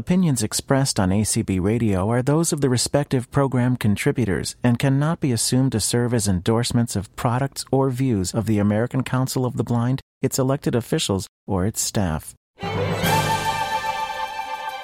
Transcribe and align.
Opinions 0.00 0.42
expressed 0.42 0.98
on 0.98 1.10
ACB 1.10 1.60
Radio 1.60 2.08
are 2.08 2.22
those 2.22 2.54
of 2.54 2.62
the 2.62 2.70
respective 2.70 3.30
program 3.30 3.76
contributors 3.76 4.56
and 4.64 4.78
cannot 4.78 5.20
be 5.20 5.30
assumed 5.30 5.72
to 5.72 5.78
serve 5.78 6.14
as 6.14 6.26
endorsements 6.26 6.96
of 6.96 7.14
products 7.16 7.66
or 7.70 7.90
views 7.90 8.32
of 8.32 8.46
the 8.46 8.58
American 8.58 9.02
Council 9.02 9.44
of 9.44 9.58
the 9.58 9.62
Blind, 9.62 10.00
its 10.22 10.38
elected 10.38 10.74
officials, 10.74 11.26
or 11.46 11.66
its 11.66 11.82
staff. 11.82 12.34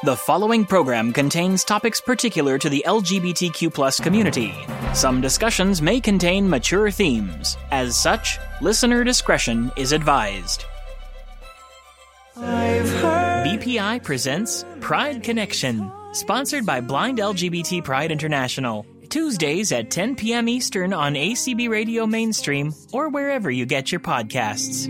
The 0.03 0.17
following 0.27 0.67
program 0.67 1.15
contains 1.15 1.65
topics 1.65 1.99
particular 1.99 2.59
to 2.59 2.69
the 2.69 2.85
LGBTQ 2.87 4.03
community. 4.03 4.53
Some 4.93 5.23
discussions 5.23 5.81
may 5.81 5.99
contain 5.99 6.47
mature 6.47 6.91
themes. 6.91 7.57
As 7.71 7.97
such, 7.97 8.39
listener 8.61 9.03
discretion 9.03 9.73
is 9.79 9.93
advised. 9.93 10.67
BPI 12.37 14.03
presents 14.03 14.67
Pride 14.81 15.23
Connection, 15.23 15.91
sponsored 16.13 16.67
by 16.67 16.83
Blind 16.83 17.17
LGBT 17.17 17.83
Pride 17.83 18.13
International. 18.13 18.85
Tuesdays 19.09 19.73
at 19.73 19.91
10 19.91 20.17
p.m. 20.17 20.47
Eastern 20.47 20.93
on 20.93 21.15
ACB 21.15 21.71
Radio 21.71 22.07
Mainstream 22.07 22.75
or 22.93 23.09
wherever 23.09 23.51
you 23.51 23.65
get 23.65 23.91
your 23.91 24.03
podcasts. 24.03 24.85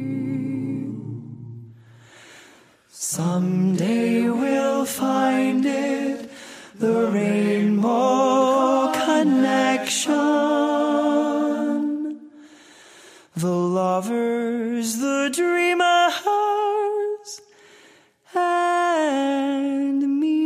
Someday 2.88 4.28
we'll 4.28 4.84
find 4.84 5.64
it, 5.64 6.28
the 6.74 7.10
rainbow 7.12 8.92
connection. 8.92 10.16
The 13.36 13.46
lovers, 13.46 14.98
the 14.98 15.30
dreamers, 15.32 16.14
and 18.36 20.20
me. 20.20 20.36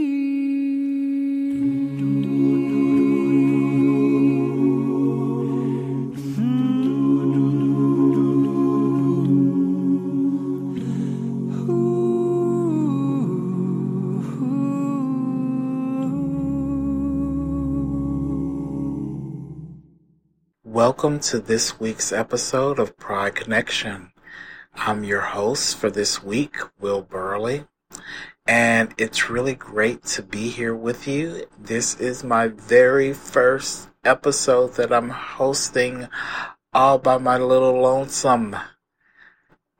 Welcome 20.64 21.20
to 21.20 21.38
this 21.38 21.80
week's 21.80 22.12
episode 22.12 22.78
of 22.78 22.96
Pride 22.96 23.34
Connection. 23.34 24.12
I'm 24.74 25.02
your 25.04 25.20
host 25.20 25.76
for 25.76 25.90
this 25.90 26.22
week, 26.22 26.56
Will 26.78 27.02
Burley, 27.02 27.64
and 28.50 28.92
it's 28.98 29.30
really 29.30 29.54
great 29.54 30.02
to 30.02 30.24
be 30.24 30.48
here 30.48 30.74
with 30.74 31.06
you. 31.06 31.46
This 31.56 31.94
is 32.00 32.24
my 32.24 32.48
very 32.48 33.12
first 33.12 33.88
episode 34.02 34.74
that 34.74 34.92
I'm 34.92 35.10
hosting 35.10 36.08
all 36.72 36.98
by 36.98 37.18
my 37.18 37.38
little 37.38 37.80
lonesome. 37.80 38.56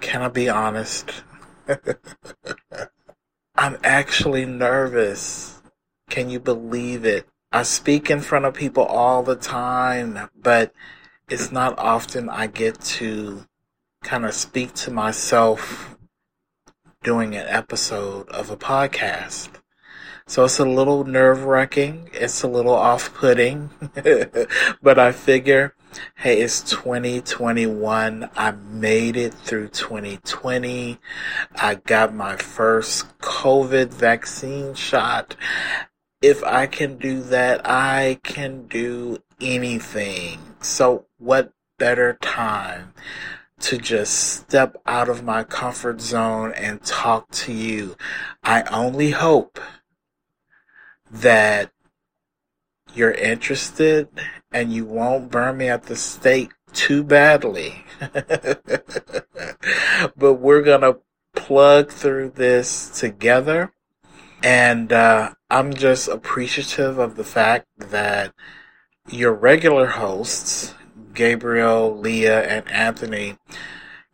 Can 0.01 0.23
I 0.23 0.29
be 0.29 0.49
honest? 0.49 1.25
I'm 3.57 3.77
actually 3.83 4.47
nervous. 4.47 5.61
Can 6.09 6.31
you 6.31 6.39
believe 6.39 7.05
it? 7.05 7.27
I 7.51 7.65
speak 7.65 8.09
in 8.09 8.21
front 8.21 8.45
of 8.45 8.55
people 8.55 8.84
all 8.84 9.25
the 9.25 9.34
time, 9.34 10.31
but 10.41 10.73
it's 11.29 11.51
not 11.51 11.77
often 11.77 12.29
I 12.29 12.47
get 12.47 12.81
to 12.83 13.47
kind 14.05 14.25
of 14.25 14.33
speak 14.33 14.75
to 14.75 14.93
myself 14.93 15.97
doing 17.03 17.34
an 17.34 17.47
episode 17.48 18.29
of 18.29 18.51
a 18.51 18.56
podcast. 18.56 19.48
So 20.27 20.45
it's 20.45 20.59
a 20.59 20.65
little 20.65 21.05
nerve 21.05 21.45
wracking. 21.45 22.11
It's 22.12 22.43
a 22.43 22.48
little 22.48 22.75
off 22.75 23.12
putting, 23.15 23.70
but 24.83 24.98
I 24.98 25.12
figure, 25.12 25.75
hey, 26.17 26.41
it's 26.41 26.62
2021. 26.62 28.31
I 28.37 28.50
made 28.53 29.16
it 29.16 29.34
through 29.34 29.69
2020. 29.69 30.99
I 31.56 31.75
got 31.75 32.15
my 32.15 32.37
first 32.37 33.19
COVID 33.19 33.88
vaccine 33.88 34.75
shot 34.75 35.37
if 36.22 36.44
I 36.44 36.67
can 36.67 36.99
do 36.99 37.22
that, 37.22 37.62
I 37.65 38.19
can 38.22 38.67
do 38.67 39.22
anything. 39.41 40.38
So 40.61 41.06
what 41.19 41.53
better 41.78 42.19
time 42.21 42.93
to 43.60 43.78
just 43.78 44.15
step 44.15 44.76
out 44.87 45.09
of 45.09 45.25
my 45.25 45.44
comfort 45.44 46.00
zone 46.00 46.53
and 46.54 46.82
talk 46.82 47.31
to 47.31 47.53
you? 47.53 47.97
I 48.43 48.62
only 48.65 49.10
hope 49.10 49.59
that 51.10 51.70
you're 52.94 53.12
interested 53.12 54.09
and 54.53 54.72
you 54.72 54.84
won't 54.84 55.31
burn 55.31 55.59
me 55.59 55.69
at 55.69 55.84
the 55.84 55.97
stake 55.97 56.50
too 56.72 57.04
badly. 57.04 57.84
but 60.16 60.34
we're 60.34 60.62
going 60.62 60.81
to 60.81 60.99
plug 61.34 61.91
through 61.91 62.31
this 62.31 62.91
together. 62.99 63.72
And 64.43 64.93
uh, 64.93 65.34
I'm 65.50 65.75
just 65.75 66.09
appreciative 66.09 66.99
of 66.99 67.16
the 67.16 67.25
fact 67.25 67.66
that 67.78 68.32
your 69.09 69.34
regular 69.34 69.87
hosts, 69.87 70.75
Gabriel, 71.20 71.98
Leah, 71.98 72.44
and 72.48 72.66
Anthony, 72.70 73.36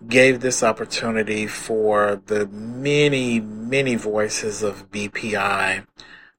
gave 0.08 0.40
this 0.40 0.64
opportunity 0.64 1.46
for 1.46 2.20
the 2.26 2.48
many, 2.48 3.38
many 3.38 3.94
voices 3.94 4.64
of 4.64 4.90
BPI 4.90 5.86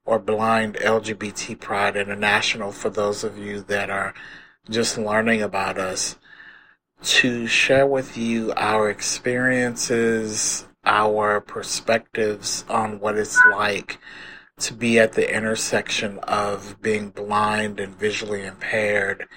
or 0.03 0.19
Blind 0.19 0.75
LGBT 0.75 1.57
Pride 1.57 1.95
International, 1.95 2.73
for 2.73 2.89
those 2.89 3.23
of 3.23 3.37
you 3.37 3.61
that 3.61 3.89
are 3.89 4.13
just 4.69 4.97
learning 4.97 5.41
about 5.41 5.77
us, 5.77 6.17
to 7.01 7.47
share 7.47 7.87
with 7.87 8.17
you 8.17 8.51
our 8.57 8.89
experiences, 8.89 10.67
our 10.83 11.39
perspectives 11.39 12.65
on 12.67 12.99
what 12.99 13.17
it's 13.17 13.39
like 13.51 13.99
to 14.59 14.73
be 14.73 14.99
at 14.99 15.13
the 15.13 15.33
intersection 15.33 16.19
of 16.23 16.81
being 16.81 17.09
blind 17.09 17.79
and 17.79 17.97
visually 17.97 18.43
impaired 18.43 19.29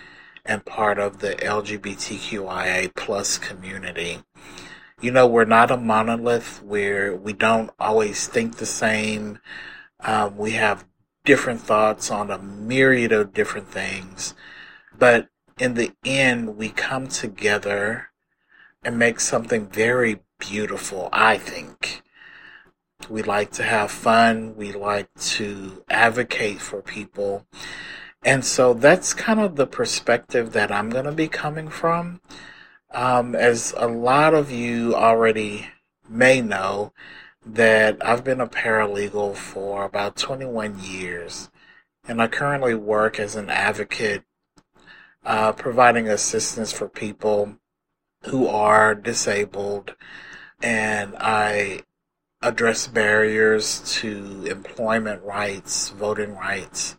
and 0.45 0.65
part 0.65 0.99
of 0.99 1.21
the 1.21 1.34
LGBTQIA 1.37 2.95
plus 2.95 3.39
community. 3.39 4.23
You 5.01 5.11
know, 5.11 5.27
we're 5.27 5.45
not 5.45 5.71
a 5.71 5.77
monolith 5.77 6.62
where 6.62 7.17
we 7.17 7.33
don't 7.33 7.71
always 7.78 8.27
think 8.27 8.56
the 8.56 8.67
same. 8.67 9.39
Um, 10.01 10.37
we 10.37 10.53
have 10.53 10.84
different 11.25 11.61
thoughts 11.61 12.11
on 12.11 12.31
a 12.31 12.39
myriad 12.39 13.12
of 13.12 13.33
different 13.33 13.69
things. 13.69 14.34
But 14.99 15.28
in 15.59 15.75
the 15.75 15.93
end, 16.05 16.57
we 16.57 16.71
come 16.71 17.09
together 17.09 18.09
and 18.83 18.99
make 18.99 19.21
something 19.21 19.69
very 19.69 20.21
beautiful, 20.39 21.09
I 21.12 21.37
think. 21.39 22.03
We 23.09 23.22
like 23.22 23.53
to 23.53 23.62
have 23.62 23.91
fun. 23.91 24.57
We 24.57 24.72
like 24.72 25.09
to 25.15 25.84
advocate 25.89 26.61
for 26.61 26.83
people. 26.83 27.47
And 28.22 28.44
so 28.44 28.75
that's 28.75 29.14
kind 29.14 29.41
of 29.41 29.56
the 29.56 29.66
perspective 29.66 30.53
that 30.53 30.70
I'm 30.70 30.91
going 30.91 31.06
to 31.06 31.12
be 31.12 31.28
coming 31.28 31.69
from. 31.69 32.20
Um, 32.92 33.34
as 33.34 33.72
a 33.76 33.86
lot 33.86 34.34
of 34.34 34.50
you 34.50 34.94
already 34.94 35.69
may 36.08 36.41
know, 36.41 36.92
that 37.44 38.04
I've 38.04 38.25
been 38.25 38.41
a 38.41 38.47
paralegal 38.47 39.36
for 39.36 39.84
about 39.84 40.16
21 40.16 40.80
years. 40.80 41.50
And 42.06 42.20
I 42.20 42.28
currently 42.28 42.75
work 42.75 43.19
as 43.19 43.36
an 43.36 43.50
advocate, 43.50 44.25
uh, 45.25 45.53
providing 45.53 46.09
assistance 46.09 46.72
for 46.72 46.88
people 46.88 47.56
who 48.25 48.47
are 48.47 48.94
disabled 48.94 49.94
and 50.62 51.14
I 51.19 51.82
address 52.42 52.86
barriers 52.86 53.80
to 54.00 54.44
employment 54.47 55.22
rights, 55.22 55.91
voting 55.91 56.34
rights, 56.36 56.97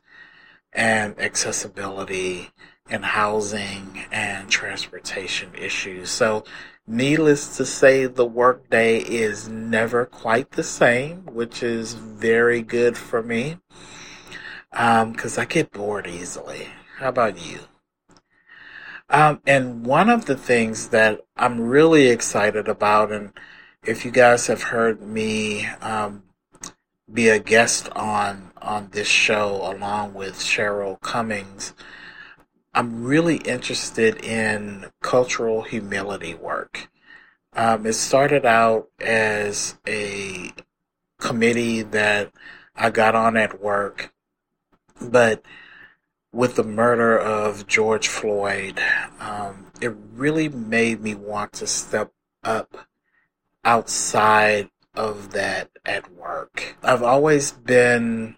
and 0.73 1.19
accessibility 1.19 2.49
and 2.89 3.05
housing 3.05 4.05
and 4.11 4.49
transportation 4.49 5.53
issues. 5.55 6.09
So, 6.09 6.43
needless 6.87 7.57
to 7.57 7.65
say, 7.65 8.05
the 8.05 8.25
workday 8.25 8.99
is 8.99 9.47
never 9.47 10.05
quite 10.05 10.51
the 10.51 10.63
same, 10.63 11.25
which 11.25 11.63
is 11.63 11.93
very 11.93 12.61
good 12.61 12.97
for 12.97 13.23
me 13.23 13.57
because 14.71 15.37
um, 15.37 15.41
I 15.41 15.45
get 15.45 15.71
bored 15.71 16.07
easily. 16.07 16.69
How 16.97 17.09
about 17.09 17.45
you? 17.45 17.59
Um, 19.09 19.41
and 19.45 19.85
one 19.85 20.09
of 20.09 20.25
the 20.25 20.37
things 20.37 20.89
that 20.89 21.19
I'm 21.35 21.59
really 21.59 22.07
excited 22.07 22.69
about, 22.69 23.11
and 23.11 23.33
if 23.83 24.05
you 24.05 24.11
guys 24.11 24.47
have 24.47 24.63
heard 24.63 25.01
me 25.01 25.65
um, 25.81 26.23
be 27.13 27.29
a 27.29 27.39
guest 27.39 27.89
on 27.89 28.51
on 28.61 28.89
this 28.91 29.07
show 29.07 29.61
along 29.71 30.13
with 30.13 30.35
Cheryl 30.35 30.99
Cummings, 31.01 31.73
I'm 32.73 33.03
really 33.03 33.37
interested 33.37 34.23
in 34.23 34.91
cultural 35.01 35.63
humility 35.63 36.35
work. 36.35 36.89
Um, 37.53 37.85
it 37.85 37.93
started 37.93 38.45
out 38.45 38.87
as 39.01 39.77
a 39.87 40.53
committee 41.19 41.81
that 41.81 42.31
I 42.75 42.89
got 42.89 43.15
on 43.15 43.35
at 43.35 43.61
work. 43.61 44.13
But 45.01 45.43
with 46.31 46.55
the 46.55 46.63
murder 46.63 47.17
of 47.17 47.67
George 47.67 48.07
Floyd, 48.07 48.79
um, 49.19 49.71
it 49.81 49.93
really 50.13 50.47
made 50.47 51.01
me 51.01 51.15
want 51.15 51.53
to 51.53 51.67
step 51.67 52.11
up 52.43 52.87
outside 53.65 54.69
of 54.93 55.31
that 55.31 55.69
at 55.85 56.11
work. 56.13 56.75
I've 56.83 57.03
always 57.03 57.51
been 57.51 58.35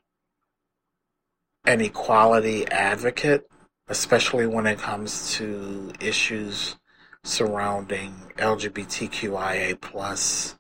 an 1.66 1.82
equality 1.82 2.68
advocate, 2.68 3.50
especially 3.88 4.46
when 4.46 4.68
it 4.68 4.80
comes 4.80 5.34
to 5.34 5.92
issues 6.00 6.76
surrounding 7.24 8.14
LGBTQIA 8.38 9.80
plus 9.80 10.58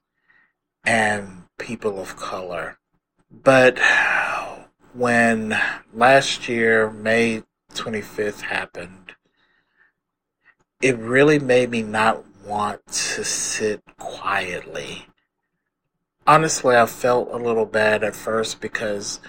and 0.86 1.44
people 1.60 2.00
of 2.00 2.16
color. 2.16 2.78
But 3.30 3.80
when 4.94 5.60
last 5.94 6.48
year, 6.48 6.90
May 6.92 7.44
25th 7.74 8.42
happened, 8.42 9.14
it 10.82 10.98
really 10.98 11.40
made 11.40 11.72
me 11.72 11.82
not 11.82 12.24
want 12.46 12.86
to 12.88 13.24
sit 13.24 13.82
quietly. 13.98 15.08
Honestly, 16.26 16.76
I 16.76 16.86
felt 16.86 17.30
a 17.32 17.38
little 17.38 17.66
bad 17.66 18.04
at 18.04 18.16
first 18.16 18.62
because 18.62 19.20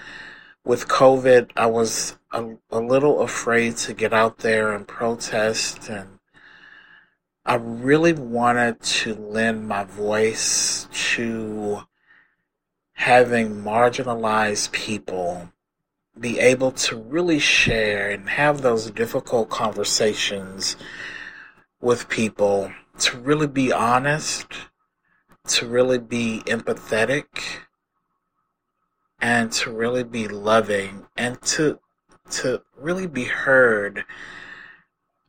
with 0.63 0.87
COVID, 0.87 1.51
I 1.57 1.65
was 1.65 2.17
a, 2.31 2.55
a 2.71 2.79
little 2.79 3.21
afraid 3.21 3.75
to 3.77 3.93
get 3.93 4.13
out 4.13 4.37
there 4.37 4.71
and 4.73 4.87
protest 4.87 5.89
and 5.89 6.19
I 7.45 7.55
really 7.55 8.13
wanted 8.13 8.81
to 8.81 9.13
lend 9.13 9.67
my 9.67 9.83
voice 9.83 10.87
to 11.13 11.81
having 12.93 13.61
marginalized 13.61 14.71
people 14.71 15.51
be 16.17 16.39
able 16.39 16.71
to 16.71 16.95
really 16.95 17.39
share 17.39 18.09
and 18.09 18.29
have 18.29 18.61
those 18.61 18.89
difficult 18.89 19.49
conversations 19.49 20.77
with 21.81 22.07
people, 22.07 22.71
to 22.99 23.17
really 23.17 23.47
be 23.47 23.71
honest, 23.71 24.47
to 25.47 25.67
really 25.67 25.99
be 25.99 26.41
empathetic, 26.45 27.25
and 29.19 29.51
to 29.51 29.71
really 29.71 30.03
be 30.03 30.27
loving, 30.27 31.07
and 31.15 31.41
to 31.43 31.79
to 32.31 32.61
really 32.75 33.07
be 33.07 33.25
heard 33.25 34.03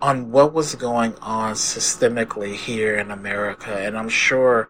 on 0.00 0.30
what 0.30 0.52
was 0.52 0.74
going 0.74 1.14
on 1.16 1.54
systemically 1.54 2.54
here 2.54 2.96
in 2.96 3.10
America, 3.10 3.76
and 3.78 3.96
I'm 3.96 4.08
sure 4.08 4.68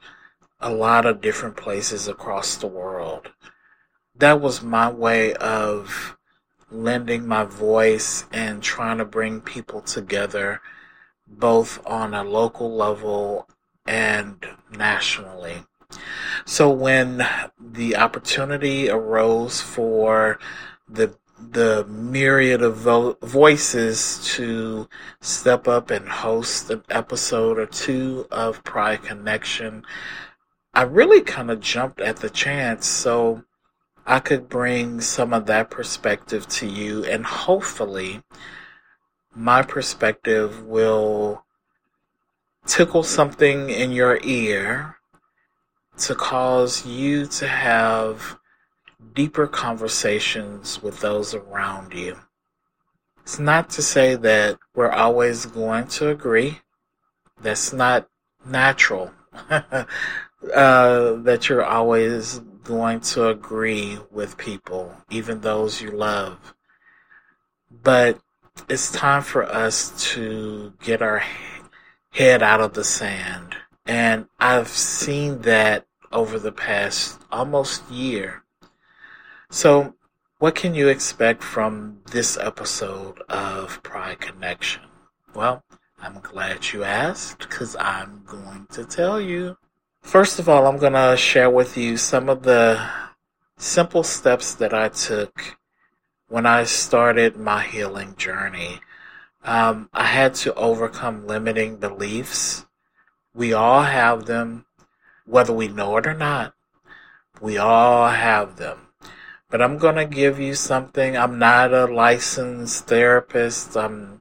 a 0.60 0.70
lot 0.70 1.06
of 1.06 1.20
different 1.20 1.56
places 1.56 2.08
across 2.08 2.56
the 2.56 2.66
world. 2.66 3.32
That 4.14 4.40
was 4.40 4.62
my 4.62 4.90
way 4.90 5.34
of 5.34 6.16
lending 6.70 7.26
my 7.26 7.44
voice 7.44 8.24
and 8.32 8.62
trying 8.62 8.98
to 8.98 9.04
bring 9.04 9.40
people 9.40 9.80
together, 9.80 10.60
both 11.26 11.84
on 11.86 12.14
a 12.14 12.24
local 12.24 12.74
level 12.74 13.48
and 13.86 14.46
nationally. 14.70 15.64
So 16.44 16.70
when 16.70 17.26
the 17.60 17.96
opportunity 17.96 18.90
arose 18.90 19.60
for 19.60 20.38
the 20.88 21.16
the 21.38 21.84
myriad 21.84 22.62
of 22.62 22.76
vo- 22.76 23.18
voices 23.22 24.24
to 24.24 24.88
step 25.20 25.68
up 25.68 25.90
and 25.90 26.08
host 26.08 26.70
an 26.70 26.82
episode 26.88 27.58
or 27.58 27.66
two 27.66 28.26
of 28.30 28.64
Pride 28.64 29.02
Connection, 29.02 29.84
I 30.72 30.82
really 30.82 31.20
kind 31.20 31.50
of 31.50 31.60
jumped 31.60 32.00
at 32.00 32.16
the 32.16 32.30
chance 32.30 32.86
so 32.86 33.44
I 34.06 34.20
could 34.20 34.48
bring 34.48 35.00
some 35.00 35.32
of 35.32 35.46
that 35.46 35.70
perspective 35.70 36.46
to 36.48 36.66
you, 36.66 37.04
and 37.04 37.26
hopefully, 37.26 38.22
my 39.34 39.62
perspective 39.62 40.62
will 40.64 41.45
tickle 42.66 43.02
something 43.02 43.70
in 43.70 43.92
your 43.92 44.18
ear 44.22 44.96
to 45.98 46.14
cause 46.14 46.84
you 46.84 47.26
to 47.26 47.46
have 47.46 48.38
deeper 49.14 49.46
conversations 49.46 50.82
with 50.82 51.00
those 51.00 51.34
around 51.34 51.94
you. 51.94 52.16
It's 53.22 53.38
not 53.38 53.70
to 53.70 53.82
say 53.82 54.14
that 54.14 54.58
we're 54.74 54.90
always 54.90 55.46
going 55.46 55.88
to 55.88 56.10
agree. 56.10 56.60
That's 57.40 57.72
not 57.72 58.08
natural. 58.44 59.10
uh, 59.50 59.86
that 60.52 61.48
you're 61.48 61.64
always 61.64 62.40
going 62.64 63.00
to 63.00 63.28
agree 63.28 63.98
with 64.10 64.36
people, 64.36 64.94
even 65.10 65.40
those 65.40 65.80
you 65.80 65.90
love. 65.90 66.54
But 67.82 68.20
it's 68.68 68.90
time 68.90 69.22
for 69.22 69.44
us 69.44 70.12
to 70.12 70.72
get 70.82 71.02
our 71.02 71.22
head 72.16 72.42
out 72.42 72.62
of 72.62 72.72
the 72.72 72.84
sand. 72.84 73.54
And 73.84 74.26
I've 74.40 74.68
seen 74.68 75.42
that 75.42 75.86
over 76.10 76.38
the 76.38 76.52
past 76.52 77.20
almost 77.30 77.88
year. 77.90 78.42
So, 79.50 79.94
what 80.38 80.54
can 80.54 80.74
you 80.74 80.88
expect 80.88 81.42
from 81.42 81.98
this 82.10 82.36
episode 82.38 83.20
of 83.28 83.82
Pride 83.82 84.20
Connection? 84.20 84.82
Well, 85.34 85.62
I'm 86.02 86.20
glad 86.20 86.72
you 86.72 86.84
asked 86.84 87.38
because 87.38 87.76
I'm 87.78 88.22
going 88.26 88.66
to 88.72 88.84
tell 88.84 89.20
you. 89.20 89.58
First 90.00 90.38
of 90.38 90.48
all, 90.48 90.66
I'm 90.66 90.78
going 90.78 90.94
to 90.94 91.16
share 91.16 91.50
with 91.50 91.76
you 91.76 91.96
some 91.96 92.28
of 92.28 92.42
the 92.42 92.88
simple 93.58 94.02
steps 94.02 94.54
that 94.54 94.72
I 94.72 94.88
took 94.88 95.56
when 96.28 96.46
I 96.46 96.64
started 96.64 97.36
my 97.36 97.62
healing 97.62 98.14
journey. 98.16 98.80
Um, 99.46 99.88
I 99.94 100.04
had 100.04 100.34
to 100.36 100.54
overcome 100.54 101.26
limiting 101.26 101.76
beliefs. 101.76 102.66
We 103.34 103.52
all 103.54 103.82
have 103.82 104.26
them, 104.26 104.66
whether 105.24 105.52
we 105.52 105.68
know 105.68 105.96
it 105.96 106.06
or 106.06 106.14
not. 106.14 106.54
We 107.40 107.56
all 107.56 108.08
have 108.08 108.56
them 108.56 108.86
but 109.50 109.62
I'm 109.62 109.78
going 109.78 109.94
to 109.94 110.06
give 110.06 110.40
you 110.40 110.54
something. 110.54 111.16
I'm 111.16 111.38
not 111.38 111.72
a 111.72 111.86
licensed 111.86 112.86
therapist. 112.86 113.76
I'm 113.76 114.20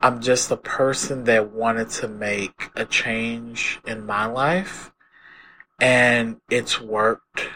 I'm 0.00 0.20
just 0.20 0.50
a 0.50 0.56
person 0.56 1.24
that 1.24 1.52
wanted 1.52 1.88
to 1.90 2.08
make 2.08 2.70
a 2.76 2.84
change 2.84 3.80
in 3.86 4.04
my 4.04 4.26
life 4.26 4.92
and 5.80 6.40
it's 6.50 6.78
worked 6.78 7.48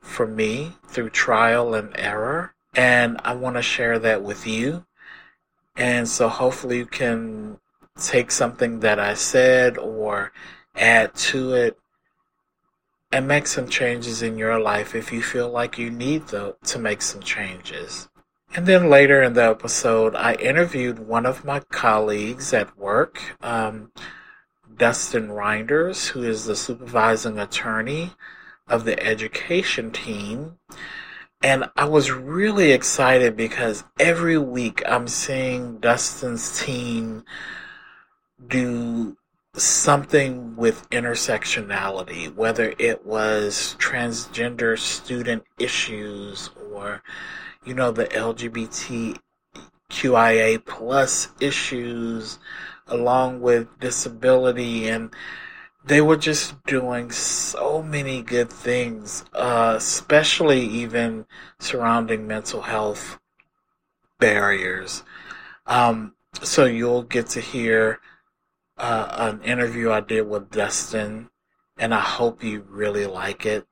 for 0.00 0.26
me 0.26 0.72
through 0.86 1.10
trial 1.10 1.74
and 1.74 1.96
error 1.96 2.54
and 2.74 3.18
I 3.24 3.34
want 3.34 3.56
to 3.56 3.62
share 3.62 3.98
that 4.00 4.22
with 4.22 4.46
you. 4.46 4.84
And 5.76 6.08
so 6.08 6.28
hopefully 6.28 6.78
you 6.78 6.86
can 6.86 7.58
take 8.00 8.30
something 8.30 8.80
that 8.80 8.98
I 8.98 9.14
said 9.14 9.78
or 9.78 10.32
add 10.74 11.14
to 11.14 11.54
it 11.54 11.78
and 13.12 13.28
make 13.28 13.46
some 13.46 13.68
changes 13.68 14.22
in 14.22 14.36
your 14.38 14.58
life 14.58 14.94
if 14.94 15.12
you 15.12 15.22
feel 15.22 15.48
like 15.48 15.78
you 15.78 15.90
need 15.90 16.28
the, 16.28 16.56
to 16.64 16.78
make 16.78 17.00
some 17.00 17.20
changes. 17.20 18.08
And 18.56 18.66
then 18.66 18.88
later 18.88 19.22
in 19.22 19.34
the 19.34 19.44
episode, 19.44 20.14
I 20.14 20.34
interviewed 20.34 21.00
one 21.00 21.26
of 21.26 21.44
my 21.44 21.60
colleagues 21.60 22.52
at 22.52 22.76
work, 22.78 23.20
um, 23.42 23.90
Dustin 24.76 25.28
Reinders, 25.28 26.08
who 26.08 26.22
is 26.22 26.44
the 26.44 26.56
supervising 26.56 27.38
attorney 27.38 28.12
of 28.68 28.84
the 28.84 29.00
education 29.02 29.90
team. 29.90 30.58
And 31.44 31.70
I 31.76 31.84
was 31.84 32.10
really 32.10 32.72
excited 32.72 33.36
because 33.36 33.84
every 34.00 34.38
week 34.38 34.82
I'm 34.88 35.06
seeing 35.06 35.76
Dustin's 35.76 36.58
team 36.64 37.22
do 38.48 39.18
something 39.52 40.56
with 40.56 40.88
intersectionality, 40.88 42.34
whether 42.34 42.72
it 42.78 43.04
was 43.04 43.76
transgender 43.78 44.78
student 44.78 45.44
issues 45.58 46.48
or, 46.72 47.02
you 47.66 47.74
know, 47.74 47.92
the 47.92 48.06
LGBTQIA 48.06 49.20
plus 50.64 51.28
issues, 51.40 52.38
along 52.86 53.42
with 53.42 53.68
disability. 53.80 54.88
And 54.88 55.10
they 55.86 56.00
were 56.00 56.16
just 56.16 56.62
doing 56.64 57.10
so 57.10 57.82
many 57.82 58.22
good 58.22 58.50
things, 58.50 59.24
uh, 59.34 59.74
especially 59.76 60.62
even 60.62 61.26
surrounding 61.58 62.26
mental 62.26 62.62
health 62.62 63.18
barriers. 64.18 65.02
Um, 65.66 66.14
so 66.42 66.64
you'll 66.64 67.02
get 67.02 67.28
to 67.30 67.40
hear 67.40 68.00
uh, 68.78 69.08
an 69.12 69.42
interview 69.42 69.90
I 69.90 70.00
did 70.00 70.22
with 70.22 70.50
Dustin, 70.50 71.28
and 71.78 71.94
I 71.94 72.00
hope 72.00 72.42
you 72.42 72.64
really 72.68 73.06
like 73.06 73.44
it. 73.44 73.66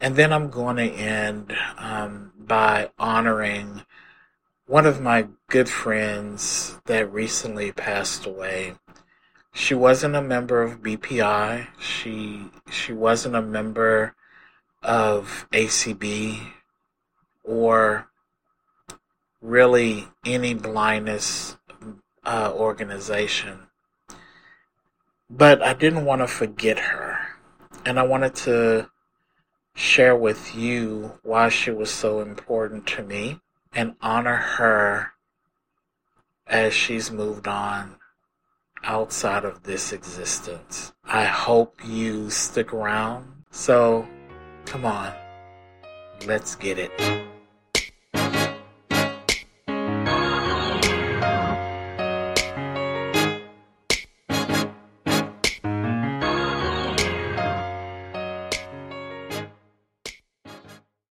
And 0.00 0.16
then 0.16 0.32
I'm 0.32 0.50
going 0.50 0.76
to 0.76 0.90
end 0.90 1.56
um, 1.78 2.32
by 2.38 2.90
honoring 2.98 3.84
one 4.66 4.86
of 4.86 5.00
my 5.00 5.28
good 5.48 5.68
friends 5.68 6.78
that 6.86 7.12
recently 7.12 7.72
passed 7.72 8.24
away. 8.24 8.74
She 9.56 9.72
wasn't 9.72 10.16
a 10.16 10.20
member 10.20 10.62
of 10.62 10.82
BPI. 10.82 11.68
She 11.78 12.50
she 12.68 12.92
wasn't 12.92 13.36
a 13.36 13.40
member 13.40 14.16
of 14.82 15.46
ACB 15.52 16.40
or 17.44 18.08
really 19.40 20.08
any 20.26 20.54
blindness 20.54 21.56
uh, 22.24 22.52
organization. 22.52 23.68
But 25.30 25.62
I 25.62 25.72
didn't 25.72 26.04
want 26.04 26.22
to 26.22 26.26
forget 26.26 26.80
her. 26.80 27.18
And 27.86 28.00
I 28.00 28.02
wanted 28.02 28.34
to 28.46 28.90
share 29.76 30.16
with 30.16 30.56
you 30.56 31.20
why 31.22 31.48
she 31.48 31.70
was 31.70 31.92
so 31.92 32.20
important 32.20 32.88
to 32.88 33.04
me 33.04 33.40
and 33.72 33.94
honor 34.02 34.36
her 34.36 35.12
as 36.48 36.74
she's 36.74 37.12
moved 37.12 37.46
on 37.46 38.00
outside 38.84 39.44
of 39.44 39.62
this 39.62 39.92
existence. 39.92 40.92
I 41.04 41.24
hope 41.24 41.80
you 41.84 42.30
stick 42.30 42.72
around. 42.72 43.44
So, 43.50 44.06
come 44.66 44.84
on, 44.84 45.12
let's 46.26 46.54
get 46.54 46.78
it. 46.78 46.92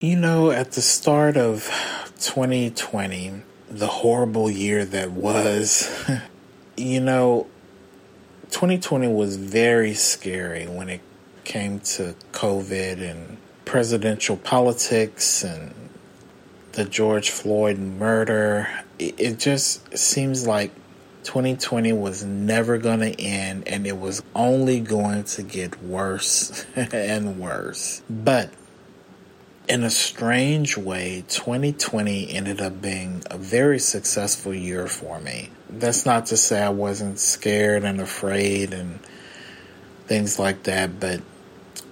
You 0.03 0.15
know, 0.15 0.49
at 0.49 0.71
the 0.71 0.81
start 0.81 1.37
of 1.37 1.65
2020, 2.17 3.43
the 3.69 3.85
horrible 3.85 4.49
year 4.49 4.83
that 4.83 5.11
was, 5.11 5.87
you 6.75 6.99
know, 6.99 7.45
2020 8.51 9.07
was 9.07 9.37
very 9.37 9.93
scary 9.93 10.67
when 10.67 10.89
it 10.89 11.01
came 11.45 11.79
to 11.79 12.13
COVID 12.33 13.01
and 13.01 13.37
presidential 13.65 14.35
politics 14.35 15.43
and 15.43 15.73
the 16.73 16.85
George 16.85 17.29
Floyd 17.29 17.79
murder. 17.79 18.69
It, 18.99 19.39
just 19.39 19.97
seems 19.97 20.45
like 20.45 20.71
2020 21.23 21.93
was 21.93 22.23
never 22.23 22.77
going 22.77 22.99
to 22.99 23.19
end 23.19 23.67
and 23.67 23.87
it 23.87 23.97
was 23.97 24.21
only 24.35 24.81
going 24.81 25.23
to 25.23 25.43
get 25.43 25.81
worse 25.81 26.65
and 26.75 27.39
worse. 27.39 28.01
But 28.09 28.51
in 29.67 29.83
a 29.83 29.89
strange 29.89 30.75
way, 30.75 31.23
2020 31.29 32.33
ended 32.33 32.59
up 32.59 32.81
being 32.81 33.23
a 33.31 33.37
very 33.37 33.79
successful 33.79 34.53
year 34.53 34.87
for 34.87 35.19
me. 35.19 35.49
That's 35.71 36.05
not 36.05 36.27
to 36.27 36.37
say 36.37 36.61
I 36.61 36.69
wasn't 36.69 37.19
scared 37.19 37.83
and 37.83 38.01
afraid 38.01 38.73
and 38.73 38.99
things 40.07 40.37
like 40.37 40.63
that, 40.63 40.99
but 40.99 41.21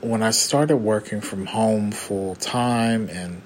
when 0.01 0.23
I 0.23 0.31
started 0.31 0.77
working 0.77 1.21
from 1.21 1.45
home 1.45 1.91
full 1.91 2.35
time 2.35 3.09
and 3.09 3.41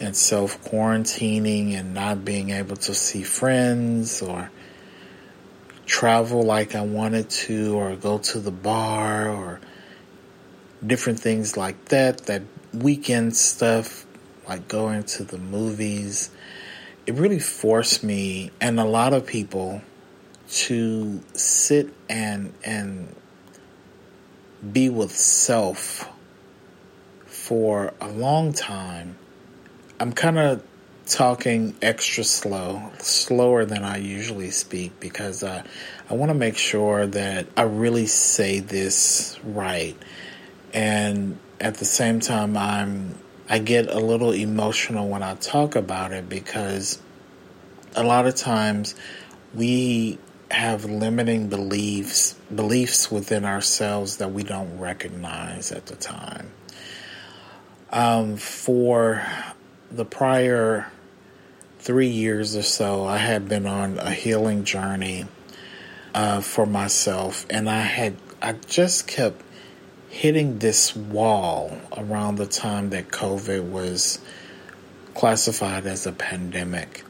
and 0.00 0.16
self 0.16 0.62
quarantining 0.64 1.72
and 1.72 1.94
not 1.94 2.24
being 2.24 2.50
able 2.50 2.76
to 2.76 2.94
see 2.94 3.22
friends 3.22 4.20
or 4.22 4.50
travel 5.86 6.42
like 6.42 6.74
I 6.74 6.82
wanted 6.82 7.30
to 7.30 7.76
or 7.76 7.96
go 7.96 8.18
to 8.18 8.40
the 8.40 8.50
bar 8.50 9.28
or 9.28 9.60
different 10.84 11.20
things 11.20 11.56
like 11.56 11.86
that 11.86 12.26
that 12.26 12.42
weekend 12.72 13.36
stuff, 13.36 14.04
like 14.48 14.66
going 14.68 15.04
to 15.04 15.24
the 15.24 15.38
movies, 15.38 16.30
it 17.06 17.14
really 17.14 17.38
forced 17.38 18.02
me 18.02 18.50
and 18.60 18.80
a 18.80 18.84
lot 18.84 19.12
of 19.12 19.26
people 19.26 19.82
to 20.48 21.22
sit 21.34 21.92
and 22.08 22.52
and 22.64 23.14
be 24.72 24.88
with 24.88 25.14
self 25.14 26.08
for 27.26 27.92
a 28.00 28.08
long 28.08 28.52
time. 28.52 29.16
I'm 30.00 30.12
kind 30.12 30.38
of 30.38 30.62
talking 31.06 31.74
extra 31.82 32.24
slow, 32.24 32.90
slower 32.98 33.64
than 33.64 33.84
I 33.84 33.98
usually 33.98 34.50
speak 34.50 34.98
because 35.00 35.42
uh, 35.42 35.62
I 36.08 36.14
want 36.14 36.30
to 36.30 36.34
make 36.34 36.56
sure 36.56 37.06
that 37.06 37.46
I 37.56 37.62
really 37.62 38.06
say 38.06 38.60
this 38.60 39.38
right. 39.44 39.96
And 40.72 41.38
at 41.60 41.74
the 41.74 41.84
same 41.84 42.20
time, 42.20 42.56
I'm 42.56 43.18
I 43.48 43.58
get 43.58 43.90
a 43.90 43.98
little 43.98 44.32
emotional 44.32 45.08
when 45.08 45.22
I 45.22 45.34
talk 45.34 45.76
about 45.76 46.12
it 46.12 46.28
because 46.28 47.00
a 47.94 48.02
lot 48.02 48.26
of 48.26 48.34
times 48.34 48.94
we 49.54 50.18
have 50.50 50.84
limiting 50.84 51.48
beliefs 51.48 52.34
beliefs 52.54 53.10
within 53.10 53.44
ourselves 53.44 54.18
that 54.18 54.32
we 54.32 54.42
don't 54.42 54.78
recognize 54.78 55.72
at 55.72 55.86
the 55.86 55.96
time. 55.96 56.50
Um, 57.90 58.36
for 58.36 59.26
the 59.90 60.04
prior 60.04 60.90
three 61.78 62.08
years 62.08 62.56
or 62.56 62.62
so, 62.62 63.04
I 63.04 63.18
had 63.18 63.48
been 63.48 63.66
on 63.66 63.98
a 63.98 64.10
healing 64.10 64.64
journey 64.64 65.26
uh, 66.14 66.40
for 66.40 66.66
myself, 66.66 67.46
and 67.50 67.68
I 67.68 67.80
had 67.80 68.16
I 68.40 68.52
just 68.52 69.06
kept 69.06 69.42
hitting 70.14 70.60
this 70.60 70.94
wall 70.94 71.76
around 71.96 72.36
the 72.36 72.46
time 72.46 72.90
that 72.90 73.08
COVID 73.08 73.68
was 73.68 74.20
classified 75.12 75.86
as 75.86 76.06
a 76.06 76.12
pandemic. 76.12 77.04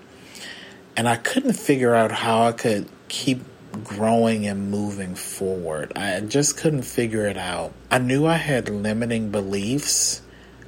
And 0.96 1.06
I 1.06 1.16
couldn't 1.16 1.52
figure 1.52 1.94
out 1.94 2.10
how 2.10 2.46
I 2.46 2.52
could 2.52 2.88
keep 3.08 3.42
growing 3.84 4.46
and 4.46 4.70
moving 4.70 5.14
forward. 5.14 5.92
I 5.94 6.18
just 6.20 6.56
couldn't 6.56 6.84
figure 6.84 7.26
it 7.26 7.36
out. 7.36 7.74
I 7.90 7.98
knew 7.98 8.24
I 8.24 8.36
had 8.36 8.70
limiting 8.70 9.30
beliefs 9.30 10.22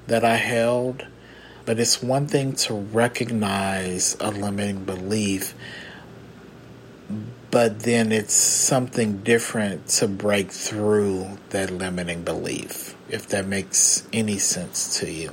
that 0.07 0.23
I 0.23 0.37
held, 0.37 1.07
but 1.65 1.81
it's 1.81 2.03
one 2.03 2.27
thing 2.27 2.53
to 2.53 2.75
recognize 2.75 4.15
a 4.21 4.31
limiting 4.31 4.85
belief 4.85 5.55
but 7.57 7.81
then 7.81 8.13
it's 8.13 8.35
something 8.35 9.17
different 9.23 9.89
to 9.89 10.07
break 10.07 10.53
through 10.53 11.27
that 11.49 11.71
limiting 11.71 12.23
belief, 12.23 12.95
if 13.09 13.27
that 13.29 13.47
makes 13.47 14.07
any 14.13 14.37
sense 14.37 14.99
to 15.01 15.11
you. 15.11 15.33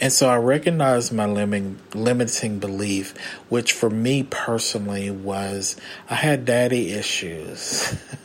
And 0.00 0.10
so 0.10 0.30
I 0.30 0.38
recognized 0.38 1.12
my 1.12 1.26
limiting, 1.26 1.78
limiting 1.92 2.58
belief, 2.58 3.14
which 3.50 3.74
for 3.74 3.90
me 3.90 4.22
personally 4.22 5.10
was 5.10 5.76
I 6.08 6.14
had 6.14 6.46
daddy 6.46 6.90
issues. 6.90 7.94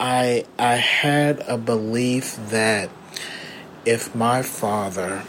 I 0.00 0.46
I 0.58 0.74
had 0.74 1.44
a 1.46 1.56
belief 1.56 2.36
that 2.48 2.90
if 3.84 4.16
my 4.16 4.42
father, 4.42 5.22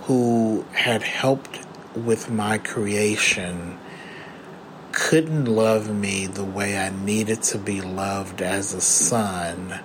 who 0.00 0.64
had 0.72 1.04
helped 1.04 1.60
with 1.94 2.28
my 2.28 2.58
creation, 2.58 3.78
couldn't 4.96 5.44
love 5.44 5.94
me 5.94 6.26
the 6.26 6.42
way 6.42 6.78
I 6.78 6.88
needed 6.88 7.42
to 7.42 7.58
be 7.58 7.82
loved 7.82 8.40
as 8.40 8.72
a 8.72 8.80
son, 8.80 9.80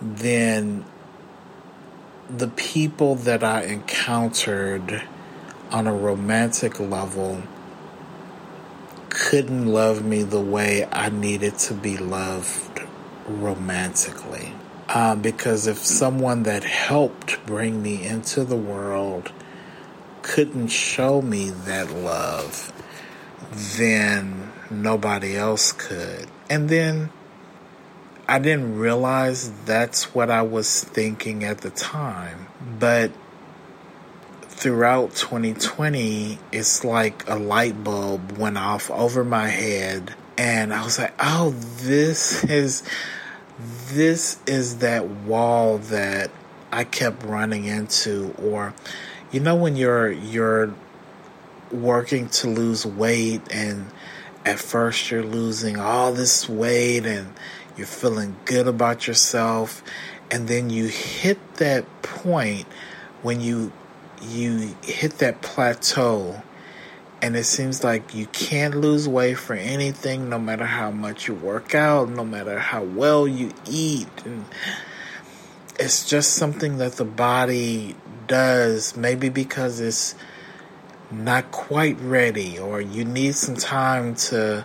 then 0.00 0.84
the 2.30 2.46
people 2.46 3.16
that 3.16 3.42
I 3.42 3.64
encountered 3.64 5.02
on 5.72 5.88
a 5.88 5.92
romantic 5.92 6.78
level 6.78 7.42
couldn't 9.08 9.66
love 9.66 10.04
me 10.04 10.22
the 10.22 10.40
way 10.40 10.86
I 10.92 11.08
needed 11.08 11.58
to 11.58 11.74
be 11.74 11.96
loved 11.96 12.82
romantically. 13.26 14.54
Uh, 14.88 15.16
because 15.16 15.66
if 15.66 15.78
someone 15.78 16.44
that 16.44 16.62
helped 16.62 17.44
bring 17.46 17.82
me 17.82 18.06
into 18.06 18.44
the 18.44 18.56
world 18.56 19.32
couldn't 20.22 20.68
show 20.68 21.20
me 21.20 21.50
that 21.50 21.90
love, 21.90 22.72
then 23.52 24.52
nobody 24.70 25.36
else 25.36 25.72
could. 25.72 26.28
And 26.48 26.68
then 26.68 27.10
I 28.28 28.38
didn't 28.38 28.78
realize 28.78 29.50
that's 29.64 30.14
what 30.14 30.30
I 30.30 30.42
was 30.42 30.84
thinking 30.84 31.44
at 31.44 31.58
the 31.58 31.70
time. 31.70 32.46
But 32.78 33.12
throughout 34.42 35.14
2020, 35.14 36.38
it's 36.52 36.84
like 36.84 37.28
a 37.28 37.36
light 37.36 37.82
bulb 37.82 38.38
went 38.38 38.58
off 38.58 38.90
over 38.90 39.24
my 39.24 39.48
head. 39.48 40.14
And 40.38 40.72
I 40.72 40.84
was 40.84 40.98
like, 40.98 41.14
oh, 41.20 41.50
this 41.50 42.44
is, 42.44 42.82
this 43.88 44.38
is 44.46 44.78
that 44.78 45.06
wall 45.06 45.78
that 45.78 46.30
I 46.70 46.84
kept 46.84 47.24
running 47.24 47.64
into. 47.64 48.34
Or, 48.42 48.72
you 49.30 49.40
know, 49.40 49.56
when 49.56 49.76
you're, 49.76 50.10
you're 50.10 50.72
working 51.72 52.28
to 52.28 52.48
lose 52.48 52.84
weight 52.84 53.40
and 53.50 53.90
at 54.44 54.58
first 54.58 55.10
you're 55.10 55.24
losing 55.24 55.78
all 55.78 56.12
this 56.12 56.48
weight 56.48 57.06
and 57.06 57.32
you're 57.76 57.86
feeling 57.86 58.36
good 58.44 58.66
about 58.66 59.06
yourself 59.06 59.82
and 60.30 60.48
then 60.48 60.70
you 60.70 60.86
hit 60.86 61.38
that 61.54 61.84
point 62.02 62.66
when 63.22 63.40
you 63.40 63.72
you 64.20 64.74
hit 64.82 65.18
that 65.18 65.40
plateau 65.42 66.42
and 67.20 67.36
it 67.36 67.44
seems 67.44 67.84
like 67.84 68.14
you 68.14 68.26
can't 68.26 68.74
lose 68.74 69.08
weight 69.08 69.38
for 69.38 69.54
anything 69.54 70.28
no 70.28 70.38
matter 70.38 70.66
how 70.66 70.90
much 70.90 71.28
you 71.28 71.34
work 71.34 71.74
out 71.74 72.08
no 72.08 72.24
matter 72.24 72.58
how 72.58 72.82
well 72.82 73.26
you 73.26 73.50
eat 73.66 74.08
and 74.24 74.44
it's 75.78 76.08
just 76.08 76.34
something 76.34 76.78
that 76.78 76.92
the 76.92 77.04
body 77.04 77.96
does, 78.26 78.96
maybe 78.96 79.28
because 79.28 79.80
it's 79.80 80.14
not 81.12 81.50
quite 81.50 81.98
ready 82.00 82.58
or 82.58 82.80
you 82.80 83.04
need 83.04 83.34
some 83.34 83.56
time 83.56 84.14
to 84.14 84.64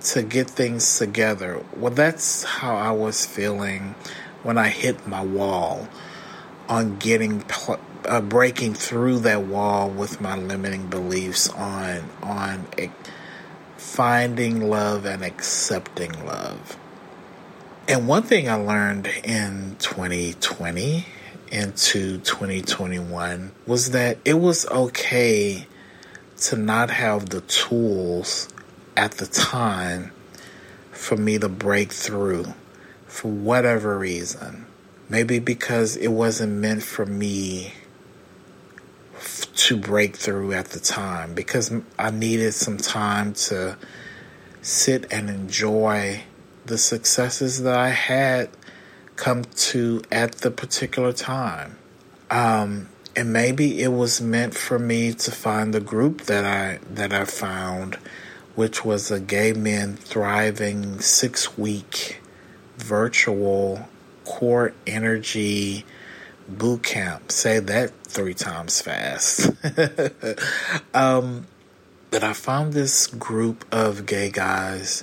to 0.00 0.22
get 0.22 0.48
things 0.48 0.98
together. 0.98 1.64
Well, 1.76 1.92
that's 1.92 2.44
how 2.44 2.76
I 2.76 2.92
was 2.92 3.26
feeling 3.26 3.94
when 4.42 4.56
I 4.56 4.68
hit 4.68 5.06
my 5.06 5.24
wall 5.24 5.88
on 6.68 6.96
getting 6.98 7.44
uh, 8.04 8.20
breaking 8.20 8.74
through 8.74 9.20
that 9.20 9.42
wall 9.42 9.90
with 9.90 10.20
my 10.20 10.36
limiting 10.36 10.86
beliefs 10.86 11.48
on 11.48 12.08
on 12.22 12.66
finding 13.76 14.68
love 14.68 15.04
and 15.06 15.24
accepting 15.24 16.12
love. 16.24 16.76
And 17.88 18.06
one 18.06 18.22
thing 18.22 18.48
I 18.48 18.54
learned 18.54 19.06
in 19.24 19.76
2020 19.78 21.06
into 21.52 22.18
2021 22.18 23.52
was 23.66 23.90
that 23.90 24.18
it 24.24 24.34
was 24.34 24.66
okay 24.68 25.66
to 26.38 26.56
not 26.56 26.90
have 26.90 27.30
the 27.30 27.40
tools 27.42 28.48
at 28.96 29.12
the 29.12 29.26
time 29.26 30.12
for 30.92 31.16
me 31.16 31.38
to 31.38 31.48
break 31.48 31.92
through 31.92 32.54
for 33.06 33.30
whatever 33.30 33.98
reason. 33.98 34.66
Maybe 35.08 35.38
because 35.38 35.96
it 35.96 36.08
wasn't 36.08 36.52
meant 36.54 36.82
for 36.82 37.06
me 37.06 37.72
to 39.54 39.76
break 39.76 40.16
through 40.16 40.52
at 40.52 40.66
the 40.66 40.80
time, 40.80 41.34
because 41.34 41.72
I 41.98 42.10
needed 42.10 42.52
some 42.52 42.76
time 42.76 43.32
to 43.34 43.76
sit 44.62 45.10
and 45.10 45.28
enjoy 45.28 46.22
the 46.66 46.78
successes 46.78 47.62
that 47.62 47.76
I 47.76 47.88
had 47.88 48.50
come 49.18 49.44
to 49.44 50.00
at 50.10 50.36
the 50.36 50.50
particular 50.50 51.12
time. 51.12 51.76
Um, 52.30 52.88
and 53.16 53.32
maybe 53.32 53.82
it 53.82 53.88
was 53.88 54.20
meant 54.20 54.54
for 54.54 54.78
me 54.78 55.12
to 55.12 55.30
find 55.32 55.74
the 55.74 55.80
group 55.80 56.22
that 56.22 56.44
I 56.44 56.78
that 56.94 57.12
I 57.12 57.24
found, 57.24 57.96
which 58.54 58.84
was 58.84 59.10
a 59.10 59.18
gay 59.18 59.52
men 59.52 59.96
thriving 59.96 61.00
six 61.00 61.58
week 61.58 62.20
virtual 62.76 63.88
core 64.24 64.72
energy 64.86 65.84
boot 66.48 66.84
camp. 66.84 67.32
Say 67.32 67.58
that 67.58 67.90
three 68.04 68.34
times 68.34 68.80
fast. 68.80 69.50
um, 70.94 71.46
but 72.10 72.22
I 72.22 72.32
found 72.32 72.72
this 72.72 73.08
group 73.08 73.64
of 73.72 74.06
gay 74.06 74.30
guys 74.30 75.02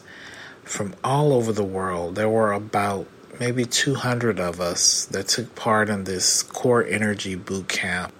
from 0.63 0.95
all 1.03 1.33
over 1.33 1.51
the 1.51 1.63
world. 1.63 2.15
There 2.15 2.29
were 2.29 2.53
about 2.53 3.07
maybe 3.39 3.65
200 3.65 4.39
of 4.39 4.59
us 4.61 5.05
that 5.05 5.27
took 5.27 5.55
part 5.55 5.89
in 5.89 6.03
this 6.03 6.43
core 6.43 6.83
energy 6.83 7.35
boot 7.35 7.67
camp. 7.67 8.13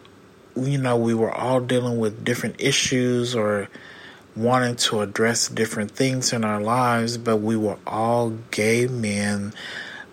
You 0.56 0.78
know, 0.78 0.98
we 0.98 1.14
were 1.14 1.32
all 1.32 1.60
dealing 1.60 1.98
with 2.00 2.24
different 2.24 2.56
issues 2.60 3.36
or 3.36 3.68
wanting 4.36 4.76
to 4.76 5.02
address 5.02 5.48
different 5.48 5.92
things 5.92 6.34
in 6.34 6.44
our 6.44 6.62
lives, 6.62 7.18
but 7.18 7.38
we 7.38 7.56
were 7.56 7.78
all 7.88 8.32
gay 8.52 8.88
men 8.88 9.54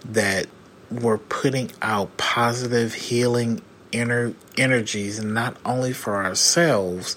that 0.05 0.47
were 0.91 1.19
putting 1.19 1.73
out 1.81 2.17
positive 2.17 2.95
healing 2.95 3.61
inner 3.93 4.35
energies, 4.57 5.23
not 5.23 5.57
only 5.65 5.93
for 5.93 6.25
ourselves, 6.25 7.17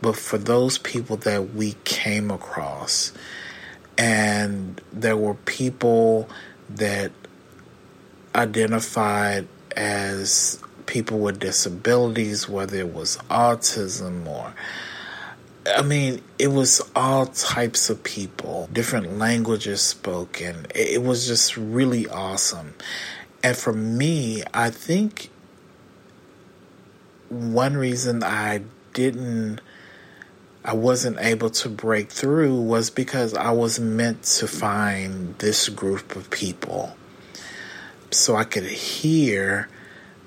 but 0.00 0.16
for 0.16 0.38
those 0.38 0.78
people 0.78 1.16
that 1.16 1.54
we 1.54 1.74
came 1.84 2.30
across. 2.30 3.12
And 3.96 4.80
there 4.92 5.16
were 5.16 5.34
people 5.34 6.28
that 6.68 7.12
identified 8.34 9.48
as 9.76 10.62
people 10.86 11.18
with 11.18 11.38
disabilities, 11.38 12.48
whether 12.48 12.76
it 12.76 12.92
was 12.92 13.16
autism 13.30 14.26
or 14.26 14.54
I 15.66 15.82
mean, 15.82 16.22
it 16.38 16.48
was 16.48 16.80
all 16.96 17.26
types 17.26 17.90
of 17.90 18.02
people, 18.02 18.70
different 18.72 19.18
languages 19.18 19.82
spoken. 19.82 20.66
It 20.74 21.02
was 21.02 21.26
just 21.26 21.58
really 21.58 22.08
awesome. 22.08 22.74
And 23.42 23.56
for 23.56 23.74
me, 23.74 24.42
I 24.54 24.70
think 24.70 25.30
one 27.28 27.76
reason 27.76 28.22
I 28.22 28.62
didn't 28.94 29.60
I 30.68 30.74
wasn't 30.74 31.16
able 31.18 31.48
to 31.48 31.70
break 31.70 32.10
through 32.10 32.60
was 32.60 32.90
because 32.90 33.32
I 33.32 33.52
was 33.52 33.80
meant 33.80 34.24
to 34.24 34.46
find 34.46 35.34
this 35.38 35.70
group 35.70 36.14
of 36.14 36.28
people 36.28 36.94
so 38.10 38.36
I 38.36 38.44
could 38.44 38.64
hear 38.64 39.70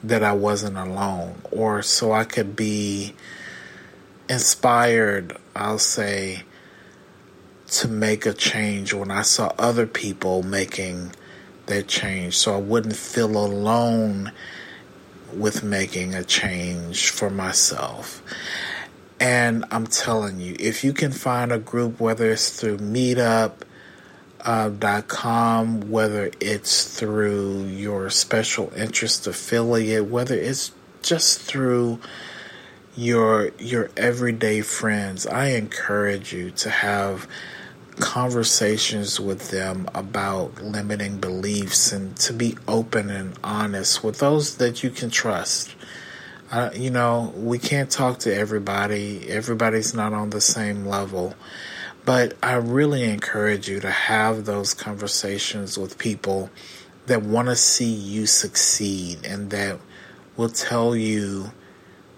that 0.04 0.24
I 0.24 0.34
wasn't 0.34 0.78
alone 0.78 1.44
or 1.52 1.84
so 1.84 2.12
I 2.12 2.24
could 2.24 2.56
be 2.56 3.14
inspired, 4.28 5.38
I'll 5.56 5.78
say, 5.78 6.42
to 7.68 7.88
make 7.88 8.26
a 8.26 8.34
change 8.34 8.96
when 8.96 9.12
I 9.12 9.22
saw 9.22 9.54
other 9.60 9.86
people 9.86 10.42
making 10.42 11.12
that 11.68 11.88
change 11.88 12.36
so 12.36 12.56
I 12.56 12.60
wouldn't 12.60 12.96
feel 12.96 13.38
alone 13.38 14.32
with 15.36 15.62
making 15.62 16.16
a 16.16 16.24
change 16.24 17.12
for 17.12 17.30
myself. 17.30 18.24
And 19.22 19.66
I'm 19.70 19.86
telling 19.86 20.40
you, 20.40 20.56
if 20.60 20.84
you 20.84 20.94
can 20.94 21.12
find 21.12 21.52
a 21.52 21.60
group, 21.60 22.00
whether 22.00 22.32
it's 22.32 22.50
through 22.60 22.80
Meetup, 22.80 23.52
uh, 24.44 24.70
dot 24.70 25.08
com, 25.08 25.92
whether 25.92 26.32
it's 26.40 26.98
through 27.00 27.66
your 27.66 28.10
special 28.10 28.74
interest 28.76 29.28
affiliate, 29.28 30.08
whether 30.08 30.34
it's 30.34 30.72
just 31.04 31.40
through 31.40 32.00
your 32.98 33.52
your 33.60 33.92
everyday 33.96 34.62
friends, 34.62 35.28
I 35.28 35.50
encourage 35.50 36.34
you 36.34 36.50
to 36.52 36.72
have 36.72 37.28
conversations 38.00 39.20
with 39.20 39.52
them 39.52 39.88
about 39.94 40.64
limiting 40.64 41.20
beliefs 41.20 41.92
and 41.92 42.18
to 42.18 42.34
be 42.34 42.58
open 42.68 43.12
and 43.12 43.38
honest 43.44 44.04
with 44.04 44.18
those 44.18 44.58
that 44.58 44.82
you 44.82 44.90
can 44.90 45.12
trust. 45.12 45.76
You 46.74 46.90
know, 46.90 47.34
we 47.36 47.60
can't 47.60 47.90
talk 47.90 48.20
to 48.20 48.36
everybody, 48.36 49.30
everybody's 49.30 49.94
not 49.94 50.12
on 50.12 50.32
the 50.32 50.42
same 50.42 50.86
level. 50.86 51.34
But 52.04 52.36
I 52.44 52.56
really 52.56 53.04
encourage 53.04 53.70
you 53.70 53.80
to 53.80 53.90
have 53.90 54.44
those 54.44 54.74
conversations 54.74 55.78
with 55.78 55.98
people 55.98 56.50
that 57.06 57.22
want 57.22 57.48
to 57.48 57.56
see 57.56 57.92
you 57.92 58.26
succeed 58.26 59.26
and 59.26 59.50
that 59.52 59.80
will 60.36 60.50
tell 60.50 60.96
you 60.96 61.52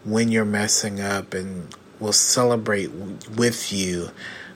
when 0.03 0.31
you're 0.31 0.45
messing 0.45 0.99
up 0.99 1.33
and 1.33 1.75
will 1.99 2.13
celebrate 2.13 2.91
with 2.91 3.71
you 3.71 4.09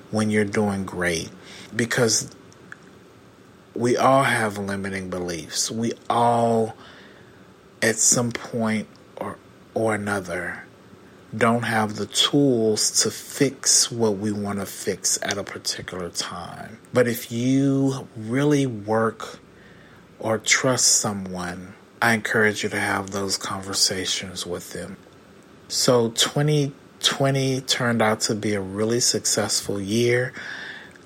when 0.09 0.29
you're 0.29 0.45
doing 0.45 0.85
great 0.85 1.29
because 1.75 2.31
we 3.75 3.95
all 3.95 4.23
have 4.23 4.57
limiting 4.57 5.09
beliefs. 5.09 5.69
We 5.69 5.93
all, 6.09 6.75
at 7.81 7.97
some 7.97 8.31
point 8.31 8.87
or, 9.77 9.95
another, 9.95 10.63
don't 11.35 11.63
have 11.63 11.95
the 11.95 12.05
tools 12.05 13.03
to 13.03 13.11
fix 13.11 13.91
what 13.91 14.17
we 14.17 14.31
want 14.31 14.59
to 14.59 14.65
fix 14.65 15.19
at 15.21 15.37
a 15.37 15.43
particular 15.43 16.09
time. 16.09 16.79
But 16.93 17.07
if 17.07 17.31
you 17.31 18.07
really 18.15 18.65
work 18.65 19.39
or 20.19 20.37
trust 20.37 20.87
someone, 20.87 21.75
I 22.01 22.13
encourage 22.13 22.63
you 22.63 22.69
to 22.69 22.79
have 22.79 23.11
those 23.11 23.37
conversations 23.37 24.45
with 24.45 24.73
them. 24.73 24.97
So 25.67 26.09
20 26.09 26.73
20 26.99 27.61
turned 27.61 28.01
out 28.01 28.21
to 28.21 28.33
be 28.33 28.53
a 28.53 28.61
really 28.61 28.99
successful 28.99 29.79
year 29.79 30.33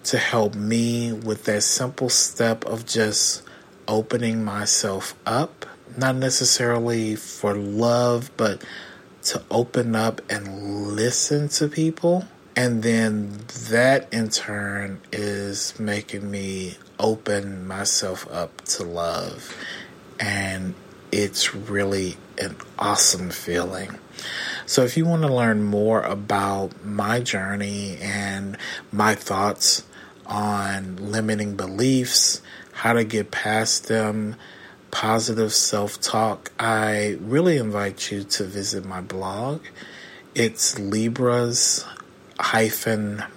to 0.05 0.17
help 0.17 0.55
me 0.55 1.11
with 1.11 1.43
that 1.45 1.63
simple 1.63 2.09
step 2.09 2.65
of 2.65 2.85
just 2.85 3.43
opening 3.87 4.43
myself 4.43 5.15
up, 5.25 5.65
not 5.97 6.15
necessarily 6.15 7.15
for 7.15 7.53
love, 7.55 8.31
but 8.37 8.63
to 9.23 9.41
open 9.51 9.95
up 9.95 10.21
and 10.29 10.95
listen 10.95 11.49
to 11.49 11.67
people. 11.67 12.25
And 12.55 12.83
then 12.83 13.39
that 13.69 14.11
in 14.13 14.29
turn 14.29 14.99
is 15.11 15.79
making 15.79 16.29
me 16.29 16.77
open 16.99 17.65
myself 17.65 18.27
up 18.31 18.61
to 18.61 18.83
love. 18.83 19.55
And 20.19 20.75
it's 21.11 21.55
really 21.55 22.17
an 22.37 22.55
awesome 22.77 23.29
feeling. 23.29 23.97
So, 24.65 24.83
if 24.83 24.97
you 24.97 25.05
want 25.05 25.23
to 25.23 25.33
learn 25.33 25.63
more 25.63 26.01
about 26.01 26.85
my 26.85 27.19
journey 27.19 27.97
and 28.01 28.57
my 28.91 29.15
thoughts 29.15 29.83
on 30.25 30.97
limiting 30.97 31.55
beliefs, 31.55 32.41
how 32.71 32.93
to 32.93 33.03
get 33.03 33.31
past 33.31 33.87
them, 33.87 34.35
positive 34.91 35.53
self 35.53 35.99
talk, 35.99 36.51
I 36.59 37.17
really 37.21 37.57
invite 37.57 38.11
you 38.11 38.23
to 38.23 38.43
visit 38.43 38.85
my 38.85 39.01
blog. 39.01 39.61
It's 40.35 40.77
Libras 40.77 41.85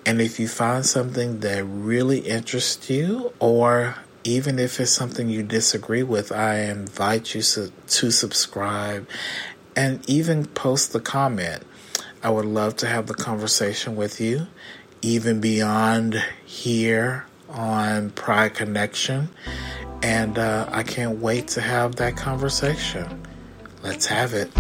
And 0.07 0.21
if 0.21 0.39
you 0.41 0.49
find 0.49 0.87
something 0.87 1.41
that 1.41 1.65
really 1.65 2.21
interests 2.21 2.91
you, 2.91 3.33
or 3.39 3.97
even 4.25 4.59
if 4.59 4.81
it's 4.81 4.91
something 4.91 5.29
you 5.29 5.43
disagree 5.43 6.03
with, 6.03 6.33
I 6.33 6.61
invite 6.61 7.35
you 7.35 7.43
to 7.43 8.11
subscribe 8.11 9.07
and 9.77 10.09
even 10.09 10.47
post 10.47 10.93
the 10.93 11.01
comment. 11.01 11.65
I 12.23 12.31
would 12.31 12.45
love 12.45 12.77
to 12.77 12.87
have 12.87 13.07
the 13.07 13.15
conversation 13.15 13.97
with 13.97 14.21
you, 14.21 14.47
even 15.03 15.41
beyond 15.41 16.23
here 16.45 17.27
on 17.49 18.11
Pride 18.11 18.55
Connection. 18.55 19.29
And 20.03 20.39
uh, 20.39 20.69
I 20.71 20.83
can't 20.83 21.19
wait 21.21 21.49
to 21.49 21.61
have 21.61 21.97
that 21.97 22.17
conversation. 22.17 23.27
Let's 23.83 24.07
have 24.07 24.35
it. 24.35 24.51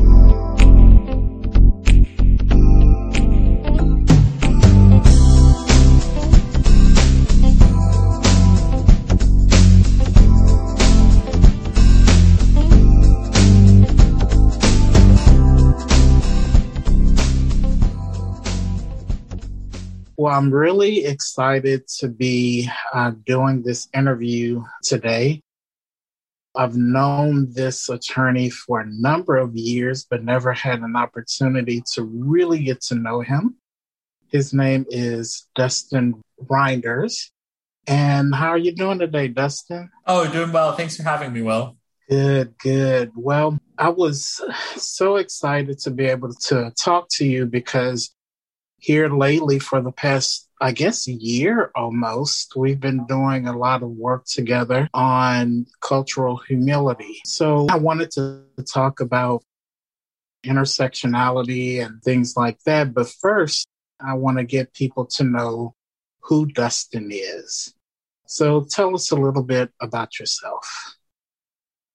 Well, 20.18 20.34
I'm 20.34 20.52
really 20.52 21.04
excited 21.04 21.86
to 22.00 22.08
be 22.08 22.68
uh, 22.92 23.12
doing 23.24 23.62
this 23.62 23.86
interview 23.94 24.64
today. 24.82 25.42
I've 26.56 26.74
known 26.74 27.52
this 27.52 27.88
attorney 27.88 28.50
for 28.50 28.80
a 28.80 28.90
number 28.90 29.36
of 29.36 29.54
years, 29.54 30.04
but 30.10 30.24
never 30.24 30.52
had 30.52 30.80
an 30.80 30.96
opportunity 30.96 31.84
to 31.92 32.02
really 32.02 32.64
get 32.64 32.80
to 32.86 32.96
know 32.96 33.20
him. 33.20 33.58
His 34.26 34.52
name 34.52 34.86
is 34.88 35.46
Dustin 35.54 36.20
Reinders. 36.50 37.30
And 37.86 38.34
how 38.34 38.48
are 38.48 38.58
you 38.58 38.74
doing 38.74 38.98
today, 38.98 39.28
Dustin? 39.28 39.88
Oh, 40.04 40.28
doing 40.28 40.50
well. 40.50 40.72
Thanks 40.72 40.96
for 40.96 41.04
having 41.04 41.32
me, 41.32 41.42
Will. 41.42 41.76
Good, 42.10 42.58
good. 42.58 43.12
Well, 43.14 43.56
I 43.78 43.90
was 43.90 44.40
so 44.74 45.14
excited 45.14 45.78
to 45.80 45.92
be 45.92 46.06
able 46.06 46.34
to 46.48 46.72
talk 46.76 47.06
to 47.10 47.24
you 47.24 47.46
because 47.46 48.12
here 48.78 49.08
lately 49.08 49.58
for 49.58 49.80
the 49.80 49.92
past, 49.92 50.48
I 50.60 50.72
guess, 50.72 51.06
year 51.06 51.70
almost, 51.74 52.54
we've 52.56 52.80
been 52.80 53.06
doing 53.06 53.46
a 53.46 53.56
lot 53.56 53.82
of 53.82 53.90
work 53.90 54.24
together 54.26 54.88
on 54.94 55.66
cultural 55.80 56.36
humility. 56.36 57.20
So 57.24 57.66
I 57.70 57.76
wanted 57.76 58.10
to 58.12 58.44
talk 58.64 59.00
about 59.00 59.42
intersectionality 60.44 61.84
and 61.84 62.02
things 62.02 62.36
like 62.36 62.62
that. 62.64 62.94
But 62.94 63.08
first, 63.08 63.66
I 64.00 64.14
want 64.14 64.38
to 64.38 64.44
get 64.44 64.72
people 64.74 65.06
to 65.06 65.24
know 65.24 65.74
who 66.20 66.46
Dustin 66.46 67.10
is. 67.10 67.74
So 68.26 68.64
tell 68.64 68.94
us 68.94 69.10
a 69.10 69.16
little 69.16 69.42
bit 69.42 69.70
about 69.80 70.18
yourself. 70.18 70.96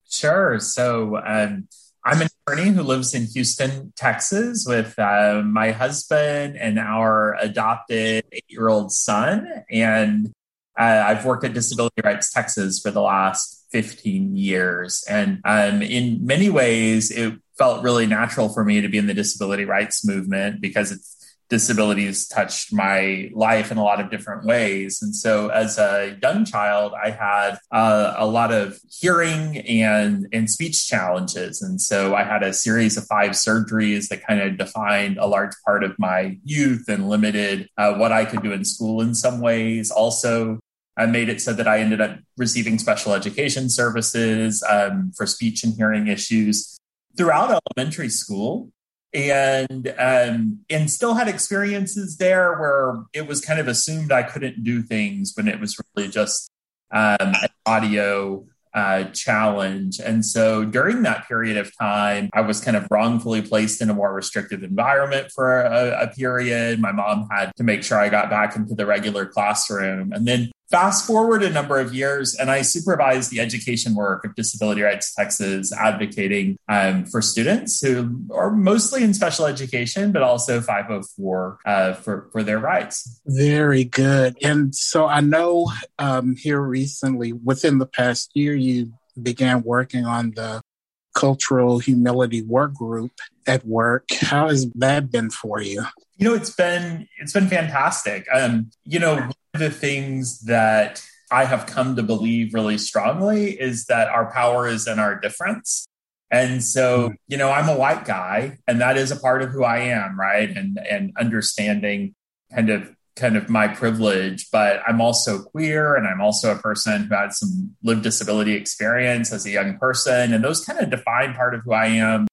Sure. 0.09 0.59
So, 0.59 1.17
um, 1.25 1.67
I'm 2.05 2.21
an 2.21 2.27
attorney 2.47 2.69
who 2.69 2.83
lives 2.83 3.13
in 3.13 3.25
Houston, 3.27 3.93
Texas, 3.95 4.65
with 4.67 4.97
uh, 4.99 5.41
my 5.45 5.71
husband 5.71 6.57
and 6.57 6.77
our 6.77 7.35
adopted 7.39 8.25
eight 8.31 8.45
year 8.49 8.67
old 8.67 8.91
son. 8.91 9.47
And 9.71 10.33
uh, 10.77 11.03
I've 11.07 11.25
worked 11.25 11.45
at 11.45 11.53
Disability 11.53 12.01
Rights 12.03 12.31
Texas 12.31 12.81
for 12.81 12.91
the 12.91 13.01
last 13.01 13.67
15 13.71 14.35
years. 14.35 15.05
And 15.09 15.39
um, 15.45 15.81
in 15.81 16.25
many 16.25 16.49
ways, 16.49 17.09
it 17.09 17.35
felt 17.57 17.83
really 17.83 18.05
natural 18.05 18.49
for 18.49 18.65
me 18.65 18.81
to 18.81 18.89
be 18.89 18.97
in 18.97 19.07
the 19.07 19.13
disability 19.13 19.63
rights 19.63 20.05
movement 20.05 20.59
because 20.59 20.91
it's 20.91 21.22
disabilities 21.49 22.27
touched 22.27 22.73
my 22.73 23.29
life 23.33 23.71
in 23.71 23.77
a 23.77 23.83
lot 23.83 23.99
of 23.99 24.09
different 24.09 24.45
ways. 24.45 25.01
And 25.01 25.15
so, 25.15 25.49
as 25.49 25.77
a 25.77 26.17
young 26.21 26.45
child, 26.45 26.93
I 27.01 27.11
had 27.11 27.59
uh, 27.71 28.15
a 28.17 28.25
lot 28.25 28.51
of 28.51 28.79
hearing 28.89 29.57
and, 29.59 30.27
and 30.31 30.49
speech 30.49 30.87
challenges. 30.87 31.61
And 31.61 31.79
so, 31.79 32.15
I 32.15 32.23
had 32.23 32.43
a 32.43 32.53
series 32.53 32.97
of 32.97 33.05
five 33.05 33.31
surgeries 33.31 34.09
that 34.09 34.25
kind 34.25 34.41
of 34.41 34.57
defined 34.57 35.17
a 35.17 35.27
large 35.27 35.53
part 35.65 35.83
of 35.83 35.97
my 35.99 36.37
youth 36.43 36.87
and 36.87 37.09
limited 37.09 37.69
uh, 37.77 37.93
what 37.95 38.11
I 38.11 38.25
could 38.25 38.43
do 38.43 38.51
in 38.51 38.65
school 38.65 39.01
in 39.01 39.15
some 39.15 39.41
ways. 39.41 39.91
Also, 39.91 40.59
I 40.95 41.05
made 41.07 41.29
it 41.29 41.41
so 41.41 41.53
that 41.53 41.67
I 41.67 41.79
ended 41.79 42.01
up 42.01 42.19
receiving 42.37 42.77
special 42.77 43.13
education 43.13 43.69
services 43.69 44.63
um, 44.69 45.11
for 45.15 45.25
speech 45.25 45.63
and 45.63 45.73
hearing 45.73 46.07
issues 46.07 46.77
throughout 47.17 47.59
elementary 47.75 48.09
school 48.09 48.69
and 49.13 49.93
um, 49.99 50.59
and 50.69 50.89
still 50.89 51.13
had 51.13 51.27
experiences 51.27 52.17
there 52.17 52.57
where 52.57 53.03
it 53.13 53.27
was 53.27 53.41
kind 53.41 53.59
of 53.59 53.67
assumed 53.67 54.11
I 54.11 54.23
couldn't 54.23 54.63
do 54.63 54.81
things 54.81 55.33
when 55.35 55.47
it 55.47 55.59
was 55.59 55.79
really 55.95 56.09
just 56.09 56.49
um, 56.91 57.15
an 57.19 57.49
audio 57.65 58.45
uh, 58.73 59.03
challenge. 59.05 59.99
And 59.99 60.25
so 60.25 60.65
during 60.65 61.03
that 61.03 61.27
period 61.27 61.57
of 61.57 61.71
time, 61.77 62.29
I 62.33 62.41
was 62.41 62.59
kind 62.59 62.75
of 62.75 62.87
wrongfully 62.89 63.43
placed 63.43 63.81
in 63.81 63.89
a 63.89 63.93
more 63.93 64.11
restrictive 64.11 64.63
environment 64.63 65.31
for 65.31 65.61
a, 65.61 66.03
a 66.03 66.07
period. 66.07 66.79
My 66.79 66.91
mom 66.91 67.27
had 67.31 67.51
to 67.57 67.63
make 67.63 67.83
sure 67.83 67.99
I 67.99 68.09
got 68.09 68.31
back 68.31 68.55
into 68.55 68.73
the 68.73 68.85
regular 68.85 69.25
classroom, 69.27 70.11
and 70.11 70.27
then 70.27 70.51
Fast 70.73 71.05
forward 71.05 71.43
a 71.43 71.51
number 71.51 71.79
of 71.79 71.93
years, 71.93 72.33
and 72.33 72.49
I 72.49 72.63
supervise 72.63 73.29
the 73.29 73.39
education 73.39 73.93
work 73.93 74.25
of 74.25 74.33
Disability 74.33 74.81
Rights 74.81 75.13
Texas, 75.13 75.71
advocating 75.71 76.57
um, 76.67 77.05
for 77.05 77.21
students 77.21 77.79
who 77.79 78.25
are 78.33 78.49
mostly 78.49 79.03
in 79.03 79.13
special 79.13 79.45
education, 79.45 80.11
but 80.11 80.23
also 80.23 80.61
504 80.61 81.59
uh, 81.63 81.93
for, 81.93 82.27
for 82.31 82.41
their 82.41 82.57
rights. 82.57 83.21
Very 83.27 83.83
good. 83.83 84.35
And 84.41 84.73
so 84.73 85.05
I 85.05 85.21
know 85.21 85.71
um, 85.99 86.35
here 86.35 86.59
recently, 86.59 87.33
within 87.33 87.77
the 87.77 87.85
past 87.85 88.31
year, 88.33 88.55
you 88.55 88.93
began 89.21 89.61
working 89.61 90.07
on 90.07 90.31
the 90.31 90.63
cultural 91.13 91.79
humility 91.79 92.41
work 92.41 92.73
group 92.73 93.11
at 93.47 93.65
work. 93.65 94.05
How 94.19 94.49
has 94.49 94.69
that 94.75 95.11
been 95.11 95.29
for 95.29 95.61
you? 95.61 95.83
You 96.17 96.29
know, 96.29 96.33
it's 96.33 96.51
been 96.51 97.07
it's 97.19 97.33
been 97.33 97.47
fantastic. 97.47 98.25
Um, 98.33 98.71
you 98.83 98.99
know, 98.99 99.15
one 99.15 99.33
of 99.53 99.59
the 99.59 99.69
things 99.69 100.41
that 100.41 101.03
I 101.31 101.45
have 101.45 101.65
come 101.65 101.95
to 101.95 102.03
believe 102.03 102.53
really 102.53 102.77
strongly 102.77 103.59
is 103.59 103.85
that 103.85 104.07
our 104.09 104.31
power 104.31 104.67
is 104.67 104.87
in 104.87 104.99
our 104.99 105.19
difference. 105.19 105.87
And 106.29 106.63
so, 106.63 107.09
hmm. 107.09 107.13
you 107.27 107.37
know, 107.37 107.51
I'm 107.51 107.69
a 107.69 107.77
white 107.77 108.05
guy 108.05 108.59
and 108.67 108.81
that 108.81 108.97
is 108.97 109.11
a 109.11 109.15
part 109.15 109.41
of 109.41 109.49
who 109.49 109.63
I 109.63 109.79
am, 109.79 110.19
right? 110.19 110.49
And 110.49 110.77
and 110.77 111.13
understanding 111.17 112.15
kind 112.53 112.69
of 112.69 112.95
kind 113.15 113.37
of 113.37 113.49
my 113.49 113.67
privilege, 113.67 114.49
but 114.51 114.81
I'm 114.87 114.99
also 114.99 115.43
queer 115.43 115.95
and 115.95 116.07
I'm 116.07 116.21
also 116.21 116.51
a 116.51 116.57
person 116.57 117.03
who 117.03 117.15
had 117.15 117.33
some 117.33 117.75
lived 117.83 118.03
disability 118.03 118.53
experience 118.53 119.31
as 119.31 119.45
a 119.45 119.51
young 119.51 119.77
person 119.77 120.33
and 120.33 120.43
those 120.43 120.65
kind 120.65 120.79
of 120.79 120.89
define 120.89 121.33
part 121.33 121.53
of 121.53 121.61
who 121.63 121.73
I 121.73 121.87
am 121.87 122.27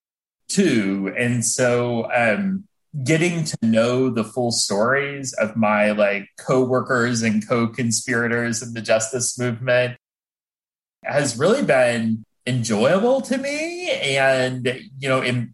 too. 0.49 1.13
And 1.17 1.45
so 1.45 2.11
um 2.13 2.65
getting 3.05 3.45
to 3.45 3.57
know 3.63 4.11
the 4.11 4.25
full 4.25 4.51
stories 4.51 5.33
of 5.35 5.57
my 5.57 5.93
like 5.93 6.29
co-workers 6.39 7.23
and 7.23 7.47
co-conspirators 7.47 8.63
in 8.63 8.73
the 8.73 8.83
justice 8.83 9.39
movement 9.39 9.97
has 11.05 11.39
really 11.39 11.63
been 11.63 12.25
enjoyable 12.47 13.21
to 13.21 13.39
me 13.39 13.91
and 13.91 14.67
you 14.99 15.09
know 15.09 15.21
it, 15.21 15.49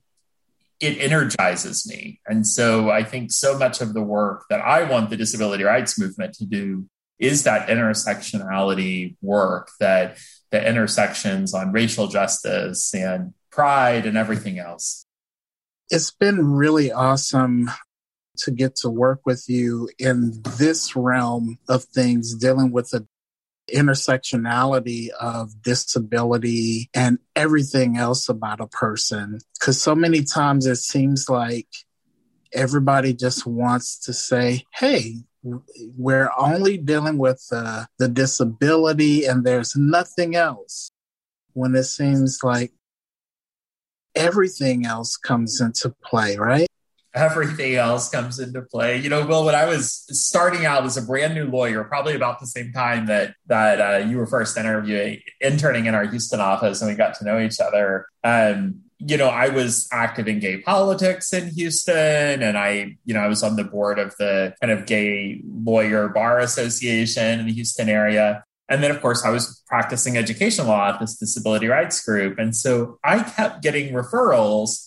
it 0.80 0.98
energizes 0.98 1.86
me. 1.88 2.20
And 2.26 2.46
so 2.46 2.90
i 2.90 3.02
think 3.02 3.32
so 3.32 3.58
much 3.58 3.80
of 3.80 3.94
the 3.94 4.02
work 4.02 4.44
that 4.50 4.60
i 4.60 4.82
want 4.82 5.10
the 5.10 5.16
disability 5.16 5.64
rights 5.64 5.98
movement 5.98 6.34
to 6.34 6.44
do 6.44 6.86
is 7.18 7.44
that 7.44 7.68
intersectionality 7.68 9.16
work 9.22 9.70
that 9.80 10.18
the 10.50 10.68
intersections 10.68 11.54
on 11.54 11.72
racial 11.72 12.08
justice 12.08 12.94
and 12.94 13.32
pride 13.50 14.06
and 14.06 14.16
everything 14.16 14.58
else. 14.58 15.06
It's 15.90 16.10
been 16.10 16.52
really 16.52 16.92
awesome 16.92 17.70
to 18.38 18.50
get 18.50 18.76
to 18.76 18.90
work 18.90 19.20
with 19.24 19.44
you 19.48 19.88
in 19.98 20.42
this 20.58 20.94
realm 20.94 21.58
of 21.68 21.84
things, 21.84 22.34
dealing 22.34 22.70
with 22.70 22.90
the 22.90 23.06
intersectionality 23.72 25.09
of 25.11 25.62
disability 25.62 26.90
and 26.94 27.18
everything 27.35 27.96
else 27.96 28.29
about 28.29 28.61
a 28.61 28.66
person. 28.66 29.38
Because 29.59 29.81
so 29.81 29.94
many 29.94 30.22
times 30.22 30.66
it 30.66 30.76
seems 30.76 31.29
like 31.29 31.68
everybody 32.52 33.12
just 33.12 33.46
wants 33.46 33.98
to 34.00 34.12
say, 34.12 34.64
hey, 34.74 35.16
we're 35.96 36.31
only 36.37 36.76
dealing 36.76 37.18
with 37.18 37.44
uh, 37.52 37.85
the 37.98 38.09
disability 38.09 39.24
and 39.24 39.44
there's 39.44 39.76
nothing 39.76 40.35
else. 40.35 40.90
When 41.52 41.74
it 41.74 41.85
seems 41.85 42.40
like 42.42 42.72
everything 44.14 44.85
else 44.85 45.16
comes 45.16 45.61
into 45.61 45.94
play, 46.05 46.37
right? 46.37 46.65
Everything 47.16 47.76
else 47.76 48.11
comes 48.11 48.38
into 48.38 48.61
play. 48.61 48.98
You 48.98 49.09
know, 49.09 49.26
Will, 49.26 49.44
when 49.44 49.55
I 49.55 49.64
was 49.64 50.05
starting 50.11 50.66
out 50.66 50.85
as 50.85 50.98
a 50.98 51.02
brand 51.02 51.35
new 51.35 51.46
lawyer, 51.46 51.83
probably 51.83 52.14
about 52.14 52.40
the 52.40 52.46
same 52.46 52.72
time 52.72 53.07
that 53.07 53.35
that 53.46 53.81
uh, 53.81 54.07
you 54.07 54.18
were 54.18 54.26
first 54.26 54.57
interviewing, 54.59 55.22
interning 55.40 55.87
in 55.87 55.94
our 55.94 56.05
Houston 56.05 56.40
office, 56.40 56.83
and 56.83 56.90
we 56.90 56.94
got 56.94 57.14
to 57.14 57.24
know 57.24 57.40
each 57.40 57.59
other. 57.59 58.07
Um, 58.22 58.83
you 58.98 59.16
know, 59.16 59.29
I 59.29 59.48
was 59.48 59.88
active 59.92 60.29
in 60.29 60.40
gay 60.40 60.59
politics 60.59 61.33
in 61.33 61.48
Houston, 61.50 62.42
and 62.42 62.57
I, 62.57 62.96
you 63.05 63.14
know, 63.14 63.20
I 63.20 63.29
was 63.29 63.42
on 63.42 63.57
the 63.57 63.64
board 63.64 63.98
of 63.98 64.14
the 64.18 64.55
kind 64.61 64.70
of 64.70 64.87
gay 64.87 65.40
lawyer 65.44 66.09
bar 66.09 66.38
association 66.40 67.40
in 67.40 67.46
the 67.46 67.52
Houston 67.52 67.88
area. 67.88 68.44
And 68.68 68.83
then, 68.83 68.90
of 68.90 69.00
course, 69.00 69.24
I 69.24 69.31
was 69.31 69.62
practicing 69.66 70.16
education 70.16 70.66
law 70.66 70.88
at 70.88 71.00
this 71.00 71.16
disability 71.16 71.68
rights 71.68 72.05
group. 72.05 72.38
And 72.38 72.55
so 72.55 72.98
I 73.05 73.22
kept 73.22 73.62
getting 73.62 73.94
referrals 73.94 74.86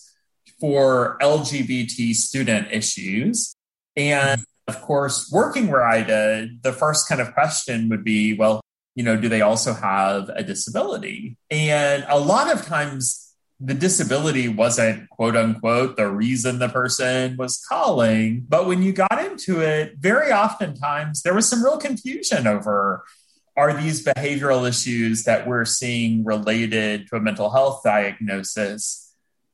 for 0.60 1.16
LGBT 1.20 2.14
student 2.14 2.68
issues. 2.70 3.54
And 3.96 4.44
of 4.68 4.80
course, 4.82 5.30
working 5.32 5.68
where 5.68 5.84
I 5.84 6.02
did, 6.02 6.62
the 6.62 6.72
first 6.72 7.08
kind 7.08 7.20
of 7.20 7.34
question 7.34 7.88
would 7.88 8.04
be, 8.04 8.34
well, 8.34 8.60
you 8.94 9.02
know, 9.02 9.16
do 9.16 9.28
they 9.28 9.40
also 9.40 9.72
have 9.72 10.28
a 10.28 10.42
disability? 10.42 11.36
And 11.50 12.04
a 12.08 12.18
lot 12.18 12.52
of 12.52 12.66
times 12.66 13.34
the 13.58 13.74
disability 13.74 14.48
wasn't 14.48 15.08
quote 15.10 15.36
unquote 15.36 15.96
the 15.96 16.08
reason 16.08 16.58
the 16.58 16.68
person 16.68 17.36
was 17.36 17.62
calling. 17.68 18.46
But 18.48 18.66
when 18.66 18.82
you 18.82 18.92
got 18.92 19.24
into 19.24 19.60
it, 19.60 19.96
very 19.98 20.32
oftentimes 20.32 21.22
there 21.22 21.34
was 21.34 21.48
some 21.48 21.62
real 21.64 21.78
confusion 21.78 22.46
over 22.46 23.04
are 23.56 23.78
these 23.78 24.04
behavioral 24.04 24.66
issues 24.66 25.24
that 25.24 25.46
we're 25.46 25.66
seeing 25.66 26.24
related 26.24 27.08
to 27.08 27.16
a 27.16 27.20
mental 27.20 27.50
health 27.50 27.82
diagnosis? 27.84 29.09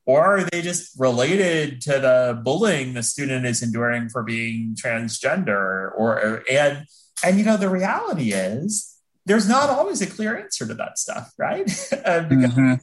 Or 0.07 0.23
are 0.23 0.43
they 0.45 0.61
just 0.61 0.97
related 0.97 1.81
to 1.81 1.99
the 1.99 2.41
bullying 2.41 2.93
the 2.93 3.03
student 3.03 3.45
is 3.45 3.61
enduring 3.61 4.07
for 4.07 4.23
being 4.23 4.73
transgender? 4.73 5.91
Or 5.97 6.43
and 6.49 6.85
and 7.25 7.37
you 7.37 7.43
know 7.43 7.57
the 7.57 7.69
reality 7.69 8.31
is 8.31 8.95
there's 9.25 9.49
not 9.49 9.69
always 9.69 10.01
a 10.01 10.07
clear 10.07 10.37
answer 10.37 10.65
to 10.65 10.73
that 10.75 10.97
stuff, 10.97 11.33
right? 11.37 11.65
mm-hmm. 11.67 12.75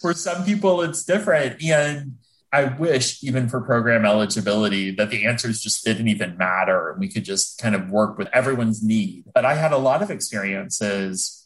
For 0.00 0.14
some 0.14 0.44
people, 0.44 0.80
it's 0.82 1.04
different. 1.04 1.60
And 1.60 2.18
I 2.52 2.64
wish, 2.64 3.22
even 3.24 3.48
for 3.48 3.60
program 3.60 4.04
eligibility, 4.04 4.92
that 4.92 5.10
the 5.10 5.26
answers 5.26 5.60
just 5.60 5.84
didn't 5.84 6.06
even 6.06 6.36
matter 6.36 6.90
and 6.90 7.00
we 7.00 7.08
could 7.08 7.24
just 7.24 7.60
kind 7.60 7.74
of 7.74 7.90
work 7.90 8.16
with 8.16 8.28
everyone's 8.32 8.80
need. 8.80 9.24
But 9.34 9.44
I 9.44 9.54
had 9.54 9.72
a 9.72 9.78
lot 9.78 10.02
of 10.02 10.10
experiences 10.10 11.39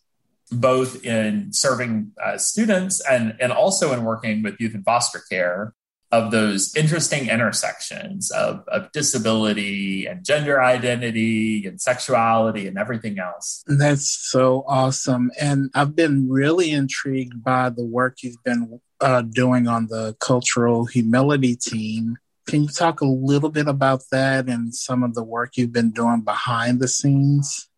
both 0.61 1.05
in 1.05 1.53
serving 1.53 2.13
uh, 2.23 2.39
students 2.39 3.01
and, 3.09 3.37
and 3.41 3.53
also 3.53 3.93
in 3.93 4.05
working 4.05 4.43
with 4.43 4.57
youth 4.59 4.75
in 4.75 4.83
foster 4.83 5.23
care 5.31 5.75
of 6.15 6.31
those 6.31 6.77
interesting 6.77 7.29
intersections 7.29 8.31
of, 8.31 8.63
of 8.69 8.91
disability 8.93 10.07
and 10.07 10.25
gender 10.25 10.63
identity 10.63 11.67
and 11.67 11.81
sexuality 11.81 12.69
and 12.69 12.79
everything 12.79 13.19
else. 13.19 13.65
That's 13.67 14.09
so 14.09 14.65
awesome. 14.69 15.33
And 15.41 15.71
I've 15.75 15.97
been 15.97 16.29
really 16.29 16.71
intrigued 16.71 17.43
by 17.43 17.71
the 17.71 17.85
work 17.85 18.23
you've 18.23 18.43
been 18.45 18.81
uh, 19.01 19.23
doing 19.23 19.67
on 19.67 19.89
the 19.89 20.15
cultural 20.21 20.85
humility 20.85 21.57
team. 21.57 22.17
Can 22.47 22.63
you 22.63 22.69
talk 22.69 23.01
a 23.01 23.07
little 23.07 23.51
bit 23.51 23.67
about 23.67 24.03
that 24.13 24.49
and 24.49 24.73
some 24.73 25.03
of 25.03 25.15
the 25.15 25.25
work 25.25 25.57
you've 25.57 25.73
been 25.73 25.91
doing 25.91 26.21
behind 26.21 26.79
the 26.79 26.89
scenes? 26.89 27.69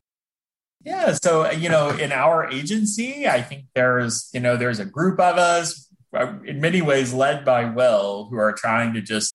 Yeah, 0.87 1.15
so 1.15 1.51
you 1.51 1.69
know, 1.69 1.91
in 1.91 2.13
our 2.13 2.49
agency, 2.49 3.27
I 3.27 3.43
think 3.43 3.65
there's 3.75 4.31
you 4.33 4.39
know 4.39 4.57
there's 4.57 4.79
a 4.79 4.85
group 4.85 5.19
of 5.19 5.37
us 5.37 5.93
uh, 6.15 6.35
in 6.45 6.61
many 6.61 6.81
ways 6.81 7.13
led 7.13 7.45
by 7.45 7.65
Will, 7.65 8.29
who 8.31 8.37
are 8.37 8.53
trying 8.53 8.95
to 8.95 9.01
just 9.01 9.35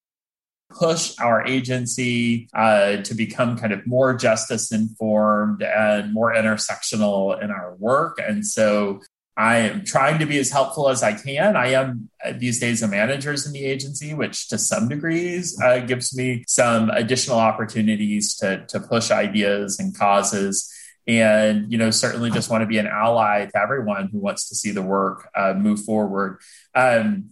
push 0.69 1.13
our 1.19 1.45
agency 1.45 2.47
uh, 2.53 2.97
to 3.03 3.13
become 3.13 3.57
kind 3.57 3.73
of 3.73 3.85
more 3.85 4.13
justice 4.13 4.71
informed 4.71 5.61
and 5.61 6.13
more 6.13 6.33
intersectional 6.33 7.43
in 7.43 7.51
our 7.51 7.75
work. 7.75 8.17
And 8.25 8.47
so 8.47 9.01
I 9.35 9.57
am 9.57 9.83
trying 9.83 10.19
to 10.19 10.25
be 10.25 10.39
as 10.39 10.51
helpful 10.51 10.87
as 10.87 11.03
I 11.03 11.11
can. 11.11 11.57
I 11.57 11.73
am 11.73 12.09
uh, 12.23 12.31
these 12.37 12.61
days 12.61 12.81
a 12.81 12.87
manager 12.87 13.31
in 13.31 13.51
the 13.51 13.65
agency, 13.65 14.13
which 14.13 14.47
to 14.47 14.57
some 14.57 14.87
degrees 14.87 15.59
uh, 15.61 15.79
gives 15.79 16.15
me 16.15 16.45
some 16.47 16.89
additional 16.91 17.39
opportunities 17.39 18.37
to, 18.37 18.65
to 18.67 18.79
push 18.79 19.11
ideas 19.11 19.79
and 19.79 19.93
causes 19.97 20.73
and 21.19 21.71
you 21.71 21.77
know 21.77 21.91
certainly 21.91 22.31
just 22.31 22.49
want 22.49 22.61
to 22.61 22.65
be 22.65 22.77
an 22.77 22.87
ally 22.87 23.45
to 23.45 23.59
everyone 23.59 24.07
who 24.11 24.19
wants 24.19 24.49
to 24.49 24.55
see 24.55 24.71
the 24.71 24.81
work 24.81 25.29
uh, 25.35 25.53
move 25.53 25.83
forward. 25.83 26.39
Um, 26.73 27.31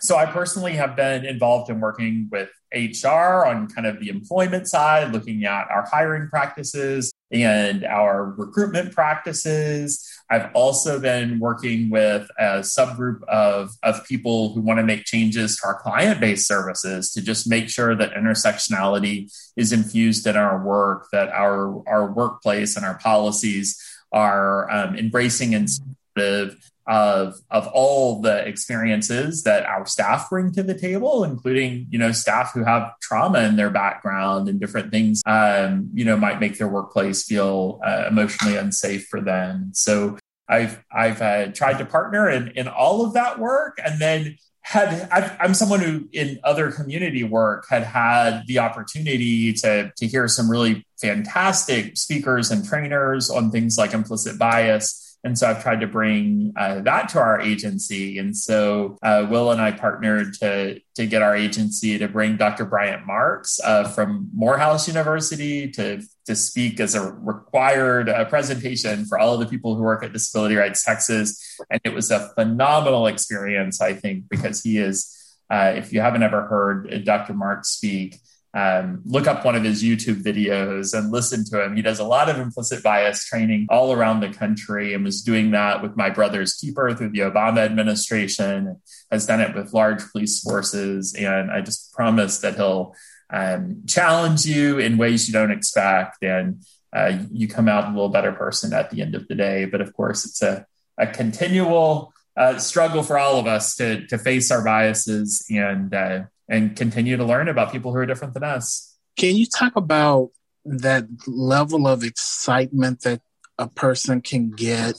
so 0.00 0.16
i 0.16 0.26
personally 0.26 0.72
have 0.72 0.96
been 0.96 1.24
involved 1.24 1.70
in 1.70 1.80
working 1.80 2.28
with 2.30 2.50
hr 2.74 3.46
on 3.46 3.66
kind 3.68 3.86
of 3.86 3.98
the 4.00 4.08
employment 4.08 4.68
side 4.68 5.12
looking 5.12 5.44
at 5.44 5.66
our 5.70 5.86
hiring 5.90 6.28
practices 6.28 7.13
and 7.34 7.84
our 7.84 8.24
recruitment 8.24 8.92
practices. 8.92 10.08
I've 10.30 10.50
also 10.54 11.00
been 11.00 11.40
working 11.40 11.90
with 11.90 12.28
a 12.38 12.60
subgroup 12.60 13.22
of, 13.24 13.70
of 13.82 14.06
people 14.06 14.54
who 14.54 14.60
want 14.60 14.78
to 14.78 14.84
make 14.84 15.04
changes 15.04 15.58
to 15.58 15.66
our 15.66 15.80
client 15.80 16.20
based 16.20 16.46
services 16.46 17.12
to 17.12 17.22
just 17.22 17.48
make 17.48 17.68
sure 17.68 17.94
that 17.96 18.14
intersectionality 18.14 19.30
is 19.56 19.72
infused 19.72 20.26
in 20.26 20.36
our 20.36 20.64
work, 20.64 21.08
that 21.12 21.28
our, 21.30 21.82
our 21.88 22.12
workplace 22.12 22.76
and 22.76 22.86
our 22.86 22.98
policies 22.98 23.80
are 24.12 24.70
um, 24.70 24.96
embracing 24.96 25.54
and 25.54 25.68
supportive 25.68 26.56
of 26.86 27.34
of 27.50 27.66
all 27.68 28.20
the 28.20 28.46
experiences 28.46 29.44
that 29.44 29.64
our 29.64 29.86
staff 29.86 30.28
bring 30.28 30.52
to 30.52 30.62
the 30.62 30.78
table, 30.78 31.24
including 31.24 31.86
you 31.90 31.98
know 31.98 32.12
staff 32.12 32.52
who 32.52 32.64
have 32.64 32.92
trauma 33.00 33.40
in 33.40 33.56
their 33.56 33.70
background 33.70 34.48
and 34.48 34.60
different 34.60 34.90
things, 34.90 35.22
um, 35.26 35.90
you 35.94 36.04
know, 36.04 36.16
might 36.16 36.40
make 36.40 36.58
their 36.58 36.68
workplace 36.68 37.24
feel 37.24 37.80
uh, 37.84 38.04
emotionally 38.08 38.56
unsafe 38.56 39.06
for 39.06 39.20
them. 39.20 39.70
So 39.72 40.18
I've 40.48 40.82
I've 40.92 41.22
uh, 41.22 41.46
tried 41.52 41.78
to 41.78 41.86
partner 41.86 42.28
in 42.28 42.48
in 42.48 42.68
all 42.68 43.04
of 43.04 43.14
that 43.14 43.38
work, 43.38 43.78
and 43.84 44.00
then 44.00 44.36
had 44.64 45.06
i 45.12 45.44
am 45.44 45.52
someone 45.52 45.80
who 45.80 46.08
in 46.12 46.40
other 46.42 46.72
community 46.72 47.22
work 47.22 47.66
had 47.68 47.82
had 47.82 48.42
the 48.46 48.58
opportunity 48.58 49.52
to 49.52 49.92
to 49.94 50.06
hear 50.06 50.26
some 50.26 50.50
really 50.50 50.86
fantastic 50.98 51.98
speakers 51.98 52.50
and 52.50 52.66
trainers 52.66 53.28
on 53.28 53.50
things 53.50 53.76
like 53.76 53.92
implicit 53.92 54.38
bias 54.38 55.03
and 55.24 55.38
so 55.38 55.48
I've 55.48 55.62
tried 55.62 55.80
to 55.80 55.86
bring 55.86 56.52
uh, 56.54 56.80
that 56.80 57.08
to 57.10 57.18
our 57.18 57.40
agency. 57.40 58.18
And 58.18 58.36
so 58.36 58.98
uh, 59.02 59.26
Will 59.30 59.50
and 59.50 59.60
I 59.60 59.72
partnered 59.72 60.34
to, 60.34 60.78
to 60.96 61.06
get 61.06 61.22
our 61.22 61.34
agency 61.34 61.96
to 61.96 62.08
bring 62.08 62.36
Dr. 62.36 62.66
Bryant 62.66 63.06
Marks 63.06 63.58
uh, 63.64 63.84
from 63.84 64.28
Morehouse 64.34 64.86
University 64.86 65.70
to, 65.70 66.02
to 66.26 66.36
speak 66.36 66.78
as 66.78 66.94
a 66.94 67.10
required 67.10 68.10
uh, 68.10 68.26
presentation 68.26 69.06
for 69.06 69.18
all 69.18 69.32
of 69.32 69.40
the 69.40 69.46
people 69.46 69.74
who 69.74 69.82
work 69.82 70.04
at 70.04 70.12
Disability 70.12 70.56
Rights 70.56 70.84
Texas. 70.84 71.58
And 71.70 71.80
it 71.84 71.94
was 71.94 72.10
a 72.10 72.28
phenomenal 72.34 73.06
experience, 73.06 73.80
I 73.80 73.94
think, 73.94 74.24
because 74.28 74.62
he 74.62 74.76
is, 74.76 75.10
uh, 75.50 75.72
if 75.74 75.90
you 75.90 76.02
haven't 76.02 76.22
ever 76.22 76.42
heard 76.42 77.02
Dr. 77.06 77.32
Marks 77.32 77.70
speak, 77.70 78.18
um, 78.54 79.02
look 79.04 79.26
up 79.26 79.44
one 79.44 79.56
of 79.56 79.64
his 79.64 79.82
YouTube 79.82 80.22
videos 80.22 80.96
and 80.96 81.10
listen 81.10 81.44
to 81.46 81.64
him. 81.64 81.74
He 81.74 81.82
does 81.82 81.98
a 81.98 82.04
lot 82.04 82.28
of 82.28 82.38
implicit 82.38 82.84
bias 82.84 83.24
training 83.24 83.66
all 83.68 83.92
around 83.92 84.20
the 84.20 84.28
country 84.28 84.94
and 84.94 85.04
was 85.04 85.22
doing 85.22 85.50
that 85.50 85.82
with 85.82 85.96
my 85.96 86.08
brother's 86.08 86.54
keeper 86.54 86.94
through 86.94 87.10
the 87.10 87.20
Obama 87.20 87.64
administration, 87.64 88.80
has 89.10 89.26
done 89.26 89.40
it 89.40 89.56
with 89.56 89.74
large 89.74 90.08
police 90.12 90.40
forces. 90.40 91.14
And 91.14 91.50
I 91.50 91.62
just 91.62 91.92
promise 91.92 92.38
that 92.40 92.54
he'll 92.54 92.94
um, 93.28 93.82
challenge 93.88 94.46
you 94.46 94.78
in 94.78 94.98
ways 94.98 95.26
you 95.26 95.32
don't 95.32 95.50
expect. 95.50 96.22
And 96.22 96.62
uh, 96.94 97.18
you 97.32 97.48
come 97.48 97.66
out 97.66 97.88
a 97.88 97.90
little 97.90 98.08
better 98.08 98.32
person 98.32 98.72
at 98.72 98.90
the 98.90 99.02
end 99.02 99.16
of 99.16 99.26
the 99.26 99.34
day. 99.34 99.64
But 99.64 99.80
of 99.80 99.92
course, 99.94 100.24
it's 100.24 100.42
a, 100.42 100.64
a 100.96 101.08
continual 101.08 102.12
uh, 102.36 102.58
struggle 102.58 103.02
for 103.02 103.18
all 103.18 103.40
of 103.40 103.48
us 103.48 103.74
to, 103.76 104.06
to 104.06 104.16
face 104.16 104.52
our 104.52 104.64
biases 104.64 105.44
and 105.50 105.92
uh, 105.92 106.22
and 106.48 106.76
continue 106.76 107.16
to 107.16 107.24
learn 107.24 107.48
about 107.48 107.72
people 107.72 107.92
who 107.92 107.98
are 107.98 108.06
different 108.06 108.34
than 108.34 108.44
us. 108.44 108.96
Can 109.16 109.36
you 109.36 109.46
talk 109.46 109.76
about 109.76 110.30
that 110.64 111.06
level 111.26 111.86
of 111.86 112.02
excitement 112.02 113.02
that 113.02 113.20
a 113.58 113.68
person 113.68 114.20
can 114.20 114.50
get 114.50 114.98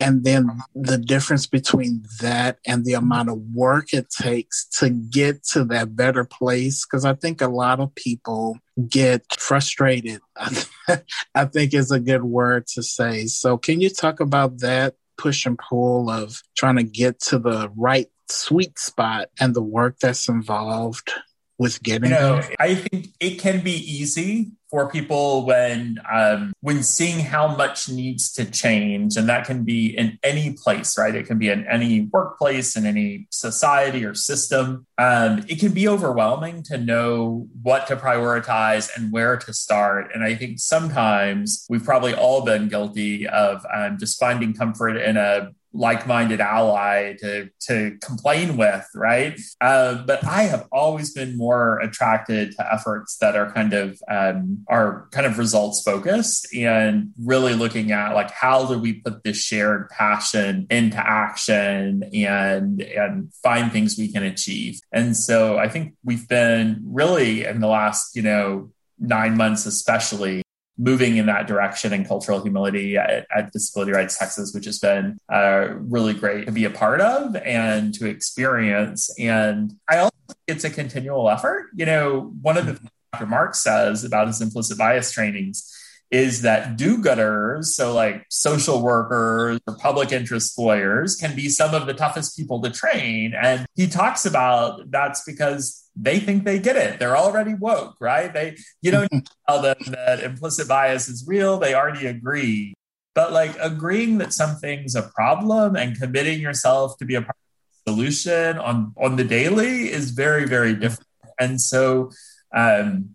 and 0.00 0.22
then 0.22 0.48
the 0.74 0.98
difference 0.98 1.46
between 1.46 2.04
that 2.20 2.58
and 2.64 2.84
the 2.84 2.92
amount 2.92 3.28
of 3.28 3.40
work 3.52 3.92
it 3.92 4.08
takes 4.10 4.66
to 4.78 4.90
get 4.90 5.42
to 5.42 5.64
that 5.64 5.96
better 5.96 6.24
place? 6.24 6.84
Because 6.86 7.04
i 7.04 7.14
think 7.14 7.40
a 7.40 7.48
lot 7.48 7.80
of 7.80 7.94
people 7.94 8.58
get 8.88 9.24
frustrated. 9.38 10.20
I 11.34 11.44
think 11.46 11.74
is 11.74 11.90
a 11.90 12.00
good 12.00 12.22
word 12.22 12.66
to 12.68 12.82
say. 12.82 13.26
So 13.26 13.58
can 13.58 13.80
you 13.80 13.90
talk 13.90 14.20
about 14.20 14.58
that 14.60 14.94
push 15.16 15.46
and 15.46 15.58
pull 15.58 16.10
of 16.10 16.40
trying 16.56 16.76
to 16.76 16.84
get 16.84 17.20
to 17.20 17.38
the 17.38 17.70
right 17.76 18.06
sweet 18.30 18.78
spot 18.78 19.28
and 19.40 19.54
the 19.54 19.62
work 19.62 19.98
that's 20.00 20.28
involved 20.28 21.12
with 21.58 21.82
getting 21.82 22.10
you 22.10 22.16
know? 22.16 22.40
I 22.58 22.74
think 22.74 23.08
it 23.20 23.40
can 23.40 23.62
be 23.62 23.72
easy 23.72 24.52
for 24.70 24.90
people 24.90 25.46
when 25.46 25.98
um, 26.10 26.52
when 26.60 26.82
seeing 26.82 27.20
how 27.20 27.48
much 27.56 27.88
needs 27.88 28.32
to 28.32 28.44
change, 28.44 29.16
and 29.16 29.28
that 29.28 29.46
can 29.46 29.64
be 29.64 29.96
in 29.96 30.18
any 30.22 30.52
place, 30.52 30.96
right? 30.98 31.14
It 31.14 31.26
can 31.26 31.38
be 31.38 31.48
in 31.48 31.66
any 31.66 32.02
workplace, 32.12 32.76
in 32.76 32.86
any 32.86 33.26
society 33.30 34.04
or 34.04 34.14
system. 34.14 34.86
Um, 34.98 35.44
it 35.48 35.58
can 35.58 35.72
be 35.72 35.88
overwhelming 35.88 36.62
to 36.64 36.78
know 36.78 37.48
what 37.62 37.86
to 37.88 37.96
prioritize 37.96 38.90
and 38.94 39.10
where 39.10 39.36
to 39.38 39.52
start. 39.52 40.10
And 40.14 40.22
I 40.22 40.34
think 40.34 40.60
sometimes 40.60 41.66
we've 41.68 41.84
probably 41.84 42.14
all 42.14 42.44
been 42.44 42.68
guilty 42.68 43.26
of 43.26 43.64
um, 43.74 43.96
just 43.98 44.20
finding 44.20 44.52
comfort 44.52 44.96
in 44.96 45.16
a 45.16 45.52
like-minded 45.72 46.40
ally 46.40 47.14
to 47.18 47.48
to 47.60 47.96
complain 48.02 48.56
with 48.56 48.86
right? 48.94 49.38
Uh, 49.60 50.02
but 50.06 50.24
i 50.24 50.42
have 50.42 50.66
always 50.72 51.12
been 51.12 51.36
more 51.36 51.78
attracted 51.80 52.52
to 52.52 52.72
efforts 52.72 53.16
that 53.18 53.36
are 53.36 53.52
kind 53.52 53.72
of 53.72 54.00
um, 54.10 54.64
are 54.68 55.08
kind 55.12 55.26
of 55.26 55.38
results 55.38 55.82
focused 55.82 56.52
and 56.54 57.12
really 57.22 57.54
looking 57.54 57.92
at 57.92 58.14
like 58.14 58.30
how 58.30 58.64
do 58.66 58.78
we 58.78 58.94
put 58.94 59.22
this 59.22 59.36
shared 59.36 59.88
passion 59.90 60.66
into 60.70 60.98
action 60.98 62.02
and 62.14 62.80
and 62.80 63.32
find 63.42 63.72
things 63.72 63.98
we 63.98 64.10
can 64.10 64.22
achieve? 64.22 64.80
And 64.92 65.16
so 65.16 65.58
i 65.58 65.68
think 65.68 65.94
we've 66.04 66.28
been 66.28 66.80
really 66.84 67.44
in 67.44 67.60
the 67.60 67.68
last 67.68 68.16
you 68.16 68.22
know 68.22 68.70
nine 68.98 69.36
months 69.36 69.66
especially 69.66 70.42
moving 70.78 71.16
in 71.16 71.26
that 71.26 71.46
direction 71.46 71.92
and 71.92 72.06
cultural 72.06 72.40
humility 72.40 72.96
at, 72.96 73.26
at 73.34 73.52
Disability 73.52 73.92
Rights 73.92 74.16
Texas, 74.16 74.54
which 74.54 74.64
has 74.64 74.78
been 74.78 75.18
uh, 75.32 75.68
really 75.72 76.14
great 76.14 76.46
to 76.46 76.52
be 76.52 76.64
a 76.64 76.70
part 76.70 77.00
of 77.00 77.34
and 77.36 77.92
to 77.94 78.06
experience. 78.06 79.10
And 79.18 79.74
I 79.88 79.98
also 79.98 80.14
think 80.28 80.38
it's 80.46 80.64
a 80.64 80.70
continual 80.70 81.28
effort. 81.28 81.70
You 81.74 81.86
know, 81.86 82.32
one 82.40 82.56
of 82.56 82.66
the 82.66 82.74
things 82.74 82.90
Dr. 83.12 83.26
Marks 83.26 83.60
says 83.60 84.04
about 84.04 84.26
his 84.26 84.40
implicit 84.40 84.78
bias 84.78 85.12
trainings 85.12 85.74
is 86.10 86.42
that 86.42 86.76
do-gooders, 86.76 87.66
so 87.66 87.92
like 87.92 88.24
social 88.30 88.82
workers 88.82 89.60
or 89.66 89.76
public 89.76 90.10
interest 90.10 90.58
lawyers, 90.58 91.16
can 91.16 91.36
be 91.36 91.48
some 91.48 91.74
of 91.74 91.86
the 91.86 91.92
toughest 91.92 92.36
people 92.36 92.62
to 92.62 92.70
train. 92.70 93.34
And 93.34 93.66
he 93.74 93.86
talks 93.86 94.24
about 94.24 94.90
that's 94.90 95.22
because 95.24 95.87
they 96.00 96.20
think 96.20 96.44
they 96.44 96.58
get 96.58 96.76
it. 96.76 96.98
They're 96.98 97.16
already 97.16 97.54
woke, 97.54 97.96
right? 98.00 98.32
They 98.32 98.56
you 98.82 98.90
don't 98.90 99.28
tell 99.48 99.62
them 99.62 99.76
that 99.88 100.20
implicit 100.20 100.68
bias 100.68 101.08
is 101.08 101.24
real. 101.26 101.58
They 101.58 101.74
already 101.74 102.06
agree. 102.06 102.74
But 103.14 103.32
like 103.32 103.56
agreeing 103.60 104.18
that 104.18 104.32
something's 104.32 104.94
a 104.94 105.02
problem 105.02 105.74
and 105.74 105.98
committing 105.98 106.40
yourself 106.40 106.96
to 106.98 107.04
be 107.04 107.16
a 107.16 107.22
part 107.22 107.36
of 107.36 107.84
the 107.84 107.92
solution 107.92 108.58
on 108.58 108.94
on 108.96 109.16
the 109.16 109.24
daily 109.24 109.90
is 109.90 110.10
very 110.12 110.46
very 110.46 110.74
different. 110.74 111.08
And 111.40 111.60
so 111.60 112.10
um, 112.54 113.14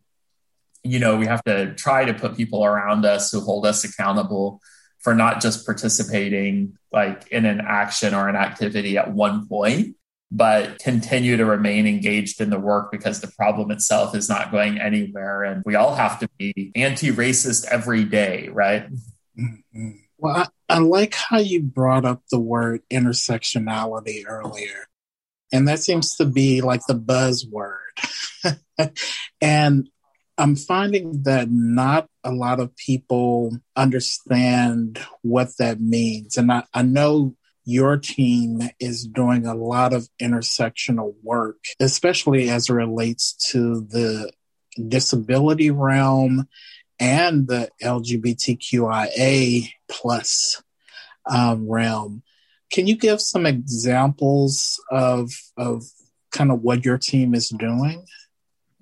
you 0.84 1.00
know, 1.00 1.15
we 1.15 1.26
have 1.26 1.43
to 1.46 1.74
try 1.76 2.06
to 2.06 2.13
put 2.13 2.36
people 2.36 2.65
around 2.65 3.06
us 3.06 3.32
who 3.32 3.39
hold 3.39 3.65
us 3.65 3.84
accountable 3.84 4.62
for 5.00 5.13
not 5.13 5.41
just 5.41 5.65
participating 5.65 6.78
like 6.91 7.28
in 7.30 7.46
an 7.46 7.62
action 7.62 8.13
or 8.13 8.30
an 8.30 8.36
activity 8.36 8.98
at 8.98 9.12
one 9.12 9.48
point, 9.48 9.96
but 10.36 10.80
continue 10.80 11.38
to 11.38 11.46
remain 11.46 11.86
engaged 11.86 12.41
in 12.41 12.50
the 12.50 12.60
work 12.60 12.91
because 12.91 13.22
the 13.22 13.28
problem 13.28 13.69
itself 13.69 14.15
is 14.15 14.28
not 14.28 14.52
going 14.52 14.80
anywhere. 14.80 15.43
And 15.43 15.62
we 15.63 15.76
all 15.76 15.93
have 15.93 16.19
to 16.19 16.30
be 16.39 16.72
anti 16.76 17.12
racist 17.12 17.65
every 17.69 18.04
day, 18.04 18.50
right? 18.52 18.88
Mm-hmm. 19.39 19.91
Well, 20.17 20.36
I, 20.36 20.48
I 20.76 20.80
like 20.80 21.13
how 21.13 21.38
you 21.38 21.62
brought 21.62 22.04
up 22.04 22.24
the 22.32 22.39
word 22.39 22.82
intersectionality 22.91 24.24
earlier. 24.28 24.88
And 25.52 25.67
that 25.67 25.80
seems 25.80 26.15
to 26.15 26.26
be 26.26 26.62
like 26.62 26.82
the 26.88 26.96
buzzword. 26.96 27.78
and 29.41 29.88
I'm 30.39 30.56
finding 30.56 31.24
that 31.24 31.52
not 31.52 32.08
a 32.24 32.32
lot 32.32 32.60
of 32.60 32.76
people 32.76 33.56
understand 33.76 35.00
what 35.22 35.50
that 35.60 35.80
means. 35.80 36.38
And 36.38 36.52
I, 36.52 36.63
I 36.74 36.82
know 36.82 37.36
your 37.65 37.97
team 37.97 38.62
is 38.80 39.06
doing 39.08 39.45
a 39.45 39.56
lot 39.56 39.93
of 39.93 40.10
intersectional 40.21 41.13
work, 41.23 41.58
especially 41.80 42.49
as 42.49 42.69
it 42.69 42.73
relates 42.73 43.34
to 43.52 43.82
the 43.82 44.32
disability 44.88 45.71
realm 45.71 46.47
and 46.99 47.47
the 47.47 47.69
LGBTQIA 47.82 49.69
plus 49.89 50.62
um, 51.30 51.69
realm. 51.69 52.23
Can 52.71 52.88
you 52.88 52.95
give 52.97 53.21
some 53.21 53.45
examples 53.45 54.82
of 54.89 55.32
of 55.58 55.84
kind 56.32 56.52
of 56.52 56.62
what 56.62 56.84
your 56.84 56.97
team 56.97 57.36
is 57.36 57.49
doing? 57.49 58.06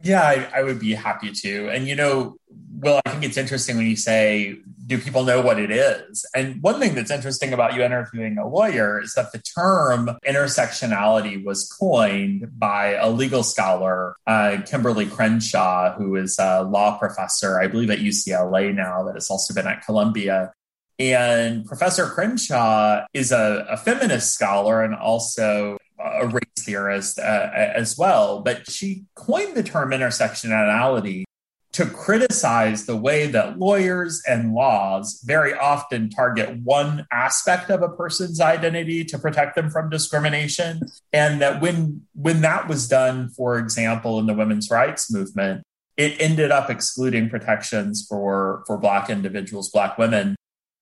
Yeah, 0.04 0.22
I, 0.22 0.60
I, 0.60 0.64
would 0.64 0.80
be 0.80 0.94
happy 0.94 1.32
to. 1.32 1.70
And, 1.70 1.88
you 1.88 1.96
know, 1.96 2.38
Will, 2.80 3.00
I 3.06 3.12
think 3.12 3.24
it's 3.24 3.38
interesting 3.38 3.78
when 3.78 3.86
you 3.86 3.96
say, 3.96 4.58
do 4.88 4.98
people 4.98 5.24
know 5.24 5.42
what 5.42 5.60
it 5.60 5.72
is? 5.72 6.26
And 6.36 6.62
one 6.62 6.80
thing 6.80 6.96
that's 6.96 7.12
interesting 7.12 7.54
about 7.54 7.76
you 7.76 7.84
interviewing 7.84 8.38
a 8.38 8.48
lawyer 8.48 9.00
is 9.00 9.14
that 9.14 9.32
the 9.32 9.40
term 9.40 10.10
intersectionality 10.28 11.44
was 11.44 11.72
coined 11.80 12.60
by 12.60 12.94
a 12.94 13.10
legal 13.10 13.44
scholar, 13.44 14.16
uh, 14.28 14.58
Kimberlé 14.66 15.10
Crenshaw, 15.10 15.94
who 15.94 16.16
is 16.16 16.38
a 16.40 16.64
law 16.64 16.98
professor, 16.98 17.62
I 17.62 17.68
believe 17.68 17.90
at 17.90 18.00
UCLA 18.00 18.74
now, 18.74 19.04
that 19.04 19.14
has 19.14 19.30
also 19.30 19.54
been 19.54 19.68
at 19.68 19.86
Columbia. 19.86 20.52
And 21.00 21.66
Professor 21.66 22.06
Crenshaw 22.06 23.06
is 23.14 23.32
a, 23.32 23.66
a 23.70 23.78
feminist 23.78 24.34
scholar 24.34 24.84
and 24.84 24.94
also 24.94 25.78
a 26.04 26.28
race 26.28 26.44
theorist 26.60 27.20
uh, 27.20 27.50
as 27.54 27.98
well, 27.98 28.42
but 28.42 28.70
she 28.70 29.06
coined 29.16 29.56
the 29.56 29.64
term 29.64 29.92
intersectionality 29.92 31.24
to 31.74 31.86
criticize 31.86 32.86
the 32.86 32.98
way 32.98 33.28
that 33.28 33.58
lawyers 33.58 34.22
and 34.28 34.54
laws 34.54 35.22
very 35.26 35.54
often 35.54 36.10
target 36.10 36.58
one 36.64 37.08
aspect 37.12 37.70
of 37.70 37.82
a 37.82 37.90
person's 37.90 38.42
identity 38.42 39.06
to 39.06 39.18
protect 39.18 39.56
them 39.56 39.70
from 39.70 39.90
discrimination 39.90 40.82
and 41.14 41.42
that 41.42 41.62
when 41.62 42.02
when 42.14 42.42
that 42.42 42.68
was 42.68 42.88
done 42.88 43.30
for 43.30 43.58
example 43.58 44.20
in 44.20 44.26
the 44.26 44.34
women's 44.34 44.70
rights 44.70 45.12
movement 45.12 45.64
it 45.98 46.20
ended 46.20 46.52
up 46.52 46.70
excluding 46.70 47.30
protections 47.30 48.06
for 48.08 48.64
for 48.68 48.78
black 48.78 49.10
individuals 49.10 49.70
black 49.72 49.98
women 49.98 50.36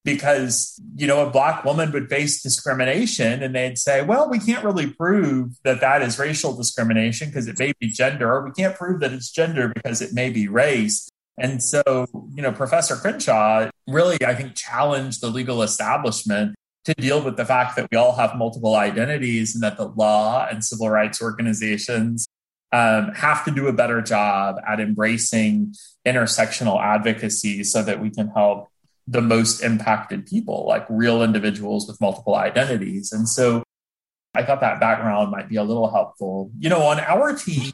because 0.05 0.79
you 0.95 1.05
know 1.05 1.25
a 1.25 1.29
black 1.29 1.63
woman 1.65 1.91
would 1.91 2.09
face 2.09 2.41
discrimination 2.41 3.43
and 3.43 3.53
they'd 3.53 3.77
say 3.77 4.01
well 4.01 4.29
we 4.29 4.39
can't 4.39 4.63
really 4.63 4.87
prove 4.87 5.51
that 5.63 5.81
that 5.81 6.01
is 6.01 6.17
racial 6.17 6.55
discrimination 6.55 7.27
because 7.27 7.47
it 7.47 7.59
may 7.59 7.73
be 7.79 7.87
gender 7.87 8.31
or 8.31 8.45
we 8.45 8.51
can't 8.51 8.75
prove 8.75 8.99
that 9.01 9.11
it's 9.11 9.29
gender 9.29 9.71
because 9.73 10.01
it 10.01 10.13
may 10.13 10.29
be 10.29 10.47
race. 10.47 11.09
And 11.37 11.63
so 11.63 12.05
you 12.33 12.41
know 12.41 12.51
professor 12.51 12.95
crenshaw 12.95 13.69
really 13.87 14.17
i 14.25 14.35
think 14.35 14.55
challenged 14.55 15.21
the 15.21 15.29
legal 15.29 15.61
establishment 15.63 16.55
to 16.85 16.93
deal 16.93 17.23
with 17.23 17.37
the 17.37 17.45
fact 17.45 17.75
that 17.75 17.87
we 17.91 17.97
all 17.97 18.15
have 18.15 18.35
multiple 18.35 18.75
identities 18.75 19.53
and 19.53 19.63
that 19.63 19.77
the 19.77 19.87
law 19.87 20.47
and 20.49 20.63
civil 20.63 20.89
rights 20.89 21.21
organizations 21.21 22.27
um, 22.71 23.11
have 23.13 23.43
to 23.45 23.51
do 23.51 23.67
a 23.67 23.73
better 23.73 24.01
job 24.01 24.57
at 24.67 24.79
embracing 24.79 25.73
intersectional 26.05 26.81
advocacy 26.81 27.63
so 27.63 27.81
that 27.83 27.99
we 27.99 28.09
can 28.09 28.29
help 28.29 28.67
the 29.09 29.21
most 29.21 29.61
impacted 29.61 30.25
people, 30.27 30.65
like 30.67 30.85
real 30.89 31.23
individuals 31.23 31.87
with 31.87 31.99
multiple 31.99 32.35
identities. 32.35 33.11
And 33.11 33.27
so 33.27 33.63
I 34.35 34.43
thought 34.43 34.61
that 34.61 34.79
background 34.79 35.31
might 35.31 35.49
be 35.49 35.55
a 35.55 35.63
little 35.63 35.89
helpful. 35.89 36.51
You 36.59 36.69
know, 36.69 36.83
on 36.83 36.99
our 36.99 37.33
team, 37.33 37.71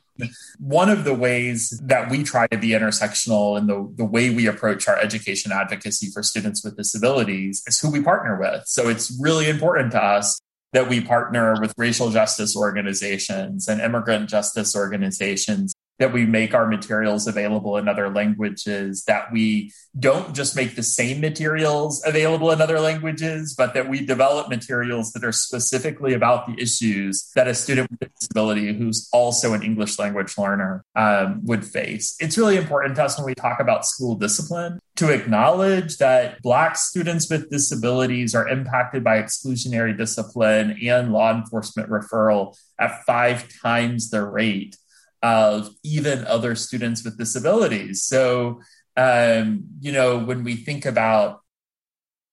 one 0.59 0.89
of 0.89 1.03
the 1.03 1.13
ways 1.13 1.79
that 1.83 2.09
we 2.09 2.23
try 2.23 2.47
to 2.47 2.57
be 2.57 2.69
intersectional 2.69 3.57
in 3.57 3.67
the, 3.67 3.93
the 3.97 4.05
way 4.05 4.29
we 4.29 4.47
approach 4.47 4.87
our 4.87 4.97
education 4.97 5.51
advocacy 5.51 6.09
for 6.11 6.23
students 6.23 6.63
with 6.63 6.77
disabilities 6.77 7.61
is 7.67 7.79
who 7.79 7.91
we 7.91 8.01
partner 8.01 8.39
with. 8.39 8.63
So 8.65 8.87
it's 8.87 9.15
really 9.21 9.49
important 9.49 9.91
to 9.91 10.01
us 10.01 10.39
that 10.71 10.87
we 10.87 11.01
partner 11.01 11.59
with 11.59 11.73
racial 11.77 12.09
justice 12.11 12.55
organizations 12.55 13.67
and 13.67 13.81
immigrant 13.81 14.29
justice 14.29 14.75
organizations 14.75 15.73
that 15.99 16.11
we 16.11 16.25
make 16.25 16.53
our 16.53 16.67
materials 16.67 17.27
available 17.27 17.77
in 17.77 17.87
other 17.87 18.09
languages, 18.09 19.03
that 19.05 19.31
we 19.31 19.71
don't 19.97 20.35
just 20.35 20.55
make 20.55 20.75
the 20.75 20.83
same 20.83 21.21
materials 21.21 22.03
available 22.05 22.51
in 22.51 22.61
other 22.61 22.79
languages, 22.79 23.55
but 23.57 23.73
that 23.73 23.87
we 23.87 24.05
develop 24.05 24.49
materials 24.49 25.13
that 25.13 25.23
are 25.23 25.31
specifically 25.31 26.13
about 26.13 26.47
the 26.47 26.61
issues 26.61 27.31
that 27.35 27.47
a 27.47 27.55
student 27.55 27.89
with 27.89 28.01
a 28.01 28.11
disability 28.19 28.73
who's 28.73 29.07
also 29.13 29.53
an 29.53 29.63
English 29.63 29.97
language 29.97 30.37
learner 30.37 30.83
um, 30.95 31.39
would 31.45 31.63
face. 31.63 32.15
It's 32.19 32.37
really 32.37 32.57
important 32.57 32.95
to 32.97 33.03
us 33.03 33.17
when 33.17 33.25
we 33.25 33.35
talk 33.35 33.59
about 33.59 33.85
school 33.85 34.15
discipline 34.15 34.79
to 34.97 35.11
acknowledge 35.11 35.97
that 35.97 36.41
Black 36.41 36.77
students 36.77 37.29
with 37.29 37.49
disabilities 37.49 38.35
are 38.35 38.47
impacted 38.47 39.03
by 39.03 39.21
exclusionary 39.21 39.97
discipline 39.97 40.77
and 40.83 41.11
law 41.11 41.33
enforcement 41.33 41.89
referral 41.89 42.57
at 42.79 43.03
five 43.05 43.47
times 43.61 44.09
the 44.09 44.23
rate 44.23 44.77
of 45.25 45.71
even 45.83 46.23
other 46.25 46.53
students 46.53 47.03
with 47.03 47.17
disabilities. 47.17 48.03
So, 48.03 48.61
um, 48.95 49.63
you 49.79 49.91
know, 49.91 50.19
when 50.19 50.43
we 50.43 50.55
think 50.55 50.85
about 50.85 51.41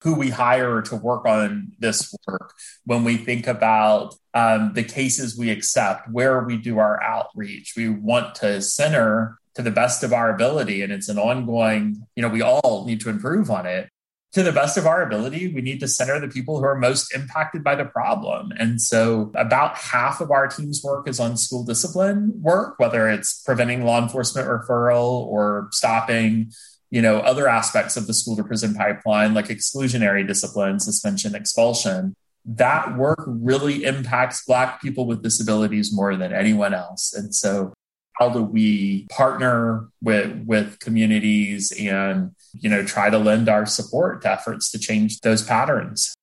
who 0.03 0.13
we 0.13 0.29
hire 0.29 0.83
to 0.83 0.95
work 0.95 1.25
on 1.25 1.71
this 1.79 2.13
work, 2.27 2.53
when 2.85 3.03
we 3.03 3.17
think 3.17 3.47
about 3.47 4.13
um, 4.35 4.73
the 4.75 4.83
cases 4.83 5.35
we 5.35 5.49
accept, 5.49 6.11
where 6.11 6.43
we 6.43 6.55
do 6.55 6.77
our 6.77 7.01
outreach, 7.01 7.73
we 7.75 7.89
want 7.89 8.35
to 8.35 8.61
center 8.61 9.39
to 9.55 9.63
the 9.63 9.71
best 9.71 10.03
of 10.03 10.13
our 10.13 10.31
ability. 10.31 10.83
And 10.83 10.93
it's 10.93 11.09
an 11.09 11.17
ongoing, 11.17 12.05
you 12.15 12.21
know, 12.21 12.29
we 12.29 12.43
all 12.43 12.85
need 12.85 13.01
to 13.01 13.09
improve 13.09 13.49
on 13.49 13.65
it 13.65 13.89
to 14.33 14.41
the 14.41 14.51
best 14.51 14.77
of 14.77 14.87
our 14.87 15.03
ability, 15.03 15.53
we 15.53 15.61
need 15.61 15.79
to 15.79 15.87
center 15.87 16.19
the 16.19 16.27
people 16.27 16.57
who 16.57 16.65
are 16.65 16.75
most 16.75 17.13
impacted 17.13 17.63
by 17.63 17.75
the 17.75 17.85
problem. 17.85 18.51
And 18.57 18.81
so, 18.81 19.31
about 19.35 19.77
half 19.77 20.21
of 20.21 20.31
our 20.31 20.47
team's 20.47 20.83
work 20.83 21.07
is 21.07 21.19
on 21.19 21.37
school 21.37 21.63
discipline 21.63 22.33
work, 22.41 22.79
whether 22.79 23.07
it's 23.07 23.41
preventing 23.43 23.85
law 23.85 24.01
enforcement 24.01 24.47
referral 24.47 25.25
or 25.27 25.69
stopping, 25.71 26.51
you 26.89 27.01
know, 27.01 27.17
other 27.19 27.47
aspects 27.47 27.95
of 27.95 28.07
the 28.07 28.13
school 28.13 28.35
to 28.35 28.43
prison 28.43 28.73
pipeline, 28.73 29.35
like 29.35 29.47
exclusionary 29.47 30.27
discipline, 30.27 30.79
suspension, 30.79 31.35
expulsion. 31.35 32.15
that 32.45 32.97
work 32.97 33.23
really 33.25 33.85
impacts 33.85 34.43
Black 34.45 34.81
people 34.81 35.05
with 35.05 35.23
disabilities 35.23 35.93
more 35.93 36.15
than 36.15 36.33
anyone 36.33 36.73
else. 36.73 37.13
And 37.13 37.33
so, 37.33 37.71
how 38.13 38.29
do 38.29 38.41
we 38.41 39.07
partner 39.11 39.89
with, 40.01 40.43
with 40.45 40.79
communities 40.79 41.71
and 41.79 42.31
you 42.53 42.69
know 42.69 42.83
try 42.83 43.09
to 43.09 43.17
lend 43.17 43.49
our 43.49 43.65
support 43.65 44.21
to 44.21 44.31
efforts 44.31 44.71
to 44.71 44.79
change 44.79 45.21
those 45.21 45.43
patterns? 45.43 46.13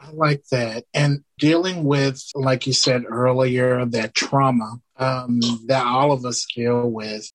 I 0.00 0.10
like 0.12 0.44
that. 0.52 0.84
And 0.94 1.24
dealing 1.38 1.84
with, 1.84 2.22
like 2.34 2.66
you 2.66 2.72
said 2.72 3.04
earlier, 3.08 3.84
that 3.86 4.14
trauma 4.14 4.80
um, 4.96 5.40
that 5.66 5.84
all 5.84 6.12
of 6.12 6.24
us 6.24 6.46
deal 6.54 6.90
with. 6.90 7.30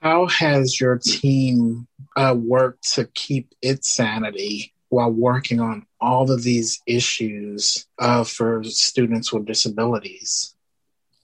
How 0.00 0.26
has 0.26 0.80
your 0.80 0.98
team 0.98 1.86
uh, 2.16 2.34
worked 2.38 2.94
to 2.94 3.04
keep 3.14 3.54
its 3.60 3.94
sanity 3.94 4.72
while 4.88 5.10
working 5.10 5.60
on 5.60 5.86
all 6.00 6.30
of 6.30 6.42
these 6.42 6.80
issues 6.86 7.86
uh, 7.98 8.24
for 8.24 8.64
students 8.64 9.32
with 9.32 9.46
disabilities? 9.46 10.54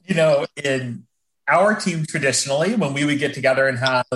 You 0.06 0.14
know, 0.14 0.46
in 0.62 1.06
our 1.48 1.74
team 1.74 2.04
traditionally, 2.06 2.74
when 2.74 2.92
we 2.92 3.04
would 3.04 3.18
get 3.18 3.34
together 3.34 3.66
and 3.66 3.78
have 3.78 4.06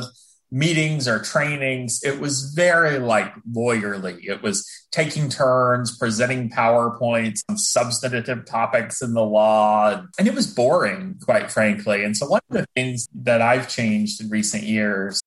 meetings 0.50 1.06
or 1.06 1.20
trainings, 1.20 2.00
it 2.02 2.20
was 2.20 2.52
very 2.54 2.98
like 2.98 3.32
lawyerly. 3.50 4.18
It 4.24 4.42
was 4.42 4.68
taking 4.90 5.28
turns, 5.28 5.96
presenting 5.96 6.50
PowerPoints 6.50 7.42
on 7.48 7.56
substantive 7.56 8.44
topics 8.46 9.00
in 9.00 9.14
the 9.14 9.24
law. 9.24 10.04
And 10.18 10.26
it 10.28 10.34
was 10.34 10.46
boring, 10.46 11.16
quite 11.22 11.50
frankly. 11.50 12.04
And 12.04 12.16
so, 12.16 12.26
one 12.26 12.40
of 12.50 12.56
the 12.56 12.66
things 12.74 13.08
that 13.14 13.40
I've 13.40 13.68
changed 13.68 14.20
in 14.20 14.28
recent 14.28 14.64
years 14.64 15.20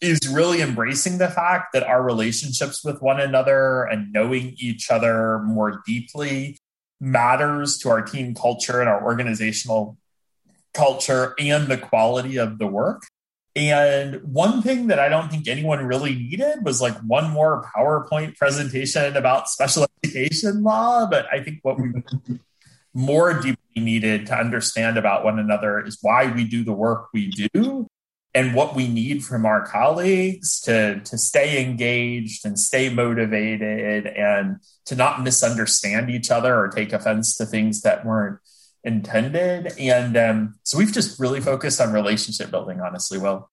is 0.00 0.18
really 0.28 0.60
embracing 0.60 1.18
the 1.18 1.28
fact 1.28 1.72
that 1.72 1.82
our 1.82 2.02
relationships 2.02 2.84
with 2.84 3.00
one 3.00 3.20
another 3.20 3.84
and 3.84 4.12
knowing 4.12 4.54
each 4.58 4.90
other 4.90 5.38
more 5.40 5.82
deeply 5.86 6.58
matters 7.00 7.78
to 7.78 7.90
our 7.90 8.02
team 8.02 8.34
culture 8.34 8.80
and 8.80 8.88
our 8.88 9.04
organizational 9.04 9.96
culture 10.72 11.34
and 11.38 11.68
the 11.68 11.78
quality 11.78 12.36
of 12.36 12.58
the 12.58 12.66
work. 12.66 13.04
And 13.56 14.20
one 14.24 14.62
thing 14.62 14.88
that 14.88 14.98
I 14.98 15.08
don't 15.08 15.30
think 15.30 15.46
anyone 15.46 15.86
really 15.86 16.14
needed 16.14 16.64
was 16.64 16.80
like 16.80 16.96
one 17.06 17.30
more 17.30 17.68
PowerPoint 17.76 18.36
presentation 18.36 19.16
about 19.16 19.48
special 19.48 19.86
education 20.02 20.64
law. 20.64 21.06
But 21.08 21.26
I 21.32 21.42
think 21.42 21.60
what 21.62 21.78
we 21.78 21.92
more 22.94 23.34
deeply 23.34 23.56
needed 23.76 24.26
to 24.26 24.36
understand 24.36 24.96
about 24.96 25.24
one 25.24 25.38
another 25.38 25.84
is 25.84 25.98
why 26.00 26.32
we 26.32 26.44
do 26.44 26.64
the 26.64 26.72
work 26.72 27.08
we 27.12 27.28
do 27.28 27.86
and 28.34 28.54
what 28.54 28.74
we 28.74 28.88
need 28.88 29.24
from 29.24 29.46
our 29.46 29.64
colleagues 29.64 30.60
to, 30.62 31.00
to 31.00 31.16
stay 31.16 31.64
engaged 31.64 32.44
and 32.44 32.58
stay 32.58 32.88
motivated 32.88 34.06
and 34.06 34.56
to 34.86 34.96
not 34.96 35.22
misunderstand 35.22 36.10
each 36.10 36.30
other 36.30 36.58
or 36.58 36.68
take 36.68 36.92
offense 36.92 37.36
to 37.36 37.46
things 37.46 37.82
that 37.82 38.04
weren't 38.04 38.40
intended. 38.84 39.72
And 39.78 40.16
um, 40.16 40.54
so 40.62 40.78
we've 40.78 40.92
just 40.92 41.18
really 41.18 41.40
focused 41.40 41.80
on 41.80 41.92
relationship 41.92 42.50
building, 42.50 42.80
honestly, 42.80 43.18
Well, 43.18 43.50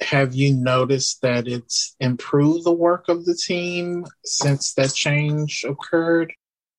Have 0.00 0.34
you 0.34 0.54
noticed 0.54 1.22
that 1.22 1.48
it's 1.48 1.96
improved 2.00 2.64
the 2.64 2.72
work 2.72 3.08
of 3.08 3.24
the 3.24 3.34
team 3.34 4.04
since 4.24 4.74
that 4.74 4.92
change 4.94 5.64
occurred? 5.68 6.32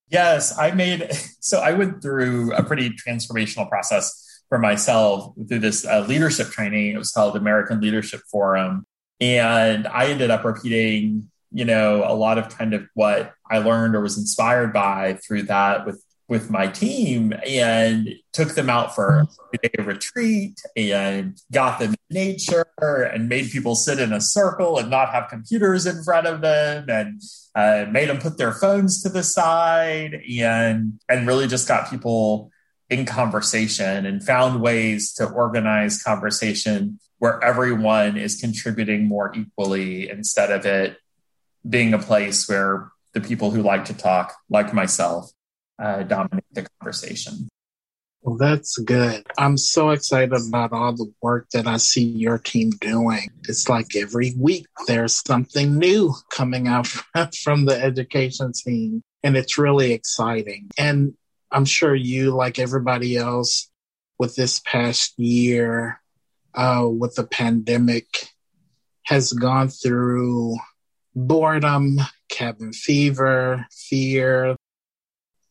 Yes, 0.09 0.57
I 0.57 0.71
made 0.71 1.09
so 1.39 1.59
I 1.59 1.73
went 1.73 2.01
through 2.01 2.53
a 2.53 2.63
pretty 2.63 2.91
transformational 2.91 3.69
process 3.69 4.25
for 4.49 4.57
myself 4.57 5.33
through 5.47 5.59
this 5.59 5.85
uh, 5.85 6.05
leadership 6.07 6.47
training. 6.49 6.95
It 6.95 6.97
was 6.97 7.11
called 7.11 7.35
American 7.35 7.81
Leadership 7.81 8.21
Forum. 8.31 8.85
And 9.21 9.85
I 9.87 10.07
ended 10.07 10.31
up 10.31 10.43
repeating, 10.43 11.29
you 11.51 11.65
know, 11.65 12.03
a 12.05 12.15
lot 12.15 12.37
of 12.37 12.49
kind 12.49 12.73
of 12.73 12.87
what 12.93 13.33
I 13.51 13.59
learned 13.59 13.95
or 13.95 14.01
was 14.01 14.17
inspired 14.17 14.73
by 14.73 15.19
through 15.25 15.43
that 15.43 15.85
with 15.85 16.03
with 16.29 16.51
my 16.51 16.67
team 16.67 17.33
and 17.45 18.07
took 18.33 18.53
them 18.53 18.69
out 18.69 18.93
for 18.93 19.27
a 19.51 19.57
day 19.57 19.83
retreat 19.83 20.61
and 20.77 21.41
got 21.51 21.79
them 21.79 21.95
in 22.09 22.13
nature 22.13 22.67
and 23.11 23.27
made 23.27 23.49
people 23.49 23.73
sit 23.73 23.99
in 23.99 24.13
a 24.13 24.21
circle 24.21 24.77
and 24.77 24.91
not 24.91 25.09
have 25.09 25.27
computers 25.27 25.87
in 25.87 26.03
front 26.03 26.27
of 26.27 26.41
them 26.41 26.87
and 26.87 27.19
uh, 27.55 27.85
made 27.91 28.07
them 28.07 28.19
put 28.19 28.37
their 28.37 28.53
phones 28.53 29.01
to 29.01 29.09
the 29.09 29.23
side 29.23 30.21
and 30.39 30.99
and 31.09 31.27
really 31.27 31.47
just 31.47 31.67
got 31.67 31.89
people 31.89 32.51
in 32.91 33.05
conversation 33.05 34.05
and 34.05 34.23
found 34.23 34.61
ways 34.61 35.13
to 35.13 35.25
organize 35.25 36.01
conversation 36.01 36.99
where 37.17 37.43
everyone 37.43 38.17
is 38.17 38.39
contributing 38.39 39.07
more 39.07 39.33
equally 39.35 40.09
instead 40.09 40.51
of 40.51 40.65
it 40.65 40.97
being 41.67 41.93
a 41.93 41.99
place 41.99 42.47
where 42.47 42.91
the 43.13 43.19
people 43.19 43.49
who 43.49 43.63
like 43.63 43.85
to 43.85 43.93
talk 43.95 44.35
like 44.49 44.73
myself 44.73 45.31
uh, 45.81 46.03
dominate 46.03 46.43
the 46.51 46.67
conversation. 46.79 47.49
Well, 48.21 48.35
that's 48.35 48.77
good. 48.77 49.25
I'm 49.37 49.55
so 49.55 49.91
excited 49.91 50.33
about 50.33 50.73
all 50.73 50.91
the 50.93 51.11
work 51.21 51.47
that 51.53 51.67
I 51.67 51.77
see 51.77 52.03
your 52.03 52.37
team 52.37 52.71
doing. 52.71 53.29
It's 53.47 53.69
like 53.69 53.95
every 53.95 54.33
week 54.37 54.67
there's 54.87 55.23
something 55.25 55.77
new 55.77 56.13
coming 56.29 56.67
out 56.67 56.87
from 57.43 57.65
the 57.65 57.81
education 57.81 58.51
team, 58.51 59.01
and 59.23 59.37
it's 59.37 59.57
really 59.57 59.93
exciting. 59.93 60.69
And 60.77 61.13
I'm 61.51 61.65
sure 61.65 61.95
you, 61.95 62.31
like 62.31 62.59
everybody 62.59 63.15
else, 63.15 63.71
with 64.17 64.35
this 64.35 64.59
past 64.59 65.17
year, 65.17 66.01
uh, 66.53 66.87
with 66.89 67.15
the 67.15 67.25
pandemic, 67.25 68.05
has 69.03 69.31
gone 69.31 69.69
through 69.69 70.57
boredom, 71.15 71.99
cabin 72.29 72.73
fever, 72.73 73.65
fear, 73.71 74.55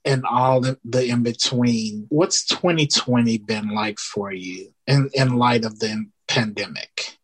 and 0.04 0.24
all 0.24 0.60
the 0.60 1.04
in 1.04 1.22
between. 1.22 2.06
What's 2.08 2.44
2020 2.44 3.38
been 3.38 3.74
like 3.74 3.98
for 3.98 4.32
you 4.32 4.72
in, 4.86 5.10
in 5.14 5.36
light 5.36 5.64
of 5.64 5.78
the 5.78 6.06
pandemic? 6.26 7.16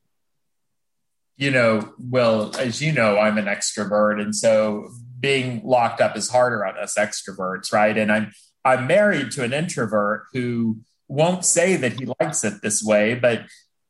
You 1.36 1.50
know, 1.50 1.94
well, 1.98 2.54
as 2.56 2.80
you 2.80 2.92
know, 2.92 3.18
I'm 3.18 3.38
an 3.38 3.46
extrovert. 3.46 4.20
And 4.20 4.34
so 4.34 4.90
being 5.18 5.62
locked 5.64 6.00
up 6.00 6.16
is 6.16 6.30
harder 6.30 6.64
on 6.64 6.78
us 6.78 6.94
extroverts, 6.96 7.72
right? 7.72 7.96
And 7.96 8.12
I'm 8.12 8.32
I'm 8.64 8.86
married 8.86 9.30
to 9.32 9.44
an 9.44 9.52
introvert 9.52 10.24
who 10.32 10.78
won't 11.08 11.44
say 11.44 11.76
that 11.76 11.98
he 11.98 12.06
likes 12.20 12.44
it 12.44 12.62
this 12.62 12.82
way, 12.82 13.14
but 13.14 13.42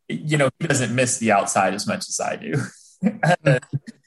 you 0.09 0.37
know, 0.37 0.51
he 0.59 0.67
doesn't 0.67 0.95
miss 0.95 1.19
the 1.19 1.33
outside 1.33 1.75
as 1.75 1.87
much 1.87 2.09
as 2.09 2.21
I 2.21 2.37
do. 2.37 2.55
Uh, 3.45 3.59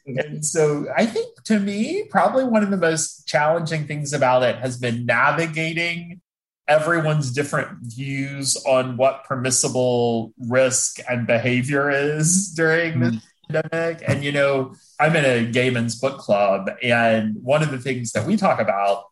and 0.08 0.46
so 0.46 0.88
I 0.96 1.06
think 1.06 1.44
to 1.46 1.60
me, 1.60 2.06
probably 2.10 2.44
one 2.44 2.64
of 2.64 2.72
the 2.72 2.78
most 2.78 3.28
challenging 3.28 3.86
things 3.88 4.14
about 4.14 4.44
it 4.44 4.58
has 4.58 4.78
been 4.78 5.06
navigating 5.06 6.22
everyone's 6.68 7.32
different 7.32 7.80
views 7.82 8.58
on 8.66 8.98
what 8.98 9.24
permissible 9.24 10.34
risk 10.38 11.00
and 11.10 11.28
behavior 11.28 11.90
is 11.90 12.54
during 12.54 12.94
mm-hmm. 12.94 13.18
the 13.50 13.64
pandemic. 13.64 14.04
And, 14.08 14.24
you 14.24 14.32
know, 14.32 14.76
I'm 15.00 15.16
in 15.16 15.26
a 15.26 15.50
gay 15.52 15.70
men's 15.70 16.00
book 16.00 16.18
club. 16.20 16.70
And 16.84 17.36
one 17.42 17.64
of 17.64 17.72
the 17.72 17.78
things 17.78 18.12
that 18.12 18.26
we 18.26 18.36
talk 18.36 18.60
about 18.60 19.06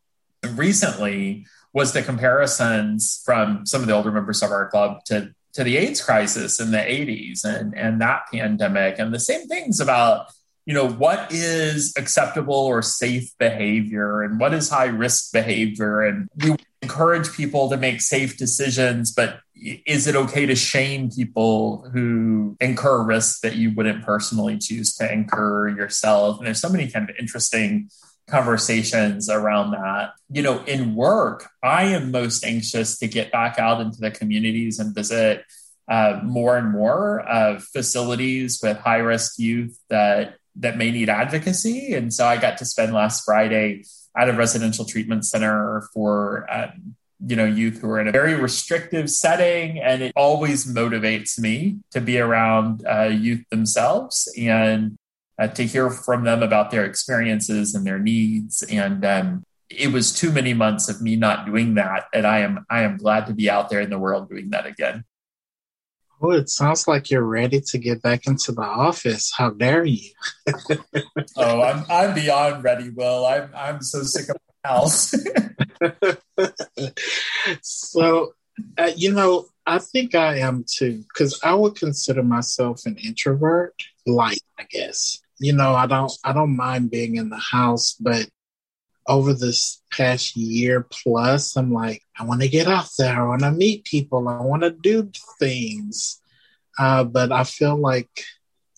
recently 0.53 1.45
was 1.73 1.93
the 1.93 2.01
comparisons 2.01 3.21
from 3.25 3.65
some 3.65 3.81
of 3.81 3.87
the 3.87 3.93
older 3.93 4.11
members 4.11 4.41
of 4.41 4.51
our 4.51 4.69
club 4.69 5.03
to 5.05 5.33
to 5.55 5.63
the 5.63 5.77
AIDS 5.77 6.01
crisis 6.01 6.59
in 6.59 6.71
the 6.71 6.77
80s 6.77 7.45
and, 7.45 7.73
and 7.77 8.01
that 8.01 8.23
pandemic, 8.29 8.99
and 8.99 9.13
the 9.13 9.19
same 9.19 9.47
things 9.47 9.79
about 9.79 10.27
you 10.65 10.73
know 10.73 10.89
what 10.89 11.31
is 11.31 11.93
acceptable 11.97 12.55
or 12.55 12.81
safe 12.81 13.31
behavior 13.37 14.23
and 14.23 14.39
what 14.39 14.53
is 14.53 14.69
high 14.69 14.85
risk 14.85 15.31
behavior 15.31 16.01
and 16.01 16.27
we 16.43 16.55
encourage 16.81 17.31
people 17.33 17.69
to 17.69 17.77
make 17.77 18.01
safe 18.01 18.37
decisions 18.37 19.11
but 19.11 19.39
is 19.55 20.07
it 20.07 20.15
okay 20.15 20.45
to 20.45 20.55
shame 20.55 21.09
people 21.09 21.89
who 21.93 22.57
incur 22.59 23.03
risks 23.03 23.39
that 23.39 23.55
you 23.55 23.73
wouldn't 23.73 24.03
personally 24.03 24.57
choose 24.57 24.93
to 24.95 25.11
incur 25.11 25.69
yourself 25.69 26.37
and 26.37 26.47
there's 26.47 26.59
so 26.59 26.69
many 26.69 26.89
kind 26.89 27.09
of 27.09 27.15
interesting 27.19 27.89
conversations 28.27 29.29
around 29.29 29.71
that. 29.71 30.13
You 30.29 30.41
know, 30.41 30.63
in 30.63 30.95
work, 30.95 31.47
I 31.61 31.83
am 31.85 32.11
most 32.11 32.43
anxious 32.43 32.97
to 32.99 33.07
get 33.07 33.31
back 33.31 33.59
out 33.59 33.81
into 33.81 33.99
the 33.99 34.11
communities 34.11 34.79
and 34.79 34.95
visit 34.95 35.43
uh, 35.87 36.19
more 36.23 36.57
and 36.57 36.71
more 36.71 37.21
of 37.21 37.63
facilities 37.63 38.59
with 38.61 38.77
high 38.77 38.97
risk 38.97 39.37
youth 39.37 39.77
that 39.89 40.35
that 40.57 40.77
may 40.77 40.91
need 40.91 41.09
advocacy. 41.09 41.93
And 41.93 42.13
so 42.13 42.25
I 42.25 42.37
got 42.37 42.57
to 42.59 42.65
spend 42.65 42.93
last 42.93 43.25
Friday 43.25 43.83
at 44.15 44.29
a 44.29 44.33
residential 44.33 44.85
treatment 44.85 45.25
center 45.25 45.89
for 45.93 46.45
um, 46.49 46.95
you 47.25 47.35
know 47.35 47.45
youth 47.45 47.79
who 47.79 47.89
are 47.89 47.99
in 47.99 48.07
a 48.07 48.11
very 48.11 48.35
restrictive 48.35 49.09
setting 49.09 49.79
and 49.79 50.01
it 50.01 50.11
always 50.15 50.65
motivates 50.65 51.39
me 51.39 51.77
to 51.91 52.01
be 52.01 52.19
around 52.19 52.85
uh, 52.87 53.03
youth 53.03 53.43
themselves 53.49 54.31
and 54.37 54.97
uh, 55.37 55.47
to 55.47 55.65
hear 55.65 55.89
from 55.89 56.23
them 56.23 56.43
about 56.43 56.71
their 56.71 56.85
experiences 56.85 57.75
and 57.75 57.85
their 57.85 57.99
needs. 57.99 58.63
And 58.63 59.03
um, 59.05 59.43
it 59.69 59.91
was 59.91 60.13
too 60.13 60.31
many 60.31 60.53
months 60.53 60.89
of 60.89 61.01
me 61.01 61.15
not 61.15 61.45
doing 61.45 61.75
that, 61.75 62.05
and 62.13 62.25
I 62.25 62.39
am 62.39 62.65
I 62.69 62.83
am 62.83 62.97
glad 62.97 63.27
to 63.27 63.33
be 63.33 63.49
out 63.49 63.69
there 63.69 63.81
in 63.81 63.89
the 63.89 63.99
world 63.99 64.29
doing 64.29 64.51
that 64.51 64.65
again. 64.65 65.03
Oh, 66.21 66.31
it 66.31 66.49
sounds 66.49 66.87
like 66.87 67.09
you're 67.11 67.21
ready 67.21 67.61
to 67.61 67.77
get 67.77 68.01
back 68.01 68.25
into 68.25 68.51
the 68.51 68.61
office. 68.61 69.31
How 69.35 69.49
dare 69.49 69.85
you? 69.85 70.11
oh, 71.37 71.61
I'm 71.61 71.85
I'm 71.89 72.15
beyond 72.15 72.63
ready, 72.63 72.89
Will. 72.89 73.25
I'm 73.25 73.49
I'm 73.55 73.81
so 73.81 74.03
sick 74.03 74.29
of 74.29 74.37
house 74.63 75.13
so, 77.61 78.33
uh, 78.77 78.91
you 78.95 79.11
know, 79.11 79.45
I 79.65 79.79
think 79.79 80.15
I 80.15 80.39
am 80.39 80.65
too, 80.67 81.03
because 81.13 81.39
I 81.43 81.53
would 81.53 81.75
consider 81.75 82.23
myself 82.23 82.81
an 82.85 82.97
introvert, 82.97 83.73
light, 84.05 84.41
I 84.59 84.63
guess. 84.69 85.19
You 85.39 85.53
know, 85.53 85.73
I 85.73 85.85
don't, 85.87 86.11
I 86.23 86.33
don't 86.33 86.55
mind 86.55 86.91
being 86.91 87.17
in 87.17 87.29
the 87.29 87.37
house, 87.37 87.95
but 87.99 88.27
over 89.07 89.33
this 89.33 89.81
past 89.91 90.35
year 90.35 90.87
plus, 90.89 91.55
I'm 91.55 91.71
like, 91.71 92.03
I 92.17 92.23
want 92.23 92.41
to 92.41 92.47
get 92.47 92.67
out 92.67 92.89
there. 92.97 93.21
I 93.21 93.25
want 93.25 93.41
to 93.41 93.51
meet 93.51 93.85
people. 93.85 94.27
I 94.27 94.41
want 94.41 94.63
to 94.63 94.71
do 94.71 95.11
things. 95.39 96.21
Uh, 96.77 97.03
but 97.03 97.31
I 97.31 97.43
feel 97.43 97.77
like 97.77 98.09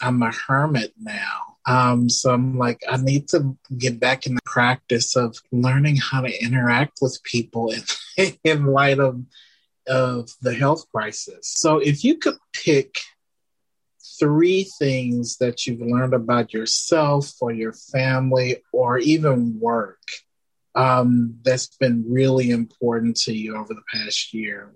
I'm 0.01 0.21
a 0.21 0.32
hermit 0.32 0.93
now. 0.99 1.57
Um, 1.65 2.09
so 2.09 2.34
I'm 2.34 2.57
like, 2.57 2.82
I 2.89 2.97
need 2.97 3.28
to 3.30 3.57
get 3.78 3.99
back 3.99 4.25
in 4.25 4.36
the 4.36 4.41
practice 4.45 5.15
of 5.15 5.38
learning 5.51 5.97
how 5.97 6.21
to 6.21 6.43
interact 6.43 6.99
with 7.01 7.21
people 7.23 7.71
in, 7.71 8.34
in 8.43 8.65
light 8.65 8.99
of 8.99 9.21
of 9.88 10.30
the 10.41 10.53
health 10.53 10.86
crisis. 10.93 11.47
So 11.55 11.78
if 11.78 12.03
you 12.03 12.17
could 12.17 12.36
pick 12.53 12.95
three 14.20 14.63
things 14.80 15.38
that 15.38 15.65
you've 15.65 15.82
learned 15.82 16.13
about 16.13 16.53
yourself 16.53 17.34
or 17.41 17.51
your 17.51 17.74
family 17.74 18.57
or 18.72 18.97
even 18.97 19.59
work 19.59 19.99
um, 20.78 21.39
that's 21.43 21.68
been 21.78 22.05
really 22.07 22.51
important 22.51 23.18
to 23.18 23.34
you 23.34 23.57
over 23.57 23.74
the 23.74 23.82
past 23.91 24.34
year, 24.34 24.72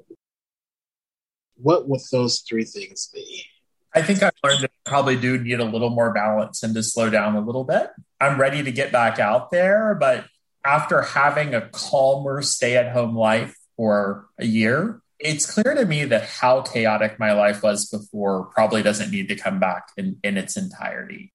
what 1.55 1.87
would 1.87 2.01
those 2.11 2.39
three 2.39 2.65
things 2.65 3.09
be? 3.13 3.45
I 3.93 4.01
think 4.01 4.23
I've 4.23 4.31
learned 4.43 4.63
that 4.63 4.71
I 4.85 4.89
probably 4.89 5.15
do 5.17 5.37
need 5.37 5.59
a 5.59 5.65
little 5.65 5.91
more 5.91 6.11
balance 6.11 6.63
and 6.63 6.73
to 6.73 6.81
slow 6.81 7.09
down 7.09 7.35
a 7.35 7.41
little 7.41 7.63
bit. 7.63 7.91
I'm 8.19 8.39
ready 8.39 8.63
to 8.63 8.71
get 8.71 8.91
back 8.91 9.19
out 9.19 9.51
there, 9.51 9.95
but 9.99 10.25
after 10.65 11.01
having 11.01 11.53
a 11.53 11.69
calmer 11.69 12.41
stay 12.41 12.77
at 12.77 12.93
home 12.93 13.15
life 13.15 13.55
for 13.77 14.27
a 14.39 14.45
year, 14.45 15.01
it's 15.23 15.51
clear 15.51 15.75
to 15.75 15.85
me 15.85 16.05
that 16.05 16.23
how 16.23 16.61
chaotic 16.61 17.19
my 17.19 17.33
life 17.33 17.63
was 17.63 17.89
before 17.89 18.45
probably 18.45 18.83
doesn't 18.83 19.11
need 19.11 19.29
to 19.29 19.35
come 19.35 19.59
back 19.59 19.89
in, 19.97 20.17
in 20.23 20.37
its 20.37 20.57
entirety. 20.57 21.31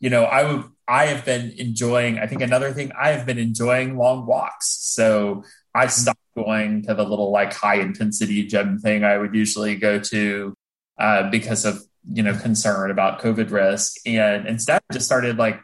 You 0.00 0.10
know, 0.10 0.24
I 0.24 0.44
would 0.44 0.64
I 0.86 1.06
have 1.06 1.24
been 1.24 1.52
enjoying, 1.56 2.18
I 2.18 2.26
think 2.26 2.42
another 2.42 2.72
thing, 2.72 2.92
I 2.92 3.10
have 3.10 3.24
been 3.24 3.38
enjoying 3.38 3.96
long 3.96 4.26
walks. 4.26 4.66
So 4.82 5.44
I 5.74 5.86
stopped 5.86 6.20
going 6.36 6.82
to 6.82 6.94
the 6.94 7.04
little 7.04 7.30
like 7.30 7.54
high 7.54 7.76
intensity 7.76 8.44
gym 8.46 8.78
thing 8.78 9.02
I 9.02 9.16
would 9.16 9.34
usually 9.34 9.76
go 9.76 9.98
to 9.98 10.54
uh, 10.98 11.30
because 11.30 11.64
of, 11.64 11.80
you 12.12 12.22
know, 12.22 12.36
concern 12.36 12.90
about 12.90 13.22
COVID 13.22 13.50
risk. 13.50 13.96
And 14.04 14.46
instead 14.46 14.82
just 14.92 15.06
started 15.06 15.38
like, 15.38 15.58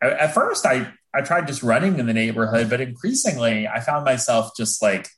at 0.00 0.32
first 0.34 0.64
I, 0.66 0.92
I 1.12 1.22
tried 1.22 1.48
just 1.48 1.64
running 1.64 1.98
in 1.98 2.06
the 2.06 2.14
neighborhood, 2.14 2.70
but 2.70 2.80
increasingly 2.80 3.66
I 3.66 3.80
found 3.80 4.04
myself 4.04 4.52
just 4.56 4.80
like, 4.80 5.08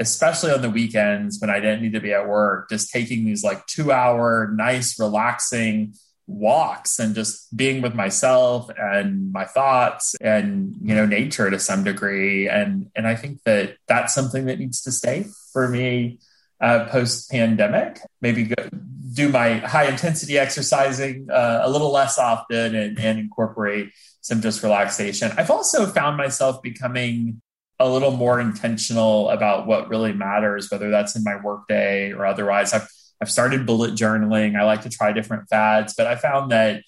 especially 0.00 0.50
on 0.50 0.62
the 0.62 0.70
weekends 0.70 1.40
when 1.40 1.50
I 1.50 1.60
didn't 1.60 1.82
need 1.82 1.92
to 1.92 2.00
be 2.00 2.12
at 2.12 2.26
work, 2.26 2.70
just 2.70 2.90
taking 2.90 3.24
these 3.24 3.44
like 3.44 3.64
two 3.66 3.92
hour, 3.92 4.50
nice, 4.52 4.98
relaxing 4.98 5.94
walks 6.26 6.98
and 6.98 7.14
just 7.14 7.54
being 7.56 7.82
with 7.82 7.94
myself 7.94 8.70
and 8.78 9.32
my 9.32 9.44
thoughts 9.44 10.14
and 10.20 10.74
you 10.80 10.94
know 10.94 11.04
nature 11.04 11.50
to 11.50 11.58
some 11.58 11.84
degree. 11.84 12.48
And 12.48 12.88
and 12.94 13.06
i 13.06 13.16
think 13.16 13.42
that 13.44 13.76
that's 13.88 14.14
something 14.14 14.46
that 14.46 14.60
needs 14.60 14.80
to 14.82 14.92
stay 14.92 15.26
for 15.52 15.68
me 15.68 16.20
uh, 16.60 16.84
post 16.88 17.30
pandemic 17.30 18.00
maybe 18.20 18.44
go, 18.44 18.68
do 19.12 19.28
my 19.28 19.54
high 19.58 19.88
intensity 19.88 20.38
exercising 20.38 21.28
uh, 21.30 21.60
a 21.62 21.70
little 21.70 21.90
less 21.90 22.18
often 22.18 22.74
and, 22.74 22.98
and 22.98 23.18
incorporate 23.18 23.90
some 24.20 24.40
just 24.40 24.62
relaxation. 24.62 25.32
I've 25.36 25.50
also 25.50 25.86
found 25.86 26.16
myself 26.16 26.62
becoming 26.62 27.40
a 27.80 27.88
little 27.88 28.10
more 28.10 28.38
intentional 28.38 29.30
about 29.30 29.66
what 29.66 29.88
really 29.88 30.12
matters 30.12 30.70
whether 30.70 30.90
that's 30.90 31.16
in 31.16 31.24
my 31.24 31.36
workday 31.42 32.12
or 32.12 32.26
otherwise. 32.26 32.72
I've 32.74 32.88
I've 33.22 33.30
started 33.30 33.66
bullet 33.66 33.94
journaling. 33.94 34.58
I 34.58 34.64
like 34.64 34.82
to 34.82 34.90
try 34.90 35.12
different 35.12 35.48
fads, 35.48 35.94
but 35.96 36.06
I 36.06 36.16
found 36.16 36.52
that 36.52 36.82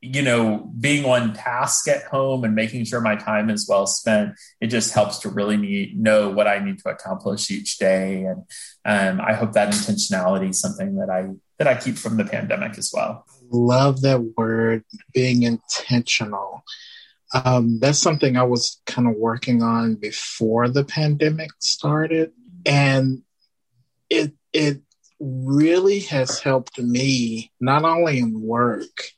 you 0.00 0.22
know 0.22 0.70
being 0.78 1.06
on 1.06 1.32
task 1.32 1.88
at 1.88 2.02
home 2.04 2.44
and 2.44 2.54
making 2.54 2.84
sure 2.84 3.00
my 3.00 3.16
time 3.16 3.48
is 3.48 3.66
well 3.66 3.86
spent 3.86 4.34
it 4.60 4.66
just 4.66 4.92
helps 4.92 5.20
to 5.20 5.30
really 5.30 5.56
need, 5.56 5.98
know 5.98 6.28
what 6.28 6.46
i 6.46 6.58
need 6.58 6.78
to 6.78 6.90
accomplish 6.90 7.50
each 7.50 7.78
day. 7.78 8.24
And 8.24 8.42
um, 8.84 9.24
i 9.24 9.32
hope 9.32 9.52
that 9.52 9.72
intentionality 9.72 10.50
is 10.50 10.60
something 10.60 10.96
that 10.96 11.08
i 11.08 11.30
that 11.58 11.68
i 11.68 11.74
keep 11.80 11.96
from 11.96 12.16
the 12.16 12.24
pandemic 12.24 12.76
as 12.76 12.90
well. 12.92 13.24
Love 13.50 14.02
that 14.02 14.34
word 14.36 14.84
being 15.14 15.44
intentional 15.44 16.64
um, 17.34 17.78
that's 17.80 17.98
something 17.98 18.36
i 18.36 18.42
was 18.42 18.80
kind 18.86 19.08
of 19.08 19.16
working 19.16 19.62
on 19.62 19.96
before 19.96 20.68
the 20.68 20.84
pandemic 20.84 21.50
started. 21.58 22.32
And 22.64 23.22
it 24.08 24.32
it 24.52 24.80
really 25.20 26.00
has 26.00 26.40
helped 26.40 26.78
me 26.78 27.50
not 27.60 27.84
only 27.84 28.18
in 28.18 28.40
work 28.40 29.10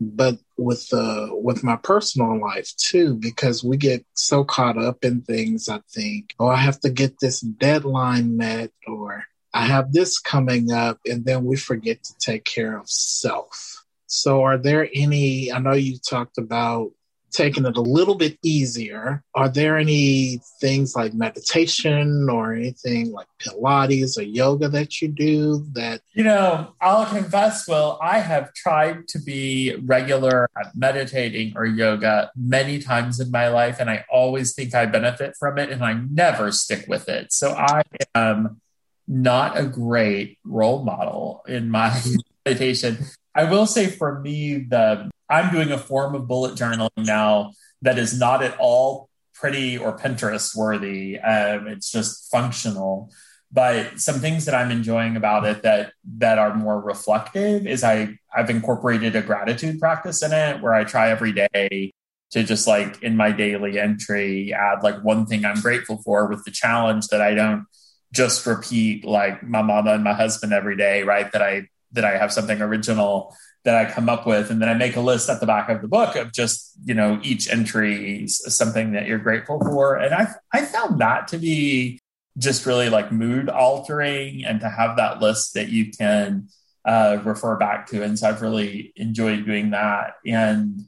but 0.00 0.38
with 0.58 0.92
uh 0.92 1.28
with 1.30 1.64
my 1.64 1.76
personal 1.76 2.38
life 2.40 2.74
too 2.76 3.14
because 3.14 3.64
we 3.64 3.76
get 3.76 4.04
so 4.14 4.44
caught 4.44 4.76
up 4.76 5.04
in 5.04 5.22
things 5.22 5.68
i 5.68 5.80
think 5.90 6.34
oh 6.38 6.48
i 6.48 6.56
have 6.56 6.78
to 6.78 6.90
get 6.90 7.18
this 7.20 7.40
deadline 7.40 8.36
met 8.36 8.70
or 8.86 9.24
i 9.54 9.64
have 9.64 9.92
this 9.92 10.18
coming 10.18 10.70
up 10.70 10.98
and 11.06 11.24
then 11.24 11.44
we 11.44 11.56
forget 11.56 12.02
to 12.02 12.14
take 12.18 12.44
care 12.44 12.78
of 12.78 12.88
self. 12.88 13.84
So 14.06 14.42
are 14.42 14.58
there 14.58 14.88
any 14.94 15.52
i 15.52 15.58
know 15.58 15.72
you 15.72 15.96
talked 15.98 16.38
about 16.38 16.92
taking 17.36 17.66
it 17.66 17.76
a 17.76 17.82
little 17.82 18.14
bit 18.14 18.38
easier, 18.42 19.22
are 19.34 19.48
there 19.48 19.76
any 19.76 20.40
things 20.60 20.96
like 20.96 21.12
meditation 21.12 22.28
or 22.30 22.54
anything 22.54 23.12
like 23.12 23.26
Pilates 23.38 24.16
or 24.16 24.22
yoga 24.22 24.68
that 24.70 25.02
you 25.02 25.08
do 25.08 25.66
that? 25.72 26.00
You 26.14 26.24
know, 26.24 26.74
I'll 26.80 27.06
confess, 27.06 27.68
Will, 27.68 27.98
I 28.02 28.20
have 28.20 28.54
tried 28.54 29.06
to 29.08 29.18
be 29.18 29.76
regular 29.84 30.48
at 30.58 30.74
meditating 30.74 31.52
or 31.56 31.66
yoga 31.66 32.30
many 32.34 32.78
times 32.78 33.20
in 33.20 33.30
my 33.30 33.48
life, 33.48 33.76
and 33.80 33.90
I 33.90 34.04
always 34.10 34.54
think 34.54 34.74
I 34.74 34.86
benefit 34.86 35.36
from 35.38 35.58
it, 35.58 35.70
and 35.70 35.84
I 35.84 35.92
never 36.10 36.50
stick 36.52 36.86
with 36.88 37.08
it. 37.08 37.32
So 37.32 37.50
I 37.50 37.82
am 38.14 38.60
not 39.06 39.58
a 39.58 39.66
great 39.66 40.38
role 40.44 40.82
model 40.84 41.44
in 41.46 41.70
my 41.70 42.00
meditation. 42.46 42.98
I 43.34 43.44
will 43.44 43.66
say 43.66 43.86
for 43.86 44.20
me, 44.20 44.58
the 44.58 45.10
I'm 45.28 45.52
doing 45.52 45.70
a 45.70 45.78
form 45.78 46.14
of 46.14 46.28
bullet 46.28 46.54
journaling 46.54 46.90
now 46.98 47.52
that 47.82 47.98
is 47.98 48.18
not 48.18 48.42
at 48.42 48.56
all 48.58 49.08
pretty 49.34 49.76
or 49.76 49.96
Pinterest 49.96 50.56
worthy. 50.56 51.18
Um, 51.18 51.66
it's 51.66 51.90
just 51.90 52.30
functional. 52.30 53.12
But 53.52 54.00
some 54.00 54.16
things 54.16 54.44
that 54.46 54.54
I'm 54.54 54.70
enjoying 54.70 55.16
about 55.16 55.44
it 55.44 55.62
that 55.62 55.92
that 56.18 56.38
are 56.38 56.54
more 56.54 56.80
reflective 56.80 57.66
is 57.66 57.84
I 57.84 58.18
I've 58.34 58.50
incorporated 58.50 59.14
a 59.14 59.22
gratitude 59.22 59.78
practice 59.78 60.22
in 60.22 60.32
it 60.32 60.60
where 60.60 60.74
I 60.74 60.84
try 60.84 61.10
every 61.10 61.32
day 61.32 61.92
to 62.32 62.42
just 62.42 62.66
like 62.66 63.02
in 63.02 63.16
my 63.16 63.30
daily 63.30 63.78
entry 63.78 64.52
add 64.52 64.82
like 64.82 65.02
one 65.04 65.26
thing 65.26 65.44
I'm 65.44 65.60
grateful 65.60 66.02
for 66.02 66.26
with 66.26 66.44
the 66.44 66.50
challenge 66.50 67.06
that 67.08 67.20
I 67.20 67.34
don't 67.34 67.66
just 68.12 68.44
repeat 68.46 69.04
like 69.04 69.42
my 69.42 69.62
mama 69.62 69.92
and 69.92 70.04
my 70.04 70.14
husband 70.14 70.52
every 70.52 70.76
day, 70.76 71.02
right? 71.02 71.30
That 71.32 71.42
I 71.42 71.68
that 71.96 72.04
I 72.04 72.16
have 72.16 72.32
something 72.32 72.62
original 72.62 73.34
that 73.64 73.74
I 73.74 73.90
come 73.90 74.08
up 74.08 74.26
with. 74.26 74.50
And 74.50 74.62
then 74.62 74.68
I 74.68 74.74
make 74.74 74.96
a 74.96 75.00
list 75.00 75.28
at 75.28 75.40
the 75.40 75.46
back 75.46 75.68
of 75.68 75.82
the 75.82 75.88
book 75.88 76.14
of 76.14 76.32
just, 76.32 76.72
you 76.84 76.94
know, 76.94 77.18
each 77.22 77.50
entry 77.50 78.22
is 78.22 78.38
something 78.56 78.92
that 78.92 79.06
you're 79.06 79.18
grateful 79.18 79.60
for. 79.60 79.96
And 79.96 80.14
I, 80.14 80.28
I 80.52 80.64
found 80.64 81.00
that 81.00 81.28
to 81.28 81.38
be 81.38 82.00
just 82.38 82.64
really 82.64 82.88
like 82.88 83.10
mood 83.10 83.48
altering 83.48 84.44
and 84.44 84.60
to 84.60 84.68
have 84.68 84.96
that 84.98 85.20
list 85.20 85.54
that 85.54 85.68
you 85.68 85.90
can 85.90 86.48
uh, 86.84 87.18
refer 87.24 87.56
back 87.56 87.88
to. 87.88 88.04
And 88.04 88.16
so 88.16 88.28
I've 88.28 88.40
really 88.42 88.92
enjoyed 88.94 89.44
doing 89.44 89.70
that. 89.70 90.14
And, 90.24 90.82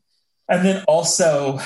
and 0.48 0.64
then 0.64 0.84
also 0.86 1.58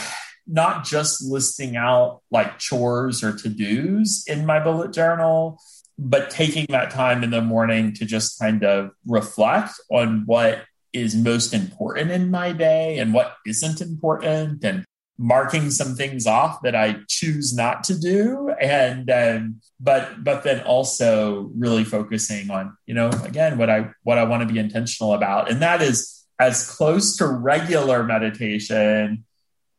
not 0.47 0.85
just 0.85 1.23
listing 1.23 1.77
out 1.77 2.23
like 2.31 2.59
chores 2.59 3.23
or 3.23 3.37
to 3.37 3.49
dos 3.49 4.25
in 4.27 4.47
my 4.47 4.61
bullet 4.61 4.93
journal, 4.93 5.61
but 5.99 6.31
taking 6.31 6.67
that 6.71 6.91
time 6.91 7.23
in 7.23 7.31
the 7.31 7.41
morning 7.41 7.93
to 7.95 8.05
just 8.05 8.39
kind 8.39 8.65
of 8.65 8.91
reflect 9.07 9.75
on 9.91 10.23
what 10.27 10.65
is 10.93 11.15
most 11.15 11.55
important 11.55 12.11
in 12.11 12.31
my 12.31 12.53
day 12.53 12.99
and 12.99 13.15
what 13.15 13.37
isn't 13.47 13.81
important 13.81 14.63
and 14.65 14.85
marking 15.19 15.71
some 15.71 15.95
things 15.95 16.27
off 16.27 16.61
that 16.63 16.75
I 16.75 16.97
choose 17.09 17.55
not 17.55 17.85
to 17.85 17.99
do 17.99 18.53
and 18.61 19.11
um, 19.11 19.61
but 19.79 20.25
but 20.25 20.43
then 20.43 20.61
also 20.63 21.51
really 21.55 21.85
focusing 21.85 22.51
on 22.51 22.77
you 22.87 22.95
know 22.95 23.11
again 23.25 23.59
what 23.59 23.71
I 23.71 23.91
what 24.03 24.19
I 24.19 24.25
want 24.25 24.47
to 24.47 24.53
be 24.53 24.59
intentional 24.59 25.15
about 25.15 25.51
and 25.51 25.63
that 25.63 25.81
is 25.81 26.23
as 26.39 26.69
close 26.69 27.17
to 27.19 27.27
regular 27.27 28.03
meditation 28.03 29.25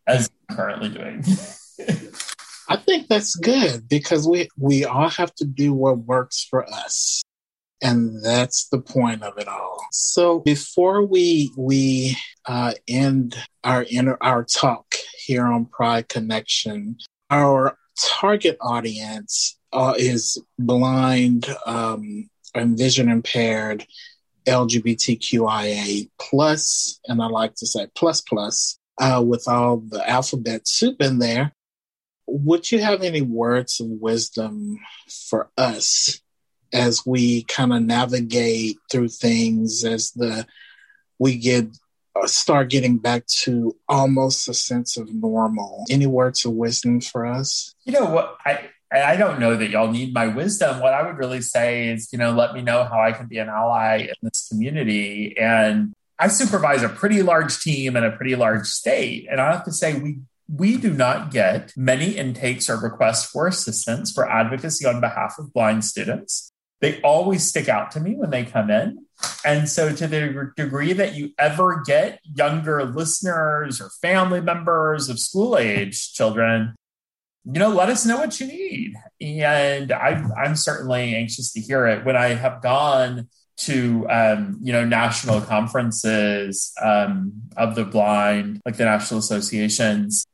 as 0.07 0.29
I'm 0.49 0.55
currently 0.55 0.89
doing. 0.89 1.23
I 2.69 2.77
think 2.77 3.07
that's 3.07 3.35
good 3.35 3.87
because 3.87 4.27
we 4.27 4.49
we 4.57 4.85
all 4.85 5.09
have 5.09 5.33
to 5.35 5.45
do 5.45 5.73
what 5.73 5.97
works 5.99 6.45
for 6.49 6.65
us. 6.67 7.21
And 7.81 8.23
that's 8.23 8.69
the 8.69 8.79
point 8.79 9.23
of 9.23 9.37
it 9.37 9.47
all. 9.47 9.85
So 9.91 10.39
before 10.39 11.05
we 11.05 11.51
we 11.57 12.15
uh, 12.45 12.73
end 12.87 13.35
our 13.63 13.85
inner 13.89 14.17
our 14.21 14.43
talk 14.43 14.85
here 15.25 15.45
on 15.45 15.65
Pride 15.65 16.09
Connection. 16.09 16.97
Our 17.29 17.77
target 17.97 18.57
audience 18.61 19.57
uh, 19.71 19.93
is 19.97 20.41
blind 20.59 21.47
um, 21.65 22.29
and 22.53 22.77
vision 22.77 23.09
impaired 23.09 23.85
LGBTQIA 24.45 26.09
plus, 26.19 26.99
and 27.07 27.21
I 27.21 27.27
like 27.27 27.55
to 27.55 27.65
say 27.65 27.87
plus 27.95 28.21
plus, 28.21 28.77
uh, 28.99 29.23
with 29.25 29.47
all 29.47 29.77
the 29.77 30.07
alphabet 30.07 30.67
soup 30.67 31.01
in 31.01 31.19
there. 31.19 31.53
Would 32.27 32.71
you 32.71 32.79
have 32.79 33.01
any 33.01 33.21
words 33.21 33.79
of 33.79 33.87
wisdom 33.87 34.79
for 35.29 35.49
us 35.57 36.19
as 36.71 37.05
we 37.05 37.43
kind 37.43 37.73
of 37.73 37.83
navigate 37.83 38.77
through 38.91 39.09
things 39.09 39.83
as 39.83 40.11
the 40.11 40.45
we 41.19 41.37
get 41.37 41.65
uh, 42.15 42.27
start 42.27 42.69
getting 42.69 42.97
back 42.97 43.25
to 43.27 43.75
almost 43.87 44.47
a 44.47 44.53
sense 44.53 44.97
of 44.97 45.13
normal? 45.13 45.85
Any 45.89 46.07
words 46.07 46.45
of 46.45 46.53
wisdom 46.53 47.01
for 47.01 47.25
us? 47.25 47.75
You 47.85 47.93
know 47.93 48.05
what 48.05 48.37
I 48.45 48.69
I 48.93 49.15
don't 49.15 49.39
know 49.39 49.55
that 49.55 49.71
y'all 49.71 49.91
need 49.91 50.13
my 50.13 50.27
wisdom. 50.27 50.79
What 50.79 50.93
I 50.93 51.01
would 51.01 51.17
really 51.17 51.41
say 51.41 51.89
is, 51.89 52.09
you 52.11 52.19
know, 52.19 52.31
let 52.31 52.53
me 52.53 52.61
know 52.61 52.83
how 52.83 53.01
I 53.01 53.11
can 53.11 53.25
be 53.25 53.39
an 53.39 53.49
ally 53.49 54.01
in 54.01 54.13
this 54.21 54.47
community. 54.49 55.35
And 55.37 55.93
I 56.19 56.27
supervise 56.27 56.83
a 56.83 56.89
pretty 56.89 57.23
large 57.23 57.59
team 57.59 57.95
in 57.95 58.03
a 58.03 58.11
pretty 58.11 58.35
large 58.35 58.67
state. 58.67 59.27
And 59.31 59.41
I 59.41 59.51
have 59.51 59.65
to 59.65 59.71
say, 59.71 59.99
we 59.99 60.19
we 60.47 60.77
do 60.77 60.93
not 60.93 61.31
get 61.31 61.73
many 61.75 62.11
intakes 62.11 62.69
or 62.69 62.77
requests 62.77 63.29
for 63.29 63.47
assistance 63.47 64.11
for 64.11 64.29
advocacy 64.29 64.85
on 64.85 65.01
behalf 65.01 65.35
of 65.39 65.53
blind 65.53 65.85
students. 65.85 66.51
They 66.81 66.99
always 67.01 67.47
stick 67.47 67.69
out 67.69 67.91
to 67.91 68.01
me 68.01 68.15
when 68.15 68.29
they 68.29 68.43
come 68.43 68.69
in. 68.69 69.05
And 69.45 69.69
so, 69.69 69.93
to 69.95 70.05
the 70.05 70.51
degree 70.57 70.91
that 70.91 71.15
you 71.15 71.31
ever 71.39 71.81
get 71.85 72.19
younger 72.23 72.83
listeners 72.83 73.79
or 73.79 73.89
family 74.01 74.41
members 74.41 75.07
of 75.07 75.17
school 75.17 75.57
age 75.57 76.11
children, 76.13 76.75
you 77.45 77.59
know, 77.59 77.69
let 77.69 77.89
us 77.89 78.05
know 78.05 78.17
what 78.17 78.37
you 78.41 78.47
need. 78.47 78.95
And 79.21 79.93
I'm, 79.93 80.31
I'm 80.33 80.55
certainly 80.57 81.15
anxious 81.15 81.53
to 81.53 81.61
hear 81.61 81.87
it. 81.87 82.03
When 82.03 82.17
I 82.17 82.29
have 82.33 82.61
gone 82.61 83.29
to 83.55 84.07
um, 84.09 84.57
you 84.61 84.73
know 84.73 84.83
national 84.83 85.41
conferences 85.41 86.73
um, 86.81 87.33
of 87.55 87.75
the 87.75 87.85
blind, 87.85 88.61
like 88.65 88.77
the 88.77 88.85
national 88.85 89.19
associations, 89.19 90.25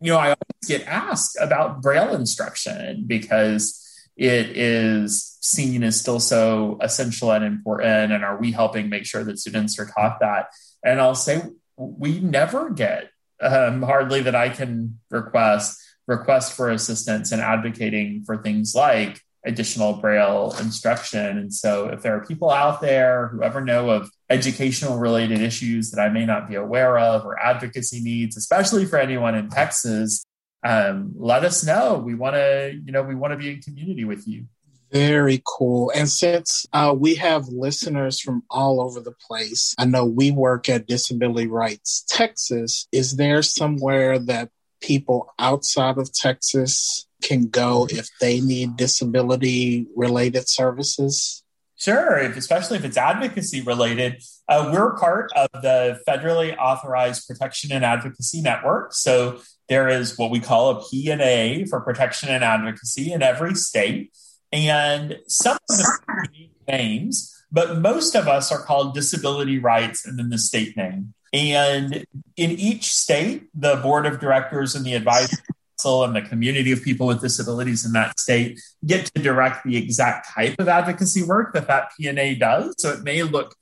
you 0.00 0.12
know, 0.12 0.18
I 0.18 0.26
always 0.26 0.66
get 0.66 0.86
asked 0.86 1.36
about 1.40 1.82
Braille 1.82 2.14
instruction 2.14 3.04
because 3.06 3.84
it 4.16 4.56
is 4.56 5.38
seen 5.40 5.82
as 5.82 6.00
still 6.00 6.20
so 6.20 6.78
essential 6.80 7.32
and 7.32 7.44
important. 7.44 8.12
And 8.12 8.24
are 8.24 8.38
we 8.38 8.52
helping 8.52 8.88
make 8.88 9.06
sure 9.06 9.24
that 9.24 9.38
students 9.38 9.78
are 9.78 9.86
taught 9.86 10.20
that? 10.20 10.48
And 10.84 11.00
I'll 11.00 11.14
say, 11.14 11.42
we 11.76 12.18
never 12.20 12.70
get 12.70 13.10
um, 13.40 13.82
hardly 13.82 14.20
that 14.22 14.34
I 14.34 14.48
can 14.48 14.98
request 15.10 15.80
request 16.08 16.54
for 16.54 16.70
assistance 16.70 17.32
and 17.32 17.42
advocating 17.42 18.24
for 18.24 18.38
things 18.38 18.74
like 18.74 19.20
additional 19.48 19.94
braille 19.94 20.54
instruction 20.60 21.38
and 21.38 21.52
so 21.52 21.88
if 21.88 22.02
there 22.02 22.14
are 22.14 22.24
people 22.24 22.50
out 22.50 22.80
there 22.80 23.28
who 23.28 23.42
ever 23.42 23.60
know 23.60 23.90
of 23.90 24.10
educational 24.28 24.98
related 24.98 25.40
issues 25.40 25.90
that 25.90 26.00
i 26.00 26.08
may 26.08 26.26
not 26.26 26.48
be 26.48 26.54
aware 26.54 26.98
of 26.98 27.24
or 27.24 27.40
advocacy 27.40 28.00
needs 28.00 28.36
especially 28.36 28.84
for 28.84 28.98
anyone 28.98 29.34
in 29.34 29.48
texas 29.48 30.24
um, 30.64 31.12
let 31.16 31.44
us 31.44 31.64
know 31.64 31.98
we 31.98 32.14
want 32.14 32.34
to 32.34 32.78
you 32.84 32.92
know 32.92 33.02
we 33.02 33.14
want 33.14 33.32
to 33.32 33.38
be 33.38 33.50
in 33.50 33.60
community 33.60 34.04
with 34.04 34.28
you 34.28 34.46
very 34.90 35.42
cool. 35.44 35.92
And 35.94 36.08
since 36.08 36.66
uh, 36.72 36.94
we 36.96 37.16
have 37.16 37.48
listeners 37.48 38.20
from 38.20 38.42
all 38.50 38.80
over 38.80 39.00
the 39.00 39.12
place, 39.12 39.74
I 39.78 39.84
know 39.84 40.06
we 40.06 40.30
work 40.30 40.68
at 40.68 40.86
Disability 40.86 41.46
Rights 41.46 42.04
Texas. 42.08 42.88
Is 42.90 43.16
there 43.16 43.42
somewhere 43.42 44.18
that 44.18 44.50
people 44.80 45.32
outside 45.38 45.98
of 45.98 46.12
Texas 46.12 47.06
can 47.22 47.48
go 47.48 47.86
if 47.90 48.08
they 48.20 48.40
need 48.40 48.76
disability 48.76 49.86
related 49.96 50.48
services? 50.48 51.42
Sure, 51.76 52.16
especially 52.16 52.76
if 52.76 52.84
it's 52.84 52.96
advocacy 52.96 53.60
related. 53.60 54.20
Uh, 54.48 54.70
we're 54.72 54.96
part 54.96 55.30
of 55.36 55.48
the 55.62 56.00
federally 56.08 56.56
authorized 56.58 57.28
protection 57.28 57.70
and 57.70 57.84
advocacy 57.84 58.40
network. 58.40 58.92
So 58.92 59.40
there 59.68 59.88
is 59.88 60.18
what 60.18 60.30
we 60.30 60.40
call 60.40 60.70
a 60.70 60.84
P&A 60.88 61.66
for 61.66 61.80
protection 61.80 62.30
and 62.30 62.42
advocacy 62.42 63.12
in 63.12 63.22
every 63.22 63.54
state. 63.54 64.12
And 64.50 65.18
some 65.28 65.58
of 65.70 65.76
the 65.76 66.48
names, 66.66 67.34
but 67.52 67.78
most 67.78 68.16
of 68.16 68.26
us 68.26 68.50
are 68.50 68.62
called 68.62 68.94
disability 68.94 69.58
rights 69.58 70.04
and 70.04 70.18
then 70.18 70.30
the 70.30 70.38
state 70.38 70.76
name. 70.76 71.14
And 71.32 72.06
in 72.36 72.50
each 72.50 72.92
state, 72.92 73.48
the 73.54 73.76
board 73.76 74.06
of 74.06 74.20
directors 74.20 74.74
and 74.74 74.84
the 74.84 74.94
advisory 74.94 75.38
council 75.78 76.04
and 76.04 76.16
the 76.16 76.22
community 76.22 76.72
of 76.72 76.82
people 76.82 77.06
with 77.06 77.20
disabilities 77.20 77.84
in 77.84 77.92
that 77.92 78.18
state 78.18 78.60
get 78.86 79.06
to 79.06 79.22
direct 79.22 79.64
the 79.64 79.76
exact 79.76 80.28
type 80.34 80.56
of 80.58 80.68
advocacy 80.68 81.22
work 81.22 81.52
that 81.54 81.66
that 81.68 81.90
P&A 81.98 82.34
does. 82.34 82.74
So 82.78 82.92
it 82.92 83.02
may 83.02 83.22
look 83.22 83.54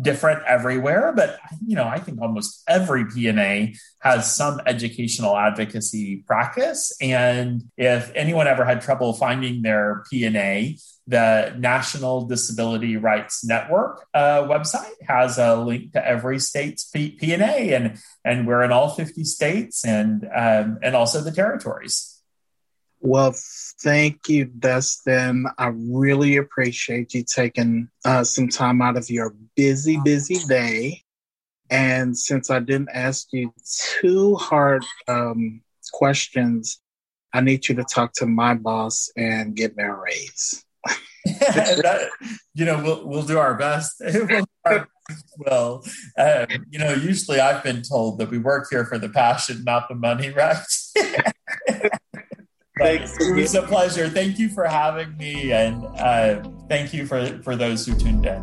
different 0.00 0.42
everywhere, 0.44 1.12
but 1.14 1.38
you 1.64 1.76
know, 1.76 1.86
I 1.86 1.98
think 1.98 2.20
almost 2.20 2.62
every 2.68 3.04
P&A 3.06 3.74
has 4.00 4.34
some 4.34 4.60
educational 4.66 5.36
advocacy 5.36 6.24
practice. 6.26 6.96
And 7.00 7.64
if 7.76 8.10
anyone 8.14 8.48
ever 8.48 8.64
had 8.64 8.80
trouble 8.80 9.12
finding 9.12 9.62
their 9.62 10.04
P&A, 10.10 10.76
the 11.06 11.54
National 11.58 12.26
Disability 12.26 12.96
Rights 12.96 13.44
Network 13.44 14.06
uh, 14.14 14.42
website 14.42 14.94
has 15.06 15.38
a 15.38 15.56
link 15.56 15.92
to 15.92 16.06
every 16.06 16.38
state's 16.38 16.84
P- 16.84 17.10
P&A, 17.10 17.74
and 17.74 17.98
and 18.24 18.46
we're 18.46 18.62
in 18.62 18.72
all 18.72 18.88
50 18.88 19.22
states 19.24 19.84
and 19.84 20.26
um, 20.34 20.78
and 20.82 20.96
also 20.96 21.20
the 21.20 21.30
territories. 21.30 22.13
Well, 23.06 23.34
thank 23.82 24.30
you, 24.30 24.46
Dustin. 24.46 25.44
I 25.58 25.72
really 25.76 26.38
appreciate 26.38 27.12
you 27.12 27.22
taking 27.22 27.90
uh, 28.06 28.24
some 28.24 28.48
time 28.48 28.80
out 28.80 28.96
of 28.96 29.10
your 29.10 29.34
busy, 29.54 30.00
busy 30.02 30.38
day. 30.48 31.02
And 31.68 32.16
since 32.16 32.48
I 32.48 32.60
didn't 32.60 32.88
ask 32.94 33.26
you 33.30 33.52
too 34.00 34.36
hard 34.36 34.86
um, 35.06 35.60
questions, 35.92 36.80
I 37.34 37.42
need 37.42 37.68
you 37.68 37.74
to 37.74 37.84
talk 37.84 38.14
to 38.14 38.26
my 38.26 38.54
boss 38.54 39.10
and 39.18 39.54
get 39.54 39.76
me 39.76 39.84
a 39.84 39.92
raise. 39.92 40.64
that, 41.26 42.08
you 42.54 42.64
know, 42.64 42.82
we'll 42.82 43.06
we'll 43.06 43.22
do 43.22 43.36
our 43.38 43.52
best. 43.54 44.00
well, 45.36 45.84
um, 46.16 46.46
you 46.70 46.78
know, 46.78 46.94
usually 46.94 47.38
I've 47.38 47.62
been 47.62 47.82
told 47.82 48.18
that 48.18 48.30
we 48.30 48.38
work 48.38 48.68
here 48.70 48.86
for 48.86 48.96
the 48.96 49.10
passion, 49.10 49.62
not 49.62 49.90
the 49.90 49.94
money, 49.94 50.30
right? 50.30 50.56
Thanks. 52.76 53.16
It 53.20 53.36
was 53.36 53.54
a 53.54 53.62
pleasure. 53.62 54.08
Thank 54.08 54.38
you 54.38 54.48
for 54.48 54.64
having 54.64 55.16
me, 55.16 55.52
and 55.52 55.84
uh, 55.96 56.42
thank 56.68 56.92
you 56.92 57.06
for 57.06 57.24
for 57.42 57.54
those 57.54 57.86
who 57.86 57.94
tuned 57.94 58.26
in. 58.26 58.42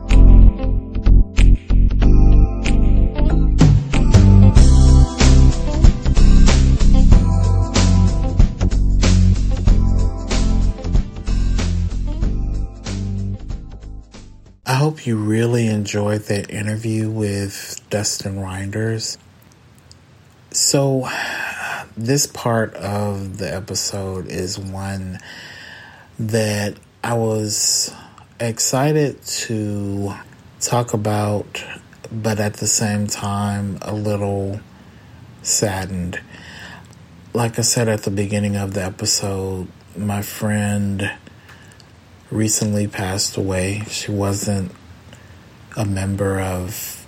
I 14.66 14.76
hope 14.76 15.06
you 15.06 15.18
really 15.18 15.68
enjoyed 15.68 16.22
that 16.24 16.50
interview 16.50 17.10
with 17.10 17.82
Dustin 17.90 18.38
Rynders. 18.40 19.18
So, 20.52 21.10
this 21.98 22.26
part 22.28 22.74
of 22.76 23.38
the 23.38 23.54
episode 23.54 24.28
is 24.28 24.58
one 24.58 25.20
that 26.20 26.76
I 27.04 27.14
was 27.16 27.94
excited 28.40 29.22
to 29.24 30.14
talk 30.60 30.94
about, 30.94 31.64
but 32.12 32.40
at 32.40 32.56
the 32.56 32.68
same 32.68 33.08
time, 33.08 33.78
a 33.82 33.94
little 33.94 34.60
saddened. 35.42 36.22
Like 37.34 37.58
I 37.58 37.64
said 37.64 37.88
at 37.88 38.04
the 38.04 38.12
beginning 38.12 38.56
of 38.56 38.74
the 38.74 38.84
episode, 38.84 39.68
my 39.98 40.22
friend 40.22 41.12
recently 42.30 42.88
passed 42.88 43.38
away. 43.38 43.84
She 43.90 44.12
wasn't 44.12 44.72
a 45.76 45.86
member 45.86 46.40
of 46.40 47.01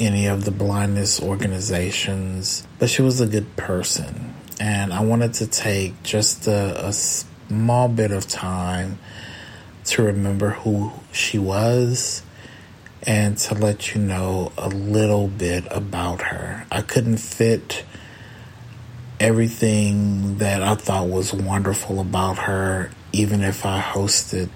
any 0.00 0.26
of 0.26 0.44
the 0.44 0.50
blindness 0.50 1.20
organizations, 1.20 2.66
but 2.78 2.90
she 2.90 3.02
was 3.02 3.20
a 3.20 3.26
good 3.26 3.56
person. 3.56 4.34
And 4.60 4.92
I 4.92 5.02
wanted 5.02 5.34
to 5.34 5.46
take 5.46 6.02
just 6.02 6.46
a, 6.46 6.86
a 6.86 6.92
small 6.92 7.88
bit 7.88 8.10
of 8.10 8.26
time 8.26 8.98
to 9.86 10.02
remember 10.02 10.50
who 10.50 10.92
she 11.12 11.38
was 11.38 12.22
and 13.06 13.36
to 13.36 13.54
let 13.54 13.94
you 13.94 14.00
know 14.00 14.52
a 14.56 14.68
little 14.68 15.28
bit 15.28 15.64
about 15.70 16.22
her. 16.22 16.66
I 16.70 16.82
couldn't 16.82 17.18
fit 17.18 17.84
everything 19.20 20.38
that 20.38 20.62
I 20.62 20.74
thought 20.74 21.08
was 21.08 21.32
wonderful 21.32 22.00
about 22.00 22.38
her 22.38 22.90
even 23.12 23.42
if 23.42 23.64
I 23.64 23.80
hosted 23.80 24.50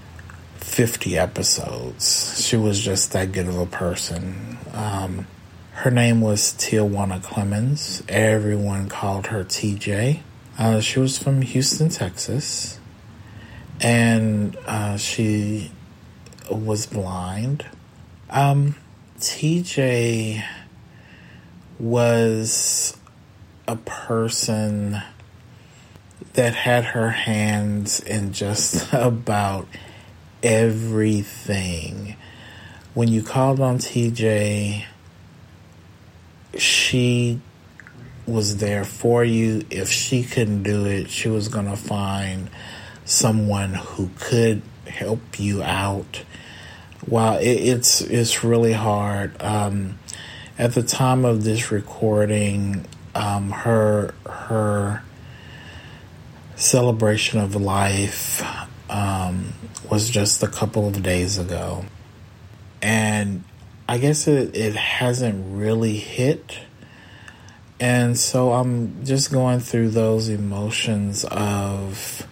50 0.57 1.17
episodes. 1.17 2.45
She 2.45 2.57
was 2.57 2.81
just 2.81 3.13
that 3.13 3.33
good 3.33 3.47
of 3.47 3.57
a 3.59 3.67
person. 3.67 4.58
Um, 4.79 5.27
Her 5.73 5.91
name 5.91 6.21
was 6.21 6.53
Tijuana 6.55 7.21
Clemens. 7.23 8.03
Everyone 8.09 8.89
called 8.89 9.27
her 9.29 9.45
TJ. 9.45 10.21
Uh, 10.57 10.81
she 10.81 11.01
was 11.01 11.19
from 11.19 11.43
Houston, 11.43 11.89
Texas, 11.89 12.79
and 13.81 14.57
uh, 14.67 14.97
she 14.97 15.73
was 16.51 16.87
blind. 16.87 17.67
Um, 18.31 18.77
TJ 19.19 20.45
was 21.81 22.97
a 23.67 23.77
person 23.77 25.03
that 26.35 26.55
had 26.55 26.85
her 26.87 27.11
hands 27.11 28.01
in 28.01 28.33
just 28.33 28.93
about 28.93 29.67
everything. 30.43 32.17
When 32.95 33.09
you 33.09 33.23
called 33.23 33.61
on 33.61 33.79
TJ, 33.79 34.85
she 36.57 37.41
was 38.27 38.59
there 38.59 38.85
for 38.85 39.25
you. 39.25 39.65
If 39.71 39.91
she 39.91 40.23
couldn't 40.23 40.63
do 40.63 40.87
it, 40.87 41.11
she 41.11 41.29
was 41.29 41.49
going 41.49 41.67
to 41.67 41.77
find 41.77 42.51
someone 43.05 43.75
who 43.75 44.11
could 44.19 44.63
help 44.87 45.39
you 45.39 45.63
out. 45.63 46.23
Wow, 47.07 47.37
it, 47.39 47.47
it's 47.47 48.01
it's 48.01 48.45
really 48.45 48.73
hard. 48.73 49.41
Um, 49.41 49.99
at 50.59 50.75
the 50.75 50.83
time 50.83 51.25
of 51.25 51.45
this 51.45 51.71
recording, 51.71 52.85
um, 53.15 53.51
her 53.51 54.15
her 54.29 55.03
celebration 56.57 57.39
of 57.39 57.55
life 57.55 58.43
um, 58.91 59.55
was 59.91 60.11
just 60.11 60.43
a 60.43 60.49
couple 60.49 60.89
of 60.89 61.03
days 61.03 61.39
ago, 61.39 61.85
and 63.19 63.45
I 63.89 63.99
guess 63.99 64.29
it, 64.29 64.57
it 64.57 64.77
hasn't 64.77 65.57
really 65.57 65.97
hit. 65.97 66.59
And 67.81 68.19
so 68.19 68.53
I'm 68.53 69.05
just 69.05 69.33
going 69.33 69.61
through 69.61 69.91
those 69.91 70.29
emotions 70.29 71.25
of, 71.25 72.27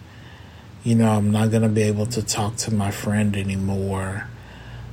you 0.83 0.95
know, 0.95 1.09
I'm 1.09 1.31
not 1.31 1.51
going 1.51 1.63
to 1.63 1.69
be 1.69 1.83
able 1.83 2.05
to 2.07 2.23
talk 2.23 2.57
to 2.57 2.73
my 2.73 2.91
friend 2.91 3.35
anymore 3.35 4.27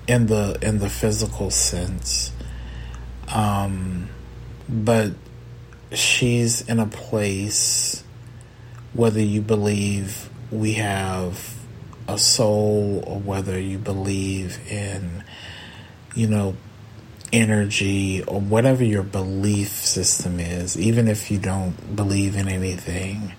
in 0.07 0.27
the 0.27 0.59
in 0.63 0.79
the 0.79 0.89
physical 0.89 1.51
sense. 1.51 2.33
Um, 3.33 4.09
but 4.69 5.13
she's 5.93 6.69
in 6.69 6.79
a 6.79 6.87
place 6.87 8.05
whether 8.93 9.21
you 9.21 9.43
believe 9.43 10.29
we 10.51 10.75
have 10.75 11.55
a 12.07 12.19
soul 12.19 13.03
or 13.07 13.19
whether 13.19 13.59
you 13.59 13.79
believe 13.79 14.61
in 14.71 15.24
you 16.15 16.27
know, 16.27 16.57
energy 17.33 18.23
or 18.23 18.41
whatever 18.41 18.85
your 18.85 19.03
belief 19.03 19.69
system 19.69 20.39
is, 20.39 20.79
even 20.79 21.09
if 21.09 21.31
you 21.31 21.39
don't 21.39 21.97
believe 21.97 22.37
in 22.37 22.49
anything, 22.49 23.35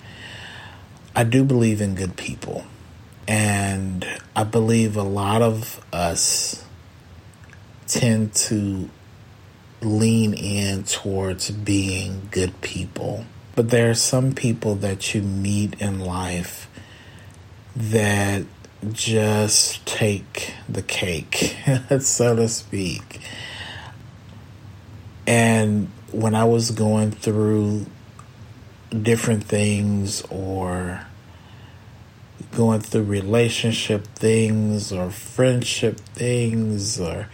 I 1.15 1.23
do 1.23 1.43
believe 1.43 1.81
in 1.81 1.95
good 1.95 2.17
people. 2.17 2.65
And 3.27 4.05
I 4.35 4.43
believe 4.43 4.97
a 4.97 5.03
lot 5.03 5.41
of 5.41 5.83
us 5.93 6.63
tend 7.87 8.33
to 8.33 8.89
lean 9.81 10.33
in 10.33 10.83
towards 10.83 11.51
being 11.51 12.27
good 12.31 12.61
people. 12.61 13.25
But 13.55 13.69
there 13.69 13.89
are 13.89 13.95
some 13.95 14.33
people 14.33 14.75
that 14.75 15.15
you 15.15 15.21
meet 15.21 15.81
in 15.81 15.99
life 15.99 16.69
that 17.75 18.43
just 18.91 19.85
take 19.85 20.53
the 20.69 20.81
cake, 20.81 21.57
so 21.99 22.35
to 22.35 22.47
speak. 22.47 23.19
And 25.27 25.89
when 26.11 26.35
I 26.35 26.45
was 26.45 26.71
going 26.71 27.11
through 27.11 27.87
different 29.01 29.43
things 29.43 30.21
or 30.29 31.05
going 32.55 32.79
through 32.79 33.03
relationship 33.03 34.07
things 34.07 34.91
or 34.91 35.09
friendship 35.09 35.99
things 35.99 36.99
or 36.99 37.27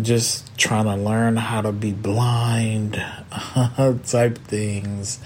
just 0.00 0.56
trying 0.58 0.84
to 0.84 0.96
learn 0.96 1.36
how 1.36 1.60
to 1.60 1.72
be 1.72 1.92
blind 1.92 2.94
type 4.06 4.38
things. 4.38 5.20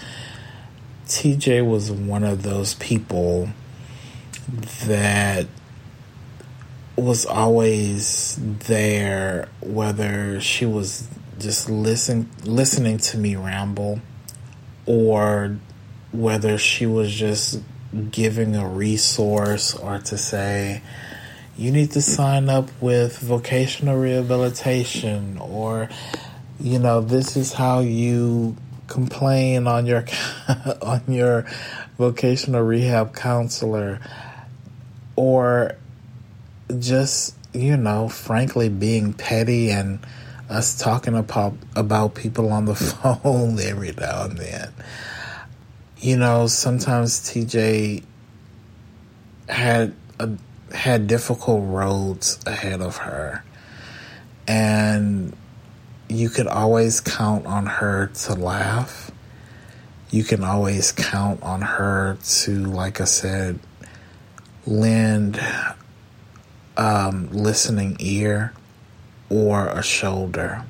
TJ 1.07 1.66
was 1.66 1.90
one 1.90 2.22
of 2.22 2.42
those 2.42 2.74
people 2.74 3.49
that 4.86 5.46
was 6.96 7.26
always 7.26 8.38
there, 8.66 9.49
whether 9.61 10.40
she 10.40 10.66
was 10.66 11.09
just 11.38 11.70
listen 11.70 12.28
listening 12.44 12.99
to 12.99 13.16
me 13.16 13.36
ramble 13.36 14.01
or 14.86 15.57
whether 16.11 16.59
she 16.59 16.86
was 16.86 17.12
just 17.12 17.61
giving 18.11 18.57
a 18.57 18.68
resource 18.68 19.74
or 19.74 19.99
to 19.99 20.18
say 20.18 20.82
you 21.57 21.70
need 21.70 21.90
to 21.92 22.03
sign 22.03 22.49
up 22.49 22.68
with 22.80 23.18
vocational 23.18 23.96
rehabilitation 23.96 25.38
or 25.38 25.88
you 26.61 26.78
know 26.78 27.01
this 27.01 27.36
is 27.36 27.53
how 27.53 27.80
you 27.80 28.57
complain 28.88 29.66
on 29.66 29.86
your 29.86 30.05
on 30.82 31.03
your 31.09 31.46
vocational 31.99 32.62
rehab 32.62 33.14
counselor 33.14 34.01
or 35.18 35.74
just, 36.78 37.34
you 37.52 37.76
know, 37.76 38.08
frankly 38.08 38.68
being 38.68 39.12
petty 39.12 39.68
and 39.68 39.98
us 40.48 40.78
talking 40.78 41.16
about 41.16 41.54
about 41.74 42.14
people 42.14 42.52
on 42.52 42.66
the 42.66 42.74
phone 42.76 43.58
every 43.58 43.90
now 43.90 44.26
and 44.26 44.38
then. 44.38 44.72
You 45.96 46.16
know, 46.16 46.46
sometimes 46.46 47.18
TJ 47.28 48.04
had 49.48 49.92
a, 50.20 50.30
had 50.72 51.08
difficult 51.08 51.64
roads 51.64 52.38
ahead 52.46 52.80
of 52.80 52.98
her, 52.98 53.42
and 54.46 55.36
you 56.08 56.28
could 56.28 56.46
always 56.46 57.00
count 57.00 57.44
on 57.44 57.66
her 57.66 58.06
to 58.06 58.34
laugh. 58.34 59.10
You 60.12 60.22
can 60.22 60.44
always 60.44 60.92
count 60.92 61.42
on 61.42 61.60
her 61.60 62.18
to, 62.22 62.64
like 62.66 63.00
I 63.00 63.04
said, 63.04 63.58
lend 64.68 65.40
um, 66.76 67.28
listening 67.32 67.96
ear 67.98 68.52
or 69.30 69.66
a 69.66 69.82
shoulder. 69.82 70.64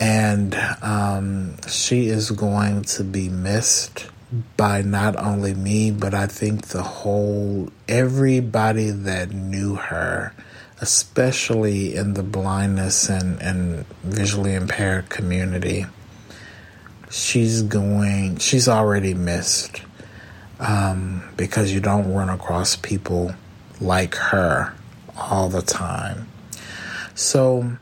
And 0.00 0.54
um, 0.82 1.56
she 1.68 2.06
is 2.06 2.30
going 2.30 2.82
to 2.82 3.04
be 3.04 3.28
missed 3.28 4.08
by 4.56 4.82
not 4.82 5.14
only 5.16 5.54
me, 5.54 5.90
but 5.90 6.14
I 6.14 6.26
think 6.26 6.68
the 6.68 6.82
whole, 6.82 7.70
everybody 7.86 8.90
that 8.90 9.30
knew 9.30 9.76
her, 9.76 10.34
especially 10.80 11.94
in 11.94 12.14
the 12.14 12.22
blindness 12.22 13.08
and, 13.08 13.40
and 13.40 13.86
visually 14.02 14.54
impaired 14.54 15.08
community. 15.08 15.86
She's 17.10 17.62
going, 17.62 18.38
she's 18.38 18.68
already 18.68 19.14
missed 19.14 19.82
um, 20.60 21.22
because 21.36 21.72
you 21.72 21.80
don't 21.80 22.12
run 22.12 22.28
across 22.28 22.76
people 22.76 23.34
like 23.80 24.14
her 24.14 24.74
all 25.16 25.48
the 25.48 25.62
time. 25.62 26.28
So, 27.14 27.76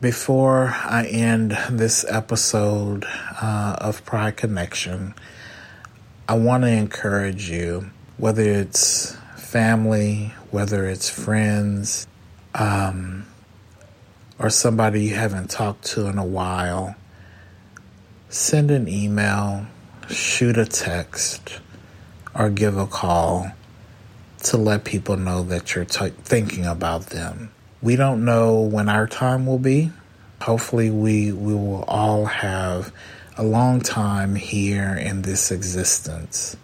before 0.00 0.74
I 0.84 1.06
end 1.06 1.56
this 1.70 2.04
episode 2.08 3.04
uh, 3.40 3.76
of 3.80 4.04
Pride 4.04 4.36
Connection, 4.36 5.14
I 6.28 6.34
want 6.34 6.64
to 6.64 6.68
encourage 6.68 7.50
you, 7.50 7.90
whether 8.16 8.42
it's 8.42 9.16
family, 9.36 10.32
whether 10.50 10.86
it's 10.86 11.08
friends, 11.08 12.06
um, 12.54 13.26
or 14.38 14.50
somebody 14.50 15.04
you 15.04 15.14
haven't 15.14 15.50
talked 15.50 15.84
to 15.84 16.06
in 16.06 16.18
a 16.18 16.24
while, 16.24 16.96
send 18.28 18.70
an 18.70 18.88
email 18.88 19.66
shoot 20.08 20.58
a 20.58 20.64
text 20.64 21.60
or 22.34 22.50
give 22.50 22.76
a 22.76 22.86
call 22.86 23.52
to 24.44 24.56
let 24.56 24.84
people 24.84 25.16
know 25.16 25.42
that 25.44 25.74
you're 25.74 25.84
t- 25.84 26.08
thinking 26.08 26.66
about 26.66 27.06
them. 27.06 27.50
We 27.80 27.96
don't 27.96 28.24
know 28.24 28.60
when 28.60 28.88
our 28.88 29.06
time 29.06 29.46
will 29.46 29.58
be. 29.58 29.92
Hopefully, 30.40 30.90
we, 30.90 31.32
we 31.32 31.54
will 31.54 31.84
all 31.84 32.26
have 32.26 32.92
a 33.36 33.42
long 33.42 33.80
time 33.80 34.34
here 34.34 34.94
in 34.94 35.22
this 35.22 35.50
existence. 35.50 36.56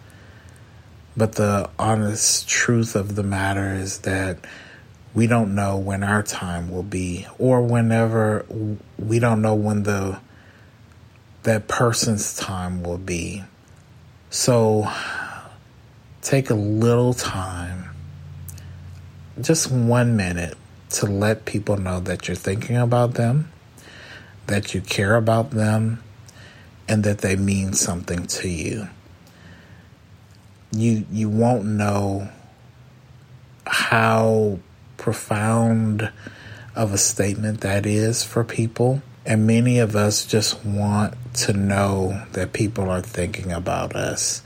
But 1.15 1.33
the 1.33 1.69
honest 1.79 2.47
truth 2.47 2.95
of 2.95 3.15
the 3.15 3.23
matter 3.23 3.73
is 3.73 3.99
that 3.99 4.37
we 5.13 5.27
don't 5.27 5.55
know 5.55 5.77
when 5.77 6.03
our 6.03 6.23
time 6.23 6.69
will 6.69 6.83
be, 6.83 7.25
or 7.37 7.61
whenever 7.61 8.45
we 8.97 9.19
don't 9.19 9.41
know 9.41 9.55
when 9.55 9.83
the 9.83 10.19
that 11.43 11.67
person's 11.67 12.35
time 12.35 12.83
will 12.83 12.97
be. 12.97 13.43
So 14.29 14.89
take 16.21 16.49
a 16.49 16.55
little 16.55 17.13
time, 17.13 17.89
just 19.41 19.71
one 19.71 20.15
minute, 20.15 20.57
to 20.91 21.05
let 21.05 21.45
people 21.45 21.77
know 21.77 21.99
that 22.01 22.27
you're 22.27 22.35
thinking 22.35 22.77
about 22.77 23.13
them, 23.13 23.51
that 24.47 24.73
you 24.73 24.81
care 24.81 25.15
about 25.15 25.51
them, 25.51 26.03
and 26.87 27.03
that 27.03 27.19
they 27.19 27.35
mean 27.35 27.73
something 27.73 28.25
to 28.27 28.49
you. 28.49 28.87
You 30.71 31.05
you 31.11 31.29
won't 31.29 31.65
know 31.65 32.29
how 33.65 34.59
profound 34.97 36.11
of 36.75 36.93
a 36.93 36.97
statement 36.97 37.61
that 37.61 37.85
is 37.85 38.23
for 38.23 38.43
people. 38.43 39.01
And 39.29 39.45
many 39.45 39.77
of 39.77 39.95
us 39.95 40.25
just 40.25 40.65
want 40.65 41.13
to 41.35 41.53
know 41.53 42.25
that 42.31 42.51
people 42.51 42.89
are 42.89 43.03
thinking 43.03 43.51
about 43.51 43.95
us. 43.95 44.41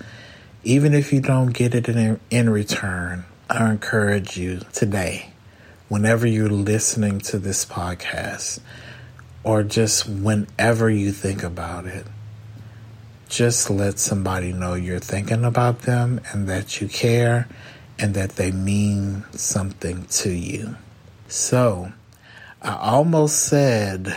Even 0.65 0.93
if 0.93 1.13
you 1.13 1.21
don't 1.21 1.53
get 1.53 1.73
it 1.73 1.87
in, 1.87 2.19
in 2.29 2.49
return, 2.49 3.23
I 3.49 3.71
encourage 3.71 4.35
you 4.35 4.59
today, 4.73 5.31
whenever 5.87 6.27
you're 6.27 6.49
listening 6.49 7.19
to 7.21 7.39
this 7.39 7.63
podcast, 7.63 8.59
or 9.41 9.63
just 9.63 10.05
whenever 10.05 10.89
you 10.89 11.13
think 11.13 11.43
about 11.43 11.85
it, 11.85 12.05
just 13.29 13.69
let 13.69 13.99
somebody 13.99 14.51
know 14.51 14.73
you're 14.73 14.99
thinking 14.99 15.45
about 15.45 15.83
them 15.83 16.19
and 16.33 16.49
that 16.49 16.81
you 16.81 16.89
care 16.89 17.47
and 17.97 18.15
that 18.15 18.31
they 18.31 18.51
mean 18.51 19.23
something 19.31 20.03
to 20.07 20.29
you. 20.29 20.75
So, 21.29 21.93
I 22.61 22.75
almost 22.75 23.45
said 23.45 24.13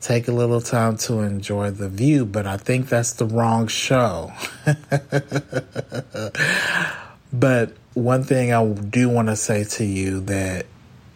take 0.00 0.28
a 0.28 0.32
little 0.32 0.60
time 0.60 0.96
to 0.96 1.20
enjoy 1.20 1.70
the 1.70 1.88
view, 1.88 2.24
but 2.24 2.46
I 2.46 2.56
think 2.56 2.88
that's 2.88 3.12
the 3.12 3.26
wrong 3.26 3.66
show. 3.66 4.32
but 7.32 7.72
one 7.94 8.24
thing 8.24 8.52
I 8.52 8.66
do 8.66 9.08
want 9.08 9.28
to 9.28 9.36
say 9.36 9.64
to 9.64 9.84
you 9.84 10.20
that 10.20 10.66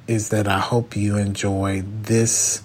is 0.07 0.31
that 0.31 0.49
I 0.49 0.59
hope 0.59 0.97
you 0.97 1.17
enjoyed 1.17 2.05
this 2.05 2.63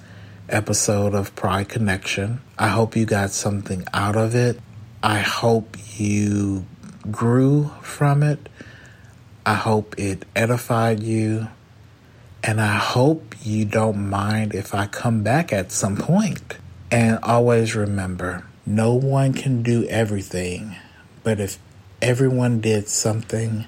episode 0.50 1.14
of 1.14 1.36
Pride 1.36 1.70
Connection. 1.70 2.42
I 2.58 2.70
hope 2.70 2.96
you 2.96 3.06
got 3.06 3.32
something 3.32 3.86
out 3.94 4.16
of 4.16 4.34
it. 4.34 4.60
I 5.04 5.20
hope 5.20 5.78
you 5.98 6.66
grew 7.12 7.72
from 7.82 8.24
it. 8.24 8.50
I 9.46 9.54
hope 9.54 9.96
it 9.98 10.26
edified 10.36 11.02
you. 11.02 11.48
And 12.48 12.62
I 12.62 12.78
hope 12.78 13.36
you 13.44 13.66
don't 13.66 14.10
mind 14.10 14.56
if 14.56 14.74
I 14.74 14.88
come 14.88 15.22
back 15.22 15.52
at 15.52 15.70
some 15.70 15.98
point. 15.98 16.56
And 16.90 17.20
always 17.22 17.76
remember 17.76 18.46
no 18.66 18.94
one 18.94 19.34
can 19.34 19.64
do 19.64 19.86
everything, 19.88 20.78
but 21.24 21.42
if 21.42 21.60
everyone 22.02 22.62
did 22.62 22.88
something, 22.88 23.66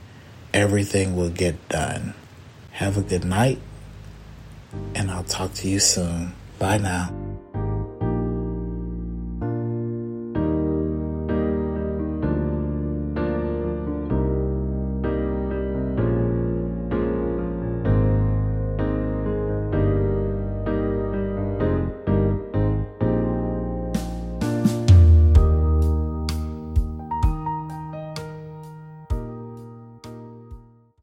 everything 0.54 1.18
will 1.18 1.30
get 1.30 1.68
done. 1.68 2.14
Have 2.72 2.98
a 2.98 3.02
good 3.02 3.26
night, 3.26 3.60
and 4.96 5.12
I'll 5.12 5.26
talk 5.26 5.54
to 5.56 5.68
you 5.68 5.80
soon. 5.80 6.34
Bye 6.58 6.78
now. 6.78 7.19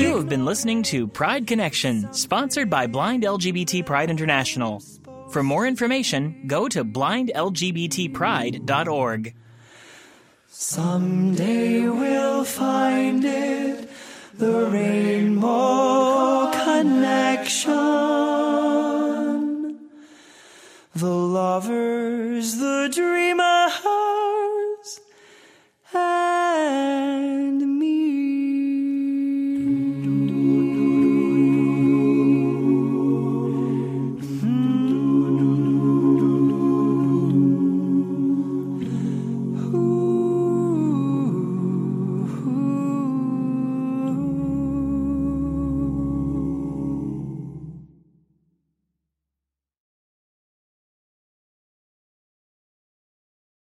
You 0.00 0.16
have 0.16 0.30
been 0.30 0.46
listening 0.46 0.82
to 0.84 1.06
Pride 1.06 1.46
Connection, 1.46 2.10
sponsored 2.14 2.70
by 2.70 2.86
Blind 2.86 3.24
LGBT 3.24 3.84
Pride 3.84 4.08
International. 4.08 4.82
For 5.30 5.42
more 5.42 5.66
information, 5.66 6.44
go 6.46 6.68
to 6.68 6.84
blindlgbtpride.org. 6.84 9.34
Someday 10.50 11.88
we'll 11.88 12.44
find 12.44 13.24
it, 13.24 13.88
the 14.34 14.66
rainbow 14.66 16.50
connection. 16.52 17.74
The 20.94 21.06
lovers, 21.06 22.56
the 22.56 22.90
dreamers, 22.92 25.00
and 25.92 27.67